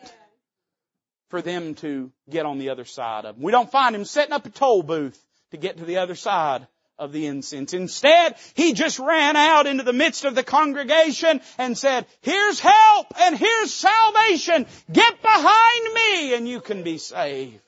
for 1.30 1.42
them 1.42 1.76
to 1.76 2.12
get 2.30 2.46
on 2.46 2.58
the 2.58 2.70
other 2.70 2.86
side 2.86 3.26
of 3.26 3.36
him. 3.36 3.44
We 3.44 3.52
don't 3.52 3.70
find 3.70 3.94
him 3.94 4.06
setting 4.06 4.34
up 4.34 4.46
a 4.46 4.50
toll 4.50 4.82
booth 4.82 5.22
to 5.52 5.58
get 5.58 5.78
to 5.78 5.86
the 5.86 5.98
other 5.98 6.16
side 6.16 6.68
of 7.00 7.12
the 7.12 7.28
incense. 7.28 7.74
Instead, 7.74 8.36
he 8.54 8.74
just 8.74 9.00
ran 9.00 9.36
out 9.36 9.68
into 9.68 9.84
the 9.84 9.94
midst 9.94 10.26
of 10.26 10.36
the 10.36 10.44
congregation 10.44 11.42
and 11.58 11.78
said, 11.78 12.06
here's 12.22 12.60
help 12.60 13.08
and 13.20 13.38
here's 13.38 13.74
salvation. 13.74 14.66
Get 14.92 15.22
behind 15.22 15.94
me 15.94 16.34
and 16.36 16.48
you 16.48 16.60
can 16.60 16.84
be 16.84 16.98
saved. 16.98 17.60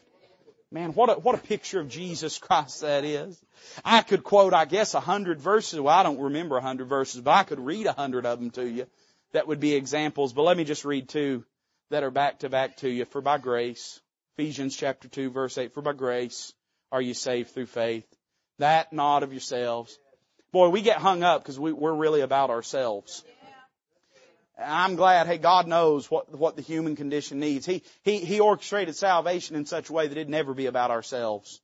Man, 0.71 0.93
what 0.93 1.09
a, 1.09 1.13
what 1.13 1.36
a 1.36 1.39
picture 1.39 1.80
of 1.80 1.89
Jesus 1.89 2.38
Christ 2.38 2.82
that 2.82 3.03
is. 3.03 3.39
I 3.84 4.01
could 4.01 4.23
quote, 4.23 4.53
I 4.53 4.65
guess, 4.65 4.93
a 4.93 4.99
hundred 4.99 5.39
verses. 5.39 5.80
Well, 5.80 5.95
I 5.95 6.03
don't 6.03 6.19
remember 6.19 6.57
a 6.57 6.61
hundred 6.61 6.88
verses, 6.88 7.21
but 7.21 7.32
I 7.32 7.43
could 7.43 7.59
read 7.59 7.88
a 7.88 7.93
hundred 7.93 8.25
of 8.25 8.39
them 8.39 8.51
to 8.51 8.67
you. 8.67 8.86
That 9.32 9.47
would 9.47 9.59
be 9.59 9.73
examples. 9.73 10.34
But 10.34 10.43
let 10.43 10.57
me 10.57 10.63
just 10.63 10.86
read 10.86 11.09
two 11.09 11.43
that 11.89 12.03
are 12.03 12.11
back 12.11 12.39
to 12.39 12.49
back 12.49 12.77
to 12.77 12.89
you. 12.89 13.05
For 13.05 13.19
by 13.19 13.39
grace, 13.39 13.99
Ephesians 14.38 14.75
chapter 14.75 15.07
2 15.07 15.32
verse 15.32 15.57
8, 15.57 15.73
for 15.73 15.82
by 15.82 15.93
grace 15.93 16.53
are 16.91 17.01
you 17.01 17.15
saved 17.15 17.51
through 17.51 17.65
faith 17.65 18.05
that 18.60 18.93
not 18.93 19.24
of 19.24 19.34
yourselves. 19.34 19.97
Boy, 20.51 20.70
we 20.70 20.82
get 20.82 20.97
hung 20.97 21.24
up 21.24 21.41
because 21.41 21.60
we, 21.60 21.74
we're 21.74 21.93
really 21.93 22.22
about 22.22 22.49
ourselves. 22.49 23.24
I'm 24.62 24.95
glad, 24.95 25.28
hey, 25.28 25.38
God 25.38 25.68
knows 25.68 26.12
what, 26.12 26.38
what 26.38 26.55
the 26.55 26.62
human 26.62 26.95
condition 26.95 27.39
needs. 27.39 27.66
He, 27.66 27.84
he, 28.03 28.18
He 28.18 28.39
orchestrated 28.39 28.95
salvation 28.95 29.55
in 29.55 29.66
such 29.66 29.89
a 29.89 29.93
way 29.93 30.07
that 30.07 30.18
it'd 30.18 30.30
never 30.30 30.53
be 30.53 30.66
about 30.66 30.91
ourselves. 30.91 31.62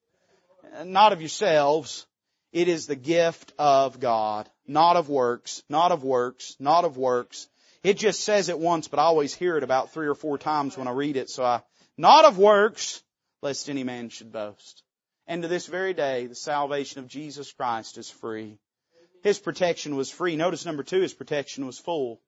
Not 0.83 1.13
of 1.13 1.21
yourselves. 1.21 2.05
It 2.53 2.67
is 2.69 2.87
the 2.87 2.95
gift 2.95 3.51
of 3.59 3.99
God. 3.99 4.49
Not 4.65 4.95
of 4.95 5.09
works, 5.09 5.61
not 5.69 5.91
of 5.91 6.03
works, 6.03 6.55
not 6.59 6.85
of 6.85 6.97
works. 6.97 7.47
It 7.83 7.97
just 7.97 8.23
says 8.23 8.49
it 8.49 8.57
once, 8.57 8.87
but 8.87 8.99
I 8.99 9.03
always 9.03 9.35
hear 9.35 9.57
it 9.57 9.63
about 9.63 9.91
three 9.91 10.07
or 10.07 10.15
four 10.15 10.37
times 10.37 10.77
when 10.77 10.87
I 10.87 10.91
read 10.91 11.17
it, 11.17 11.29
so 11.29 11.43
I, 11.43 11.61
not 11.97 12.25
of 12.25 12.37
works, 12.37 13.03
lest 13.41 13.69
any 13.69 13.83
man 13.83 14.09
should 14.09 14.31
boast. 14.31 14.81
And 15.27 15.41
to 15.41 15.47
this 15.47 15.65
very 15.65 15.93
day, 15.93 16.27
the 16.27 16.35
salvation 16.35 16.99
of 16.99 17.07
Jesus 17.07 17.51
Christ 17.51 17.97
is 17.97 18.09
free. 18.09 18.57
His 19.23 19.39
protection 19.39 19.95
was 19.95 20.11
free. 20.11 20.35
Notice 20.35 20.65
number 20.65 20.83
two, 20.83 21.01
his 21.01 21.13
protection 21.13 21.65
was 21.65 21.79
full. 21.79 22.21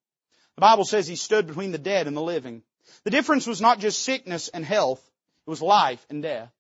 The 0.56 0.62
Bible 0.62 0.86
says 0.86 1.08
he 1.08 1.16
stood 1.16 1.46
between 1.46 1.72
the 1.72 1.78
dead 1.78 2.08
and 2.08 2.18
the 2.18 2.22
living. 2.22 2.64
The 3.04 3.12
difference 3.12 3.46
was 3.46 3.62
not 3.62 3.80
just 3.80 4.02
sickness 4.02 4.48
and 4.48 4.66
health, 4.66 5.02
it 5.46 5.50
was 5.50 5.62
life 5.62 6.04
and 6.10 6.24
death. 6.24 6.52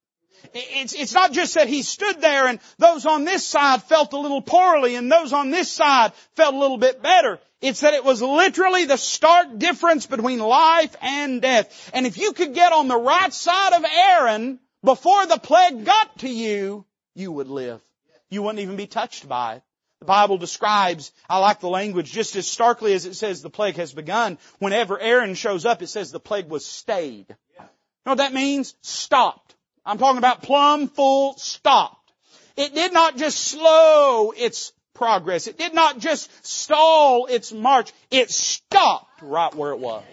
It's, 0.53 0.93
it's 0.93 1.13
not 1.13 1.31
just 1.31 1.55
that 1.55 1.67
he 1.67 1.81
stood 1.81 2.21
there 2.21 2.47
and 2.47 2.59
those 2.77 3.07
on 3.07 3.25
this 3.25 3.45
side 3.45 3.81
felt 3.83 4.13
a 4.13 4.19
little 4.19 4.41
poorly 4.41 4.95
and 4.95 5.11
those 5.11 5.33
on 5.33 5.49
this 5.49 5.71
side 5.71 6.13
felt 6.35 6.53
a 6.53 6.59
little 6.59 6.77
bit 6.77 7.01
better. 7.01 7.39
It's 7.59 7.81
that 7.81 7.95
it 7.95 8.03
was 8.03 8.21
literally 8.21 8.85
the 8.85 8.97
stark 8.97 9.57
difference 9.57 10.05
between 10.05 10.37
life 10.37 10.95
and 11.01 11.41
death. 11.41 11.89
And 11.91 12.05
if 12.05 12.19
you 12.19 12.33
could 12.33 12.53
get 12.53 12.71
on 12.71 12.87
the 12.87 12.99
right 12.99 13.33
side 13.33 13.73
of 13.73 13.83
Aaron, 13.83 14.59
before 14.87 15.25
the 15.25 15.37
plague 15.37 15.83
got 15.83 16.19
to 16.19 16.29
you, 16.29 16.85
you 17.13 17.29
would 17.29 17.49
live. 17.49 17.81
You 18.29 18.41
wouldn't 18.41 18.61
even 18.61 18.77
be 18.77 18.87
touched 18.87 19.27
by 19.27 19.55
it. 19.55 19.63
The 19.99 20.05
Bible 20.05 20.37
describes, 20.37 21.11
I 21.29 21.39
like 21.39 21.59
the 21.59 21.67
language, 21.67 22.09
just 22.09 22.37
as 22.37 22.47
starkly 22.47 22.93
as 22.93 23.05
it 23.05 23.15
says 23.15 23.41
the 23.41 23.49
plague 23.49 23.75
has 23.75 23.91
begun. 23.91 24.37
Whenever 24.59 24.97
Aaron 24.97 25.33
shows 25.33 25.65
up, 25.65 25.81
it 25.81 25.87
says 25.87 26.11
the 26.11 26.21
plague 26.21 26.47
was 26.47 26.65
stayed. 26.65 27.25
You 27.27 27.65
know 28.05 28.11
what 28.13 28.19
that 28.19 28.33
means? 28.33 28.75
Stopped. 28.81 29.55
I'm 29.85 29.97
talking 29.97 30.19
about 30.19 30.43
plumb 30.43 30.87
full 30.87 31.33
stopped. 31.33 32.13
It 32.55 32.73
did 32.73 32.93
not 32.93 33.17
just 33.17 33.39
slow 33.39 34.31
its 34.37 34.71
progress. 34.93 35.47
It 35.47 35.57
did 35.57 35.73
not 35.73 35.99
just 35.99 36.29
stall 36.45 37.25
its 37.25 37.51
march. 37.51 37.91
It 38.09 38.31
stopped 38.31 39.21
right 39.21 39.53
where 39.53 39.71
it 39.71 39.79
was. 39.79 40.05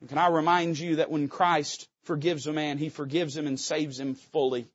And 0.00 0.10
can 0.10 0.18
I 0.18 0.26
remind 0.26 0.78
you 0.78 0.96
that 0.96 1.10
when 1.10 1.28
Christ 1.28 1.88
forgives 2.04 2.46
a 2.46 2.52
man, 2.52 2.78
He 2.78 2.88
forgives 2.88 3.36
him 3.36 3.46
and 3.46 3.58
saves 3.58 3.98
him 3.98 4.14
fully. 4.14 4.66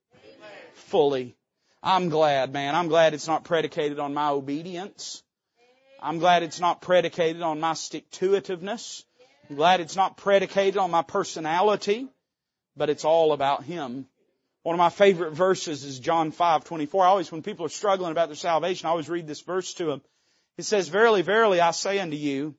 Fully. 0.73 1.36
I'm 1.84 2.09
glad, 2.09 2.53
man. 2.53 2.75
I'm 2.75 2.88
glad 2.88 3.13
it's 3.13 3.28
not 3.28 3.43
predicated 3.43 3.99
on 3.99 4.13
my 4.13 4.30
obedience. 4.30 5.23
I'm 6.01 6.19
glad 6.19 6.43
it's 6.43 6.59
not 6.59 6.82
predicated 6.82 7.41
on 7.41 7.59
my 7.59 7.73
stick-to-itiveness. 7.73 9.03
I'm 9.49 9.55
glad 9.55 9.80
it's 9.80 9.95
not 9.95 10.17
predicated 10.17 10.78
on 10.78 10.91
my 10.91 11.01
personality, 11.01 12.07
but 12.75 12.89
it's 12.89 13.05
all 13.05 13.34
about 13.34 13.63
Him. 13.63 14.07
One 14.63 14.73
of 14.73 14.80
my 14.80 14.89
favorite 14.89 15.32
verses 15.32 15.86
is 15.86 15.99
John 15.99 16.32
5:24. 16.32 17.05
I 17.05 17.07
always, 17.07 17.32
when 17.32 17.41
people 17.41 17.65
are 17.65 17.69
struggling 17.69 18.11
about 18.11 18.28
their 18.28 18.36
salvation, 18.36 18.88
I 18.88 18.89
always 18.89 19.09
read 19.09 19.25
this 19.25 19.41
verse 19.41 19.73
to 19.75 19.86
them. 19.86 20.01
It 20.57 20.65
says, 20.65 20.89
Verily, 20.89 21.21
verily, 21.21 21.61
I 21.61 21.71
say 21.71 21.99
unto 21.99 22.17
you, 22.17 22.55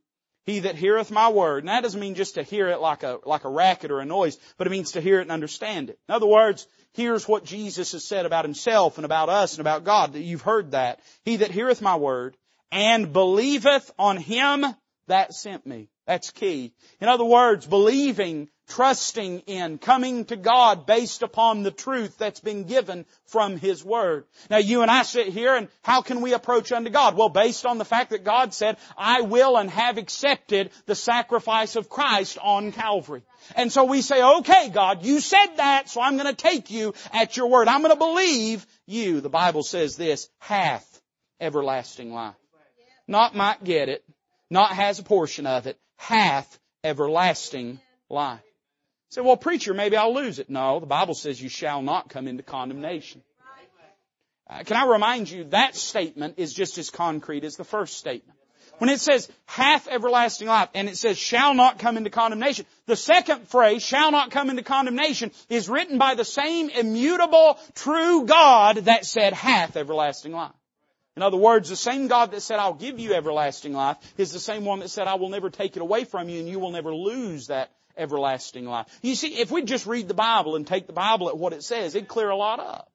he 0.48 0.60
that 0.60 0.76
heareth 0.76 1.10
my 1.10 1.28
word. 1.28 1.62
And 1.62 1.68
that 1.68 1.82
doesn't 1.82 2.00
mean 2.00 2.14
just 2.14 2.36
to 2.36 2.42
hear 2.42 2.68
it 2.68 2.80
like 2.80 3.02
a, 3.02 3.18
like 3.26 3.44
a 3.44 3.50
racket 3.50 3.90
or 3.90 4.00
a 4.00 4.06
noise, 4.06 4.38
but 4.56 4.66
it 4.66 4.70
means 4.70 4.92
to 4.92 5.00
hear 5.02 5.18
it 5.18 5.22
and 5.22 5.30
understand 5.30 5.90
it. 5.90 5.98
In 6.08 6.14
other 6.14 6.26
words, 6.26 6.66
here's 6.94 7.28
what 7.28 7.44
Jesus 7.44 7.92
has 7.92 8.08
said 8.08 8.24
about 8.24 8.46
himself 8.46 8.96
and 8.96 9.04
about 9.04 9.28
us 9.28 9.52
and 9.52 9.60
about 9.60 9.84
God. 9.84 10.14
That 10.14 10.22
you've 10.22 10.42
heard 10.42 10.70
that. 10.70 11.00
He 11.22 11.36
that 11.36 11.50
heareth 11.50 11.82
my 11.82 11.96
word 11.96 12.34
and 12.72 13.12
believeth 13.12 13.90
on 13.98 14.16
him 14.16 14.64
that 15.06 15.34
sent 15.34 15.66
me. 15.66 15.90
That's 16.06 16.30
key. 16.30 16.72
In 16.98 17.08
other 17.08 17.24
words, 17.24 17.66
believing 17.66 18.48
trusting 18.68 19.40
in, 19.40 19.78
coming 19.78 20.24
to 20.26 20.36
God 20.36 20.86
based 20.86 21.22
upon 21.22 21.62
the 21.62 21.70
truth 21.70 22.18
that's 22.18 22.40
been 22.40 22.64
given 22.64 23.06
from 23.26 23.56
His 23.56 23.84
Word. 23.84 24.24
Now 24.50 24.58
you 24.58 24.82
and 24.82 24.90
I 24.90 25.02
sit 25.02 25.28
here 25.28 25.56
and 25.56 25.68
how 25.82 26.02
can 26.02 26.20
we 26.20 26.34
approach 26.34 26.70
unto 26.70 26.90
God? 26.90 27.16
Well, 27.16 27.28
based 27.28 27.66
on 27.66 27.78
the 27.78 27.84
fact 27.84 28.10
that 28.10 28.24
God 28.24 28.54
said, 28.54 28.76
I 28.96 29.22
will 29.22 29.56
and 29.56 29.70
have 29.70 29.98
accepted 29.98 30.70
the 30.86 30.94
sacrifice 30.94 31.76
of 31.76 31.88
Christ 31.88 32.38
on 32.42 32.72
Calvary. 32.72 33.22
And 33.56 33.72
so 33.72 33.84
we 33.84 34.02
say, 34.02 34.22
okay 34.22 34.68
God, 34.68 35.04
you 35.04 35.20
said 35.20 35.56
that, 35.56 35.88
so 35.88 36.00
I'm 36.00 36.16
gonna 36.16 36.34
take 36.34 36.70
you 36.70 36.94
at 37.12 37.36
your 37.36 37.48
word. 37.48 37.68
I'm 37.68 37.82
gonna 37.82 37.96
believe 37.96 38.66
you. 38.86 39.20
The 39.20 39.28
Bible 39.28 39.62
says 39.62 39.96
this, 39.96 40.28
hath 40.38 41.00
everlasting 41.40 42.12
life. 42.12 42.34
Not 43.06 43.34
might 43.34 43.64
get 43.64 43.88
it, 43.88 44.04
not 44.50 44.72
has 44.72 44.98
a 44.98 45.02
portion 45.02 45.46
of 45.46 45.66
it, 45.66 45.78
hath 45.96 46.58
everlasting 46.84 47.80
life. 48.10 48.40
Say, 49.10 49.22
well, 49.22 49.36
preacher, 49.36 49.72
maybe 49.72 49.96
I'll 49.96 50.14
lose 50.14 50.38
it. 50.38 50.50
No, 50.50 50.80
the 50.80 50.86
Bible 50.86 51.14
says 51.14 51.40
you 51.40 51.48
shall 51.48 51.80
not 51.80 52.10
come 52.10 52.28
into 52.28 52.42
condemnation. 52.42 53.22
Uh, 54.50 54.62
can 54.64 54.76
I 54.76 54.86
remind 54.86 55.30
you 55.30 55.44
that 55.44 55.76
statement 55.76 56.34
is 56.38 56.54
just 56.54 56.78
as 56.78 56.90
concrete 56.90 57.44
as 57.44 57.56
the 57.56 57.64
first 57.64 57.98
statement. 57.98 58.38
When 58.78 58.90
it 58.90 59.00
says 59.00 59.28
hath 59.46 59.88
everlasting 59.88 60.46
life 60.46 60.68
and 60.72 60.88
it 60.88 60.96
says 60.96 61.18
shall 61.18 61.52
not 61.52 61.78
come 61.78 61.96
into 61.96 62.10
condemnation, 62.10 62.64
the 62.86 62.96
second 62.96 63.48
phrase, 63.48 63.82
shall 63.82 64.12
not 64.12 64.30
come 64.30 64.50
into 64.50 64.62
condemnation, 64.62 65.32
is 65.48 65.68
written 65.68 65.98
by 65.98 66.14
the 66.14 66.24
same 66.24 66.70
immutable, 66.70 67.58
true 67.74 68.24
God 68.24 68.76
that 68.76 69.04
said 69.04 69.32
hath 69.32 69.76
everlasting 69.76 70.32
life. 70.32 70.52
In 71.16 71.22
other 71.22 71.36
words, 71.36 71.68
the 71.68 71.76
same 71.76 72.06
God 72.06 72.30
that 72.30 72.42
said, 72.42 72.60
I'll 72.60 72.74
give 72.74 73.00
you 73.00 73.14
everlasting 73.14 73.72
life 73.72 73.96
is 74.16 74.32
the 74.32 74.38
same 74.38 74.64
one 74.64 74.78
that 74.78 74.90
said, 74.90 75.08
I 75.08 75.16
will 75.16 75.30
never 75.30 75.50
take 75.50 75.76
it 75.76 75.82
away 75.82 76.04
from 76.04 76.28
you 76.28 76.38
and 76.38 76.48
you 76.48 76.60
will 76.60 76.70
never 76.70 76.94
lose 76.94 77.48
that 77.48 77.72
everlasting 77.98 78.64
life. 78.66 78.86
You 79.02 79.14
see, 79.14 79.38
if 79.38 79.50
we 79.50 79.62
just 79.62 79.86
read 79.86 80.08
the 80.08 80.14
Bible 80.14 80.56
and 80.56 80.66
take 80.66 80.86
the 80.86 80.92
Bible 80.92 81.28
at 81.28 81.36
what 81.36 81.52
it 81.52 81.62
says, 81.62 81.94
it'd 81.94 82.08
clear 82.08 82.30
a 82.30 82.36
lot 82.36 82.60
up. 82.60 82.90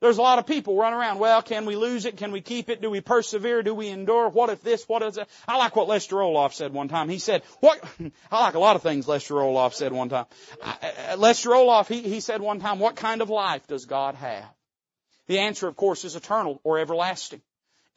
There's 0.00 0.16
a 0.16 0.22
lot 0.22 0.38
of 0.38 0.46
people 0.46 0.78
running 0.78 0.98
around, 0.98 1.18
well, 1.18 1.42
can 1.42 1.66
we 1.66 1.76
lose 1.76 2.06
it? 2.06 2.16
Can 2.16 2.32
we 2.32 2.40
keep 2.40 2.70
it? 2.70 2.80
Do 2.80 2.88
we 2.88 3.02
persevere? 3.02 3.62
Do 3.62 3.74
we 3.74 3.88
endure? 3.88 4.30
What 4.30 4.48
if 4.48 4.62
this? 4.62 4.88
What 4.88 5.02
is 5.02 5.16
that? 5.16 5.28
I 5.46 5.58
like 5.58 5.76
what 5.76 5.88
Lester 5.88 6.16
Roloff 6.16 6.54
said 6.54 6.72
one 6.72 6.88
time. 6.88 7.10
He 7.10 7.18
said, 7.18 7.42
what, 7.60 7.84
I 8.32 8.40
like 8.40 8.54
a 8.54 8.58
lot 8.58 8.76
of 8.76 8.82
things 8.82 9.06
Lester 9.06 9.34
Roloff 9.34 9.74
said 9.74 9.92
one 9.92 10.08
time. 10.08 10.24
Uh, 10.62 11.16
Lester 11.18 11.50
Roloff, 11.50 11.86
he, 11.86 12.00
he 12.00 12.20
said 12.20 12.40
one 12.40 12.60
time, 12.60 12.78
what 12.78 12.96
kind 12.96 13.20
of 13.20 13.28
life 13.28 13.66
does 13.66 13.84
God 13.84 14.14
have? 14.14 14.46
The 15.26 15.40
answer, 15.40 15.68
of 15.68 15.76
course, 15.76 16.06
is 16.06 16.16
eternal 16.16 16.60
or 16.64 16.78
everlasting. 16.78 17.42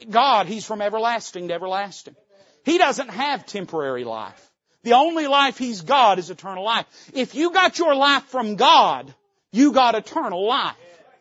God, 0.09 0.47
He's 0.47 0.65
from 0.65 0.81
everlasting 0.81 1.47
to 1.47 1.53
everlasting. 1.53 2.17
He 2.65 2.77
doesn't 2.77 3.09
have 3.09 3.45
temporary 3.45 4.03
life. 4.03 4.51
The 4.84 4.93
only 4.93 5.27
life 5.27 5.57
He's 5.57 5.81
got 5.81 6.19
is 6.19 6.29
eternal 6.29 6.63
life. 6.63 6.86
If 7.13 7.36
you 7.36 7.51
got 7.51 7.79
your 7.79 7.95
life 7.95 8.25
from 8.25 8.55
God, 8.55 9.13
you 9.51 9.71
got 9.71 9.95
eternal 9.95 10.45
life 10.45 10.75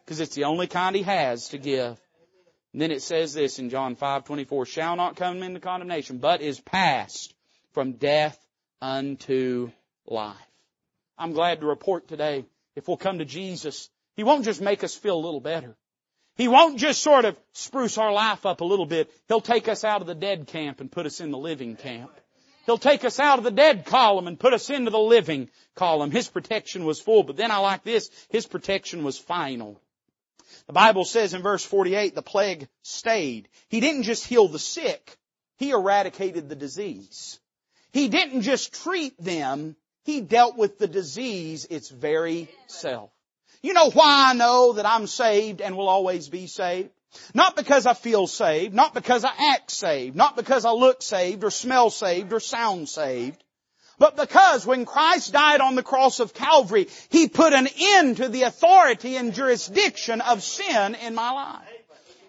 because 0.05 0.21
it's 0.21 0.35
the 0.35 0.45
only 0.45 0.67
kind 0.67 0.97
he 0.97 1.03
has 1.03 1.49
to 1.49 1.59
give. 1.59 1.99
And 2.73 2.81
then 2.81 2.91
it 2.91 3.03
says 3.03 3.35
this 3.35 3.59
in 3.59 3.71
John 3.71 3.95
5:24, 3.97 4.67
shall 4.67 4.97
not 4.97 5.17
come 5.17 5.43
into 5.43 5.61
condemnation, 5.61 6.19
but 6.19 6.41
is 6.41 6.59
passed 6.59 7.35
from 7.73 7.93
death 7.93 8.39
unto 8.81 9.71
life. 10.07 10.37
I'm 11.19 11.33
glad 11.33 11.61
to 11.61 11.67
report 11.67 12.09
today, 12.09 12.47
if 12.75 12.89
we'll 12.89 12.97
come 12.97 13.19
to 13.19 13.25
Jesus, 13.25 13.91
He 14.17 14.25
won't 14.25 14.45
just 14.45 14.61
make 14.61 14.83
us 14.83 14.95
feel 14.95 15.17
a 15.17 15.25
little 15.25 15.41
better. 15.41 15.77
He 16.35 16.49
won't 16.49 16.79
just 16.79 17.03
sort 17.03 17.27
of 17.27 17.37
spruce 17.53 17.99
our 17.99 18.13
life 18.13 18.47
up 18.47 18.63
a 18.63 18.65
little 18.65 18.87
bit. 18.87 19.11
He'll 19.29 19.43
take 19.43 19.69
us 19.69 19.85
out 19.85 20.01
of 20.01 20.07
the 20.07 20.15
dead 20.15 20.47
camp 20.47 20.81
and 20.81 20.91
put 20.91 21.05
us 21.05 21.21
in 21.21 21.31
the 21.31 21.39
living 21.39 21.77
camp. 21.77 22.11
He'll 22.67 22.79
take 22.79 23.05
us 23.05 23.19
out 23.19 23.39
of 23.39 23.45
the 23.45 23.51
dead 23.51 23.85
column 23.87 24.27
and 24.27 24.39
put 24.39 24.53
us 24.53 24.71
into 24.71 24.91
the 24.91 24.99
living 24.99 25.51
column. 25.75 26.11
His 26.11 26.29
protection 26.29 26.85
was 26.85 27.01
full, 27.01 27.23
but 27.23 27.37
then 27.37 27.51
I 27.51 27.59
like 27.59 27.83
this, 27.83 28.11
His 28.29 28.47
protection 28.47 29.05
was 29.05 29.19
final. 29.19 29.81
The 30.67 30.73
Bible 30.73 31.05
says 31.05 31.35
in 31.35 31.43
verse 31.43 31.65
48, 31.65 32.15
the 32.15 32.23
plague 32.23 32.69
stayed. 32.83 33.49
He 33.69 33.81
didn't 33.81 34.05
just 34.05 34.27
heal 34.27 34.49
the 34.49 34.59
sick, 34.59 35.17
He 35.59 35.71
eradicated 35.71 36.49
the 36.49 36.57
disease. 36.57 37.41
He 37.93 38.09
didn't 38.09 38.43
just 38.43 38.73
treat 38.83 39.21
them, 39.23 39.77
He 40.05 40.21
dealt 40.21 40.57
with 40.57 40.79
the 40.79 40.89
disease 40.89 41.67
its 41.69 41.89
very 41.91 42.49
self. 42.67 43.11
You 43.63 43.75
know 43.75 43.91
why 43.91 44.31
I 44.31 44.35
know 44.35 44.75
that 44.75 44.87
I'm 44.87 45.07
saved 45.07 45.61
and 45.61 45.77
will 45.77 45.89
always 45.89 46.29
be 46.29 46.47
saved? 46.49 46.91
Not 47.35 47.57
because 47.57 47.87
I 47.87 47.95
feel 47.95 48.27
saved, 48.27 48.75
not 48.75 48.95
because 48.95 49.25
I 49.25 49.33
act 49.55 49.71
saved, 49.71 50.17
not 50.17 50.37
because 50.37 50.65
I 50.65 50.71
look 50.71 51.03
saved 51.03 51.45
or 51.45 51.51
smell 51.51 51.91
saved 51.91 52.33
or 52.33 52.41
sound 52.41 52.89
saved, 52.89 53.43
but 53.99 54.17
because 54.17 54.67
when 54.67 54.85
Christ 54.85 55.33
died 55.33 55.61
on 55.61 55.75
the 55.75 55.83
cross 55.83 56.21
of 56.21 56.35
Calvary, 56.35 56.89
He 57.11 57.29
put 57.29 57.53
an 57.53 57.69
end 57.79 58.17
to 58.19 58.29
the 58.29 58.43
authority 58.43 59.17
and 59.17 59.35
jurisdiction 59.35 60.21
of 60.21 60.43
sin 60.43 60.95
in 60.97 61.15
my 61.15 61.31
life. 61.31 61.69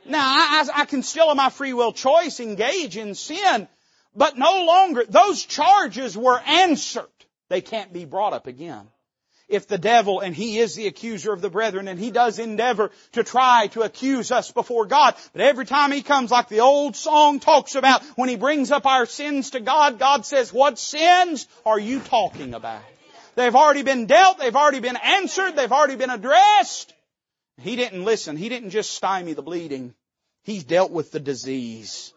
Now, 0.05 0.19
I, 0.21 0.67
I, 0.81 0.85
can 0.85 1.01
still 1.01 1.31
in 1.31 1.37
my 1.37 1.49
free 1.49 1.71
will 1.71 1.93
choice 1.93 2.41
engage 2.41 2.97
in 2.97 3.15
sin, 3.15 3.69
but 4.13 4.37
no 4.37 4.65
longer, 4.65 5.05
those 5.07 5.45
charges 5.45 6.17
were 6.17 6.39
answered. 6.39 7.07
They 7.47 7.61
can't 7.61 7.93
be 7.93 8.03
brought 8.03 8.33
up 8.33 8.45
again 8.45 8.87
if 9.47 9.67
the 9.67 9.77
devil, 9.77 10.19
and 10.19 10.35
he 10.35 10.59
is 10.59 10.75
the 10.75 10.87
accuser 10.87 11.33
of 11.33 11.41
the 11.41 11.49
brethren, 11.49 11.87
and 11.87 11.99
he 11.99 12.11
does 12.11 12.39
endeavor 12.39 12.91
to 13.13 13.23
try 13.23 13.67
to 13.67 13.81
accuse 13.81 14.31
us 14.31 14.51
before 14.51 14.85
God, 14.85 15.15
but 15.33 15.41
every 15.41 15.65
time 15.65 15.91
he 15.91 16.01
comes, 16.01 16.31
like 16.31 16.49
the 16.49 16.61
old 16.61 16.95
song 16.95 17.39
talks 17.39 17.75
about, 17.75 18.03
when 18.15 18.29
he 18.29 18.35
brings 18.35 18.71
up 18.71 18.85
our 18.85 19.05
sins 19.05 19.51
to 19.51 19.59
God, 19.59 19.99
God 19.99 20.25
says, 20.25 20.53
what 20.53 20.79
sins 20.79 21.47
are 21.65 21.79
you 21.79 21.99
talking 21.99 22.53
about? 22.53 22.81
They've 23.35 23.55
already 23.55 23.83
been 23.83 24.05
dealt, 24.05 24.39
they've 24.39 24.55
already 24.55 24.79
been 24.79 24.97
answered, 24.97 25.55
they've 25.55 25.71
already 25.71 25.95
been 25.95 26.09
addressed. 26.09 26.93
He 27.61 27.75
didn't 27.75 28.03
listen. 28.03 28.35
He 28.37 28.49
didn't 28.49 28.71
just 28.71 28.91
stymie 28.91 29.33
the 29.33 29.41
bleeding. 29.41 29.93
He's 30.43 30.63
dealt 30.63 30.91
with 30.91 31.11
the 31.11 31.19
disease. 31.19 32.13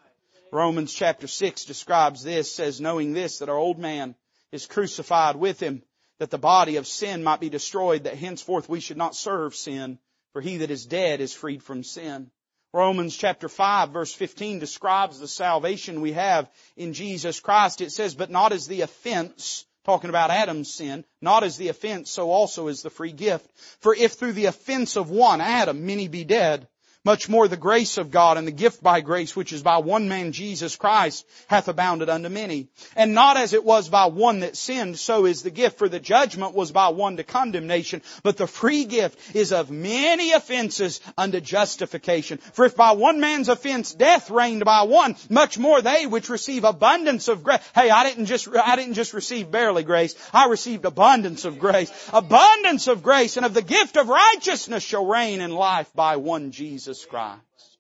Romans 0.53 0.95
chapter 0.95 1.27
6 1.27 1.64
describes 1.64 2.22
this, 2.22 2.55
says, 2.55 2.81
knowing 2.81 3.12
this, 3.12 3.39
that 3.39 3.49
our 3.49 3.57
old 3.57 3.79
man 3.79 4.14
is 4.53 4.66
crucified 4.66 5.37
with 5.37 5.61
him, 5.61 5.83
that 6.18 6.30
the 6.30 6.38
body 6.38 6.76
of 6.76 6.86
sin 6.86 7.22
might 7.22 7.40
be 7.40 7.50
destroyed, 7.50 8.04
that 8.04 8.16
henceforth 8.16 8.68
we 8.68 8.80
should 8.80 8.96
not 8.96 9.14
serve 9.14 9.54
sin, 9.54 9.98
for 10.32 10.40
he 10.40 10.58
that 10.58 10.70
is 10.70 10.86
dead 10.86 11.20
is 11.20 11.34
freed 11.34 11.62
from 11.62 11.82
sin. 11.82 12.30
Romans 12.72 13.16
chapter 13.16 13.48
5 13.48 13.90
verse 13.90 14.12
15 14.12 14.58
describes 14.58 15.18
the 15.18 15.28
salvation 15.28 16.00
we 16.00 16.12
have 16.12 16.50
in 16.76 16.92
Jesus 16.92 17.40
Christ. 17.40 17.80
It 17.80 17.90
says, 17.90 18.14
but 18.14 18.30
not 18.30 18.52
as 18.52 18.66
the 18.66 18.82
offense, 18.82 19.64
talking 19.84 20.10
about 20.10 20.30
Adam's 20.30 20.72
sin, 20.72 21.04
not 21.22 21.42
as 21.42 21.56
the 21.56 21.68
offense, 21.68 22.10
so 22.10 22.30
also 22.30 22.68
is 22.68 22.82
the 22.82 22.90
free 22.90 23.12
gift. 23.12 23.48
For 23.80 23.94
if 23.94 24.12
through 24.12 24.32
the 24.32 24.46
offense 24.46 24.96
of 24.96 25.10
one, 25.10 25.40
Adam, 25.40 25.86
many 25.86 26.08
be 26.08 26.24
dead, 26.24 26.68
much 27.07 27.28
more 27.28 27.46
the 27.46 27.57
grace 27.57 27.98
of 27.98 28.11
God 28.11 28.36
and 28.36 28.48
the 28.48 28.62
gift 28.64 28.82
by 28.82 29.00
grace, 29.00 29.36
which 29.36 29.52
is 29.52 29.62
by 29.62 29.78
one 29.78 30.09
man 30.09 30.32
Jesus 30.32 30.74
Christ, 30.74 31.24
hath 31.46 31.68
abounded 31.68 32.09
unto 32.09 32.28
many. 32.28 32.66
And 32.96 33.14
not 33.14 33.36
as 33.36 33.52
it 33.52 33.64
was 33.64 33.88
by 33.88 34.07
one 34.07 34.40
that 34.40 34.57
sinned, 34.57 34.98
so 34.98 35.24
is 35.24 35.42
the 35.42 35.50
gift. 35.50 35.78
For 35.78 35.88
the 35.88 36.00
judgment 36.00 36.54
was 36.54 36.72
by 36.72 36.88
one 36.88 37.16
to 37.18 37.22
condemnation, 37.22 38.02
but 38.24 38.36
the 38.36 38.48
free 38.48 38.86
gift 38.86 39.36
is 39.36 39.52
of 39.52 39.70
many 39.70 40.32
offenses 40.32 41.00
unto 41.16 41.40
justification. 41.40 42.38
For 42.38 42.64
if 42.64 42.74
by 42.74 42.90
one 42.90 43.20
man's 43.20 43.48
offense 43.48 43.94
death 43.94 44.28
reigned 44.28 44.64
by 44.64 44.82
one, 44.82 45.14
much 45.30 45.59
more 45.59 45.80
they 45.80 46.07
which 46.07 46.28
receive 46.28 46.64
abundance 46.64 47.28
of 47.28 47.44
grace. 47.44 47.61
Hey, 47.72 47.88
I 47.88 48.02
didn't 48.02 48.26
just, 48.26 48.48
I 48.48 48.74
didn't 48.74 48.94
just 48.94 49.14
receive 49.14 49.48
barely 49.48 49.84
grace. 49.84 50.16
I 50.32 50.48
received 50.48 50.84
abundance 50.84 51.44
of 51.44 51.61
grace. 51.61 51.92
Abundance 52.12 52.88
of 52.88 53.04
grace 53.04 53.36
and 53.36 53.46
of 53.46 53.54
the 53.54 53.62
gift 53.62 53.96
of 53.96 54.09
righteousness 54.09 54.82
shall 54.82 55.07
reign 55.07 55.40
in 55.40 55.52
life 55.52 55.88
by 55.94 56.16
one 56.16 56.50
Jesus 56.50 56.95
Jesus 56.97 57.11
Christ. 57.11 57.78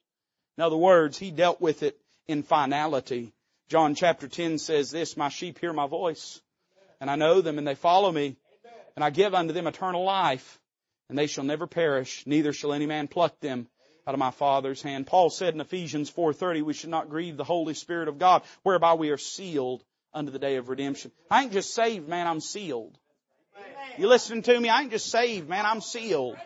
In 0.58 0.64
other 0.64 0.76
words, 0.76 1.18
He 1.18 1.30
dealt 1.30 1.60
with 1.60 1.82
it 1.82 1.98
in 2.28 2.42
finality. 2.42 3.32
John 3.68 3.94
chapter 3.94 4.28
10 4.28 4.58
says 4.58 4.90
this, 4.90 5.16
My 5.16 5.28
sheep 5.28 5.58
hear 5.58 5.72
my 5.72 5.86
voice, 5.86 6.40
and 7.00 7.10
I 7.10 7.16
know 7.16 7.40
them, 7.40 7.58
and 7.58 7.66
they 7.66 7.74
follow 7.74 8.12
me, 8.12 8.36
and 8.94 9.04
I 9.04 9.10
give 9.10 9.34
unto 9.34 9.52
them 9.52 9.66
eternal 9.66 10.04
life, 10.04 10.58
and 11.08 11.18
they 11.18 11.26
shall 11.26 11.44
never 11.44 11.66
perish, 11.66 12.24
neither 12.26 12.52
shall 12.52 12.72
any 12.72 12.86
man 12.86 13.08
pluck 13.08 13.40
them 13.40 13.68
out 14.06 14.14
of 14.14 14.20
my 14.20 14.30
Father's 14.30 14.82
hand. 14.82 15.06
Paul 15.06 15.30
said 15.30 15.54
in 15.54 15.60
Ephesians 15.60 16.10
4.30, 16.10 16.62
we 16.62 16.74
should 16.74 16.90
not 16.90 17.08
grieve 17.08 17.36
the 17.36 17.44
Holy 17.44 17.74
Spirit 17.74 18.08
of 18.08 18.18
God, 18.18 18.42
whereby 18.62 18.94
we 18.94 19.10
are 19.10 19.18
sealed 19.18 19.82
unto 20.14 20.30
the 20.30 20.38
day 20.38 20.56
of 20.56 20.68
redemption. 20.68 21.10
I 21.30 21.42
ain't 21.42 21.52
just 21.52 21.74
saved, 21.74 22.08
man, 22.08 22.26
I'm 22.26 22.40
sealed. 22.40 22.96
You 23.98 24.08
listening 24.08 24.42
to 24.42 24.60
me? 24.60 24.68
I 24.68 24.82
ain't 24.82 24.90
just 24.90 25.10
saved, 25.10 25.48
man, 25.48 25.64
I'm 25.64 25.80
sealed. 25.80 26.36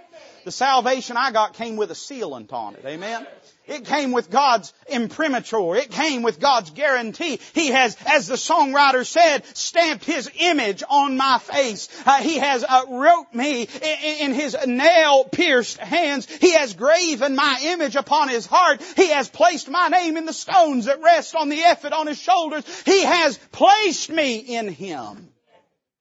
The 0.45 0.53
salvation 0.53 1.16
I 1.16 1.32
got 1.32 1.55
came 1.55 1.76
with 1.76 1.91
a 1.91 1.95
sealant 1.95 2.53
on 2.53 2.74
it. 2.74 2.84
Amen. 2.84 3.26
It 3.66 3.84
came 3.84 4.11
with 4.11 4.30
God's 4.30 4.72
imprimatur. 4.88 5.76
It 5.76 5.91
came 5.91 6.22
with 6.22 6.41
God's 6.41 6.70
guarantee. 6.70 7.38
He 7.55 7.68
has, 7.68 7.97
as 8.07 8.26
the 8.26 8.34
songwriter 8.34 9.07
said, 9.07 9.45
stamped 9.55 10.05
His 10.05 10.30
image 10.41 10.82
on 10.88 11.16
my 11.16 11.38
face. 11.38 11.88
Uh, 12.05 12.20
he 12.20 12.38
has 12.38 12.64
uh, 12.64 12.84
wrote 12.88 13.32
me 13.32 13.62
in, 13.62 14.16
in 14.20 14.34
His 14.34 14.57
nail-pierced 14.66 15.78
hands. 15.78 16.26
He 16.26 16.53
has 16.53 16.74
graven 16.74 17.36
my 17.36 17.61
image 17.64 17.95
upon 17.95 18.28
His 18.28 18.47
heart. 18.47 18.82
He 18.97 19.11
has 19.11 19.28
placed 19.28 19.68
my 19.68 19.88
name 19.88 20.16
in 20.16 20.26
the 20.26 20.32
stones 20.32 20.86
that 20.86 21.01
rest 21.01 21.36
on 21.36 21.49
the 21.49 21.59
ephod 21.59 21.93
on 21.93 22.07
His 22.07 22.18
shoulders. 22.18 22.64
He 22.82 23.05
has 23.05 23.38
placed 23.53 24.11
me 24.11 24.38
in 24.38 24.68
Him. 24.68 25.28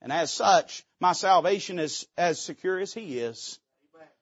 And 0.02 0.12
as 0.12 0.32
such, 0.32 0.84
my 1.00 1.12
salvation 1.12 1.78
is 1.78 2.08
as 2.18 2.42
secure 2.42 2.80
as 2.80 2.94
He 2.94 3.20
is. 3.20 3.60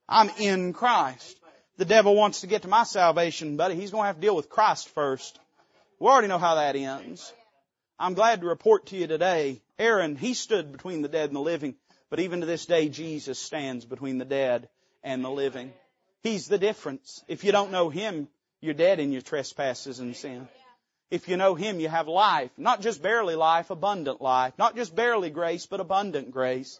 I'm 0.09 0.29
in 0.39 0.73
Christ. 0.73 1.37
The 1.77 1.85
devil 1.85 2.15
wants 2.15 2.41
to 2.41 2.47
get 2.47 2.63
to 2.63 2.67
my 2.67 2.83
salvation, 2.83 3.57
buddy. 3.57 3.75
He's 3.75 3.91
going 3.91 4.03
to 4.03 4.07
have 4.07 4.15
to 4.15 4.21
deal 4.21 4.35
with 4.35 4.49
Christ 4.49 4.89
first. 4.89 5.39
We 5.99 6.07
already 6.07 6.27
know 6.27 6.39
how 6.39 6.55
that 6.55 6.75
ends. 6.75 7.33
I'm 7.99 8.13
glad 8.13 8.41
to 8.41 8.47
report 8.47 8.87
to 8.87 8.97
you 8.97 9.07
today, 9.07 9.61
Aaron, 9.79 10.15
he 10.15 10.33
stood 10.33 10.71
between 10.71 11.01
the 11.01 11.07
dead 11.07 11.29
and 11.29 11.35
the 11.35 11.41
living, 11.41 11.75
but 12.09 12.19
even 12.19 12.41
to 12.41 12.45
this 12.45 12.65
day, 12.65 12.89
Jesus 12.89 13.39
stands 13.39 13.85
between 13.85 14.17
the 14.17 14.25
dead 14.25 14.69
and 15.03 15.23
the 15.23 15.29
living. 15.29 15.73
He's 16.23 16.47
the 16.47 16.57
difference. 16.57 17.23
If 17.27 17.43
you 17.43 17.51
don't 17.51 17.71
know 17.71 17.89
Him, 17.89 18.27
you're 18.61 18.73
dead 18.73 18.99
in 18.99 19.11
your 19.11 19.21
trespasses 19.21 19.99
and 19.99 20.15
sin. 20.15 20.47
If 21.09 21.27
you 21.27 21.37
know 21.37 21.55
Him, 21.55 21.79
you 21.79 21.89
have 21.89 22.07
life. 22.07 22.51
Not 22.57 22.81
just 22.81 23.01
barely 23.01 23.35
life, 23.35 23.69
abundant 23.69 24.21
life. 24.21 24.53
Not 24.57 24.75
just 24.75 24.95
barely 24.95 25.29
grace, 25.29 25.65
but 25.65 25.79
abundant 25.79 26.31
grace. 26.31 26.79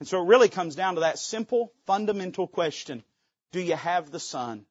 And 0.00 0.08
so 0.08 0.22
it 0.22 0.26
really 0.26 0.48
comes 0.48 0.74
down 0.74 0.94
to 0.94 1.00
that 1.00 1.18
simple, 1.18 1.72
fundamental 1.86 2.46
question. 2.46 3.02
Do 3.52 3.60
you 3.60 3.76
have 3.76 4.10
the 4.10 4.20
Son? 4.20 4.66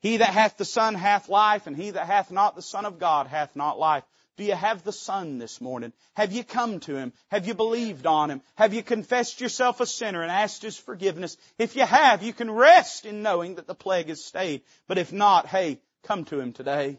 He 0.00 0.18
that 0.18 0.28
hath 0.28 0.56
the 0.56 0.64
Son 0.64 0.94
hath 0.94 1.28
life, 1.28 1.66
and 1.66 1.76
he 1.76 1.90
that 1.90 2.06
hath 2.06 2.30
not 2.30 2.54
the 2.54 2.62
Son 2.62 2.84
of 2.84 2.98
God 2.98 3.26
hath 3.26 3.56
not 3.56 3.78
life. 3.78 4.04
Do 4.36 4.42
you 4.42 4.54
have 4.54 4.82
the 4.82 4.92
Son 4.92 5.38
this 5.38 5.60
morning? 5.60 5.92
Have 6.14 6.32
you 6.32 6.42
come 6.42 6.80
to 6.80 6.96
Him? 6.96 7.12
Have 7.28 7.46
you 7.46 7.54
believed 7.54 8.04
on 8.04 8.30
Him? 8.30 8.42
Have 8.56 8.74
you 8.74 8.82
confessed 8.82 9.40
yourself 9.40 9.80
a 9.80 9.86
sinner 9.86 10.22
and 10.22 10.30
asked 10.30 10.62
His 10.62 10.76
forgiveness? 10.76 11.36
If 11.56 11.76
you 11.76 11.86
have, 11.86 12.22
you 12.24 12.32
can 12.32 12.50
rest 12.50 13.06
in 13.06 13.22
knowing 13.22 13.54
that 13.54 13.68
the 13.68 13.76
plague 13.76 14.10
is 14.10 14.24
stayed. 14.24 14.62
But 14.88 14.98
if 14.98 15.12
not, 15.12 15.46
hey, 15.46 15.80
come 16.02 16.24
to 16.26 16.40
Him 16.40 16.52
today. 16.52 16.98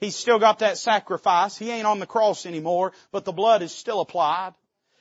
He's 0.00 0.16
still 0.16 0.40
got 0.40 0.58
that 0.58 0.76
sacrifice. 0.76 1.56
He 1.56 1.70
ain't 1.70 1.86
on 1.86 2.00
the 2.00 2.06
cross 2.06 2.46
anymore, 2.46 2.92
but 3.12 3.24
the 3.24 3.32
blood 3.32 3.62
is 3.62 3.72
still 3.72 4.00
applied. 4.00 4.54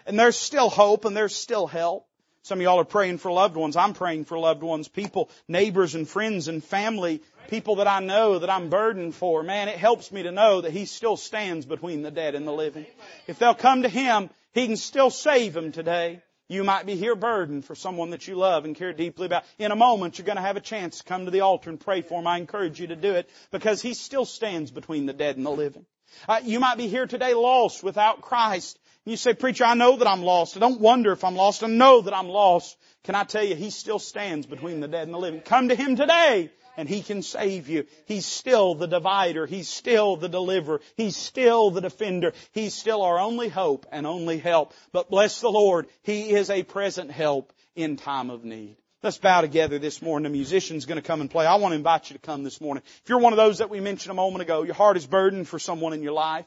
And 0.05 0.19
there's 0.19 0.37
still 0.37 0.69
hope 0.69 1.05
and 1.05 1.15
there's 1.15 1.35
still 1.35 1.67
help. 1.67 2.07
Some 2.43 2.57
of 2.59 2.63
y'all 2.63 2.79
are 2.79 2.85
praying 2.85 3.19
for 3.19 3.31
loved 3.31 3.55
ones. 3.55 3.75
I'm 3.75 3.93
praying 3.93 4.25
for 4.25 4.37
loved 4.39 4.63
ones, 4.63 4.87
people, 4.87 5.29
neighbors 5.47 5.93
and 5.93 6.09
friends 6.09 6.47
and 6.47 6.63
family, 6.63 7.21
people 7.49 7.75
that 7.75 7.87
I 7.87 7.99
know 7.99 8.39
that 8.39 8.49
I'm 8.49 8.69
burdened 8.69 9.13
for. 9.13 9.43
Man, 9.43 9.67
it 9.67 9.77
helps 9.77 10.11
me 10.11 10.23
to 10.23 10.31
know 10.31 10.61
that 10.61 10.71
He 10.71 10.85
still 10.85 11.17
stands 11.17 11.67
between 11.67 12.01
the 12.01 12.09
dead 12.09 12.33
and 12.33 12.47
the 12.47 12.51
living. 12.51 12.87
If 13.27 13.37
they'll 13.37 13.53
come 13.53 13.83
to 13.83 13.89
Him, 13.89 14.31
He 14.53 14.65
can 14.65 14.77
still 14.77 15.11
save 15.11 15.53
them 15.53 15.71
today. 15.71 16.23
You 16.47 16.63
might 16.65 16.85
be 16.85 16.95
here 16.95 17.15
burdened 17.15 17.63
for 17.63 17.75
someone 17.75 18.09
that 18.09 18.27
you 18.27 18.35
love 18.35 18.65
and 18.65 18.75
care 18.75 18.91
deeply 18.91 19.27
about. 19.27 19.45
In 19.57 19.71
a 19.71 19.75
moment, 19.75 20.17
you're 20.17 20.25
going 20.25 20.35
to 20.35 20.41
have 20.41 20.57
a 20.57 20.61
chance 20.61 20.97
to 20.97 21.03
come 21.05 21.25
to 21.25 21.31
the 21.31 21.41
altar 21.41 21.69
and 21.69 21.79
pray 21.79 22.01
for 22.01 22.19
him. 22.19 22.27
I 22.27 22.39
encourage 22.39 22.77
you 22.77 22.87
to 22.87 22.95
do 22.97 23.13
it 23.13 23.29
because 23.51 23.81
he 23.81 23.93
still 23.93 24.25
stands 24.25 24.69
between 24.69 25.05
the 25.05 25.13
dead 25.13 25.37
and 25.37 25.45
the 25.45 25.51
living. 25.51 25.85
Uh, 26.27 26.41
you 26.43 26.59
might 26.59 26.77
be 26.77 26.87
here 26.87 27.07
today 27.07 27.33
lost 27.33 27.83
without 27.83 28.19
Christ. 28.19 28.77
You 29.03 29.17
say, 29.17 29.33
preacher, 29.33 29.65
I 29.65 29.73
know 29.73 29.97
that 29.97 30.07
I'm 30.07 30.21
lost. 30.21 30.55
I 30.55 30.59
don't 30.59 30.79
wonder 30.79 31.11
if 31.11 31.23
I'm 31.23 31.35
lost. 31.35 31.63
I 31.63 31.67
know 31.67 32.01
that 32.01 32.15
I'm 32.15 32.27
lost. 32.29 32.77
Can 33.03 33.15
I 33.15 33.23
tell 33.23 33.43
you, 33.43 33.55
He 33.55 33.71
still 33.71 33.97
stands 33.97 34.45
between 34.45 34.79
the 34.79 34.87
dead 34.87 35.03
and 35.03 35.13
the 35.13 35.17
living. 35.17 35.41
Come 35.41 35.69
to 35.69 35.75
Him 35.75 35.95
today 35.95 36.51
and 36.77 36.87
He 36.87 37.01
can 37.01 37.23
save 37.23 37.67
you. 37.67 37.85
He's 38.05 38.27
still 38.27 38.75
the 38.75 38.87
divider. 38.87 39.47
He's 39.47 39.69
still 39.69 40.17
the 40.17 40.29
deliverer. 40.29 40.81
He's 40.95 41.17
still 41.17 41.71
the 41.71 41.81
defender. 41.81 42.33
He's 42.51 42.75
still 42.75 43.01
our 43.01 43.19
only 43.19 43.49
hope 43.49 43.87
and 43.91 44.05
only 44.05 44.37
help. 44.37 44.73
But 44.91 45.09
bless 45.09 45.41
the 45.41 45.49
Lord, 45.49 45.87
He 46.03 46.33
is 46.33 46.51
a 46.51 46.61
present 46.61 47.09
help 47.09 47.53
in 47.75 47.97
time 47.97 48.29
of 48.29 48.43
need. 48.43 48.77
Let's 49.01 49.17
bow 49.17 49.41
together 49.41 49.79
this 49.79 49.99
morning. 49.99 50.31
The 50.31 50.37
musician's 50.37 50.85
going 50.85 51.01
to 51.01 51.07
come 51.07 51.21
and 51.21 51.31
play. 51.31 51.47
I 51.47 51.55
want 51.55 51.71
to 51.71 51.77
invite 51.77 52.11
you 52.11 52.17
to 52.17 52.21
come 52.21 52.43
this 52.43 52.61
morning. 52.61 52.83
If 53.03 53.09
you're 53.09 53.17
one 53.17 53.33
of 53.33 53.37
those 53.37 53.57
that 53.57 53.71
we 53.71 53.79
mentioned 53.79 54.11
a 54.11 54.15
moment 54.15 54.43
ago, 54.43 54.61
your 54.61 54.75
heart 54.75 54.95
is 54.95 55.07
burdened 55.07 55.47
for 55.47 55.57
someone 55.57 55.93
in 55.93 56.03
your 56.03 56.13
life 56.13 56.45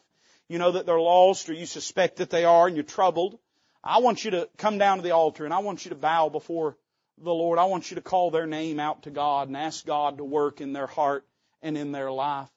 you 0.49 0.59
know 0.59 0.73
that 0.73 0.87
they're 0.87 1.01
lost 1.01 1.49
or 1.49 1.55
you 1.55 1.67
suspect 1.67 2.17
that 2.17 2.31
they 2.31 2.45
are 2.45 2.67
and 2.67 2.77
you're 2.77 2.85
troubled, 2.85 3.39
I 3.83 3.99
want 3.99 4.25
you 4.25 4.33
to 4.33 4.49
come 4.57 4.79
down 4.79 4.99
to 4.99 5.03
the 5.03 5.13
altar 5.13 5.45
and 5.45 5.53
I 5.53 5.59
want 5.59 5.85
you 5.85 5.91
to 5.91 5.95
bow 5.97 6.29
before 6.29 6.77
the 7.19 7.33
Lord. 7.33 7.59
I 7.59 7.65
want 7.65 7.91
you 7.91 7.97
to 7.97 8.03
call 8.03 8.31
their 8.31 8.47
name 8.47 8.81
out 8.81 9.03
to 9.03 9.11
God 9.11 9.49
and 9.49 9.57
ask 9.57 9.85
God 9.85 10.19
to 10.19 10.25
work 10.25 10.61
in 10.61 10.73
their 10.73 10.87
heart 10.87 11.25
and 11.63 11.77
in 11.77 11.93
their 11.93 12.11
life. 12.11 12.49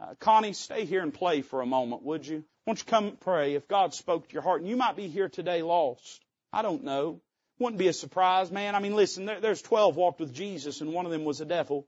Uh, 0.00 0.14
Connie, 0.20 0.52
stay 0.52 0.84
here 0.84 1.02
and 1.02 1.12
play 1.12 1.42
for 1.42 1.60
a 1.60 1.66
moment, 1.66 2.02
would 2.02 2.26
you? 2.26 2.44
Won't 2.66 2.78
you 2.80 2.84
come 2.84 3.16
pray 3.18 3.54
if 3.54 3.66
God 3.66 3.94
spoke 3.94 4.28
to 4.28 4.32
your 4.32 4.42
heart? 4.42 4.60
And 4.60 4.70
you 4.70 4.76
might 4.76 4.94
be 4.94 5.08
here 5.08 5.28
today 5.28 5.62
lost. 5.62 6.24
I 6.52 6.62
don't 6.62 6.84
know. 6.84 7.20
Wouldn't 7.58 7.78
be 7.78 7.88
a 7.88 7.92
surprise, 7.92 8.52
man. 8.52 8.76
I 8.76 8.80
mean, 8.80 8.94
listen, 8.94 9.24
there, 9.24 9.40
there's 9.40 9.62
12 9.62 9.96
walked 9.96 10.20
with 10.20 10.32
Jesus 10.32 10.80
and 10.80 10.92
one 10.92 11.06
of 11.06 11.10
them 11.10 11.24
was 11.24 11.40
a 11.40 11.44
devil. 11.44 11.86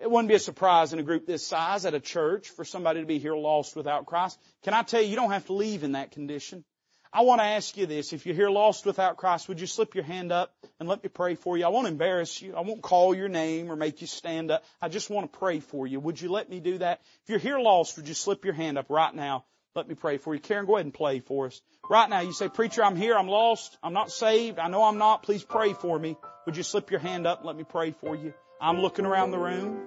It 0.00 0.08
wouldn't 0.10 0.28
be 0.28 0.34
a 0.34 0.40
surprise 0.40 0.92
in 0.92 1.00
a 1.00 1.02
group 1.02 1.26
this 1.26 1.46
size 1.46 1.84
at 1.84 1.94
a 1.94 2.00
church 2.00 2.50
for 2.50 2.64
somebody 2.64 3.00
to 3.00 3.06
be 3.06 3.18
here 3.18 3.34
lost 3.34 3.74
without 3.74 4.06
Christ. 4.06 4.38
Can 4.62 4.72
I 4.72 4.82
tell 4.82 5.02
you, 5.02 5.08
you 5.08 5.16
don't 5.16 5.32
have 5.32 5.46
to 5.46 5.54
leave 5.54 5.82
in 5.82 5.92
that 5.92 6.12
condition. 6.12 6.64
I 7.12 7.22
want 7.22 7.40
to 7.40 7.44
ask 7.44 7.76
you 7.76 7.86
this. 7.86 8.12
If 8.12 8.26
you're 8.26 8.34
here 8.34 8.50
lost 8.50 8.84
without 8.84 9.16
Christ, 9.16 9.48
would 9.48 9.60
you 9.60 9.66
slip 9.66 9.94
your 9.94 10.04
hand 10.04 10.30
up 10.30 10.54
and 10.78 10.88
let 10.88 11.02
me 11.02 11.08
pray 11.08 11.34
for 11.34 11.56
you? 11.56 11.64
I 11.64 11.68
won't 11.68 11.88
embarrass 11.88 12.40
you. 12.40 12.54
I 12.54 12.60
won't 12.60 12.82
call 12.82 13.14
your 13.14 13.28
name 13.28 13.72
or 13.72 13.76
make 13.76 14.00
you 14.00 14.06
stand 14.06 14.50
up. 14.50 14.62
I 14.80 14.88
just 14.88 15.08
want 15.08 15.32
to 15.32 15.38
pray 15.38 15.60
for 15.60 15.86
you. 15.86 16.00
Would 16.00 16.20
you 16.20 16.30
let 16.30 16.50
me 16.50 16.60
do 16.60 16.78
that? 16.78 17.00
If 17.24 17.30
you're 17.30 17.38
here 17.38 17.58
lost, 17.58 17.96
would 17.96 18.08
you 18.08 18.14
slip 18.14 18.44
your 18.44 18.54
hand 18.54 18.76
up 18.76 18.90
right 18.90 19.14
now? 19.14 19.46
Let 19.74 19.88
me 19.88 19.94
pray 19.94 20.18
for 20.18 20.34
you. 20.34 20.40
Karen, 20.40 20.66
go 20.66 20.76
ahead 20.76 20.86
and 20.86 20.94
play 20.94 21.20
for 21.20 21.46
us. 21.46 21.60
Right 21.88 22.08
now, 22.10 22.20
you 22.20 22.32
say, 22.32 22.48
Preacher, 22.48 22.84
I'm 22.84 22.96
here. 22.96 23.16
I'm 23.16 23.28
lost. 23.28 23.76
I'm 23.82 23.92
not 23.94 24.10
saved. 24.10 24.58
I 24.58 24.68
know 24.68 24.84
I'm 24.84 24.98
not. 24.98 25.22
Please 25.22 25.44
pray 25.44 25.72
for 25.72 25.98
me. 25.98 26.16
Would 26.46 26.56
you 26.56 26.62
slip 26.62 26.90
your 26.90 27.00
hand 27.00 27.26
up 27.26 27.38
and 27.38 27.46
let 27.46 27.56
me 27.56 27.64
pray 27.64 27.92
for 27.92 28.14
you? 28.14 28.34
I'm 28.60 28.80
looking 28.80 29.06
around 29.06 29.30
the 29.30 29.38
room. 29.38 29.78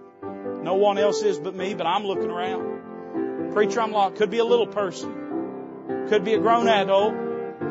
No 0.64 0.76
one 0.76 0.98
else 0.98 1.22
is 1.24 1.38
but 1.38 1.54
me, 1.54 1.74
but 1.74 1.86
I'm 1.86 2.06
looking 2.06 2.30
around. 2.30 3.52
Preacher, 3.52 3.82
I'm 3.82 3.92
lost. 3.92 4.16
Could 4.16 4.30
be 4.30 4.38
a 4.38 4.46
little 4.46 4.68
person. 4.68 6.08
Could 6.08 6.24
be 6.24 6.36
a 6.36 6.40
grown 6.40 6.70
adult. 6.70 7.14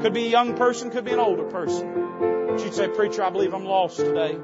Could 0.02 0.12
be 0.12 0.26
a 0.26 0.28
young 0.28 0.56
person. 0.56 0.90
Could 0.90 1.06
be 1.06 1.12
an 1.12 1.18
older 1.18 1.44
person. 1.44 2.48
But 2.48 2.62
you'd 2.62 2.74
say, 2.74 2.88
Preacher, 2.88 3.22
I 3.22 3.30
believe 3.30 3.54
I'm 3.54 3.64
lost 3.64 3.96
today. 3.96 4.36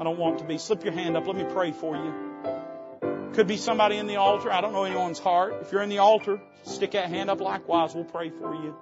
I 0.00 0.04
don't 0.04 0.18
want 0.18 0.38
to 0.38 0.44
be. 0.44 0.58
Slip 0.58 0.84
your 0.84 0.92
hand 0.92 1.16
up. 1.16 1.26
Let 1.26 1.34
me 1.34 1.44
pray 1.44 1.72
for 1.72 1.96
you. 1.96 3.32
Could 3.34 3.48
be 3.48 3.56
somebody 3.56 3.96
in 3.96 4.06
the 4.06 4.16
altar. 4.16 4.52
I 4.52 4.60
don't 4.60 4.72
know 4.72 4.84
anyone's 4.84 5.18
heart. 5.18 5.56
If 5.62 5.72
you're 5.72 5.82
in 5.82 5.88
the 5.88 5.98
altar, 5.98 6.40
stick 6.62 6.92
that 6.92 7.08
hand 7.08 7.30
up 7.30 7.40
likewise. 7.40 7.96
We'll 7.96 8.04
pray 8.04 8.30
for 8.30 8.54
you. 8.54 8.76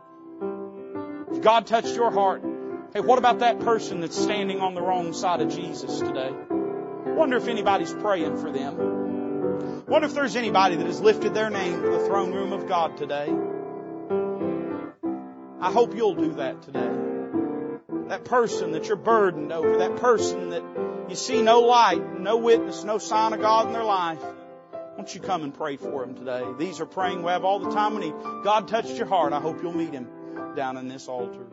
If 1.33 1.41
God 1.41 1.67
touched 1.67 1.95
your 1.97 2.11
heart, 2.11 2.43
hey, 2.93 3.01
what 3.01 3.19
about 3.19 3.39
that 3.39 3.61
person 3.61 4.01
that's 4.01 4.21
standing 4.21 4.61
on 4.61 4.75
the 4.75 4.83
wrong 4.83 5.15
side 5.15 5.41
of 5.41 5.49
Jesus 5.49 6.01
today? 6.01 6.31
Wonder 7.15 7.37
if 7.37 7.49
anybody's 7.49 7.93
praying 7.93 8.37
for 8.39 8.51
them. 8.51 9.85
Wonder 9.87 10.07
if 10.07 10.15
there's 10.15 10.37
anybody 10.37 10.77
that 10.77 10.87
has 10.87 11.01
lifted 11.01 11.35
their 11.35 11.49
name 11.49 11.81
to 11.83 11.91
the 11.91 12.07
throne 12.07 12.33
room 12.33 12.53
of 12.53 12.67
God 12.67 12.97
today. 12.97 13.33
I 15.61 15.73
hope 15.73 15.95
you'll 15.95 16.17
do 16.17 16.35
that 16.35 16.63
today. 16.63 16.91
That 18.09 18.25
person 18.25 18.73
that 18.73 18.87
you're 18.89 18.97
burdened 18.97 19.53
over, 19.53 19.79
that 19.79 19.97
person 19.97 20.51
that 20.51 20.63
you 21.09 21.15
see 21.15 21.41
no 21.41 21.61
light, 21.61 22.21
no 22.21 22.37
witness, 22.39 22.83
no 22.85 22.99
sign 22.99 23.33
of 23.33 23.41
God 23.41 23.69
in 23.69 23.73
their 23.73 23.85
life. 23.85 24.23
Won't 24.97 25.15
you 25.15 25.21
come 25.21 25.43
and 25.43 25.55
pray 25.55 25.77
for 25.77 26.05
them 26.05 26.15
today? 26.15 26.45
These 26.59 26.81
are 26.81 26.87
praying 26.87 27.23
we 27.23 27.31
have 27.31 27.45
all 27.45 27.61
the 27.61 27.71
time 27.71 27.95
we 27.95 28.11
need. 28.11 28.15
God 28.43 28.69
touched 28.69 28.97
your 28.97 29.07
heart. 29.07 29.33
I 29.33 29.41
hope 29.41 29.63
you'll 29.63 29.73
meet 29.73 29.93
him 29.93 30.09
down 30.55 30.77
in 30.77 30.89
this 30.89 31.09
altar. 31.09 31.47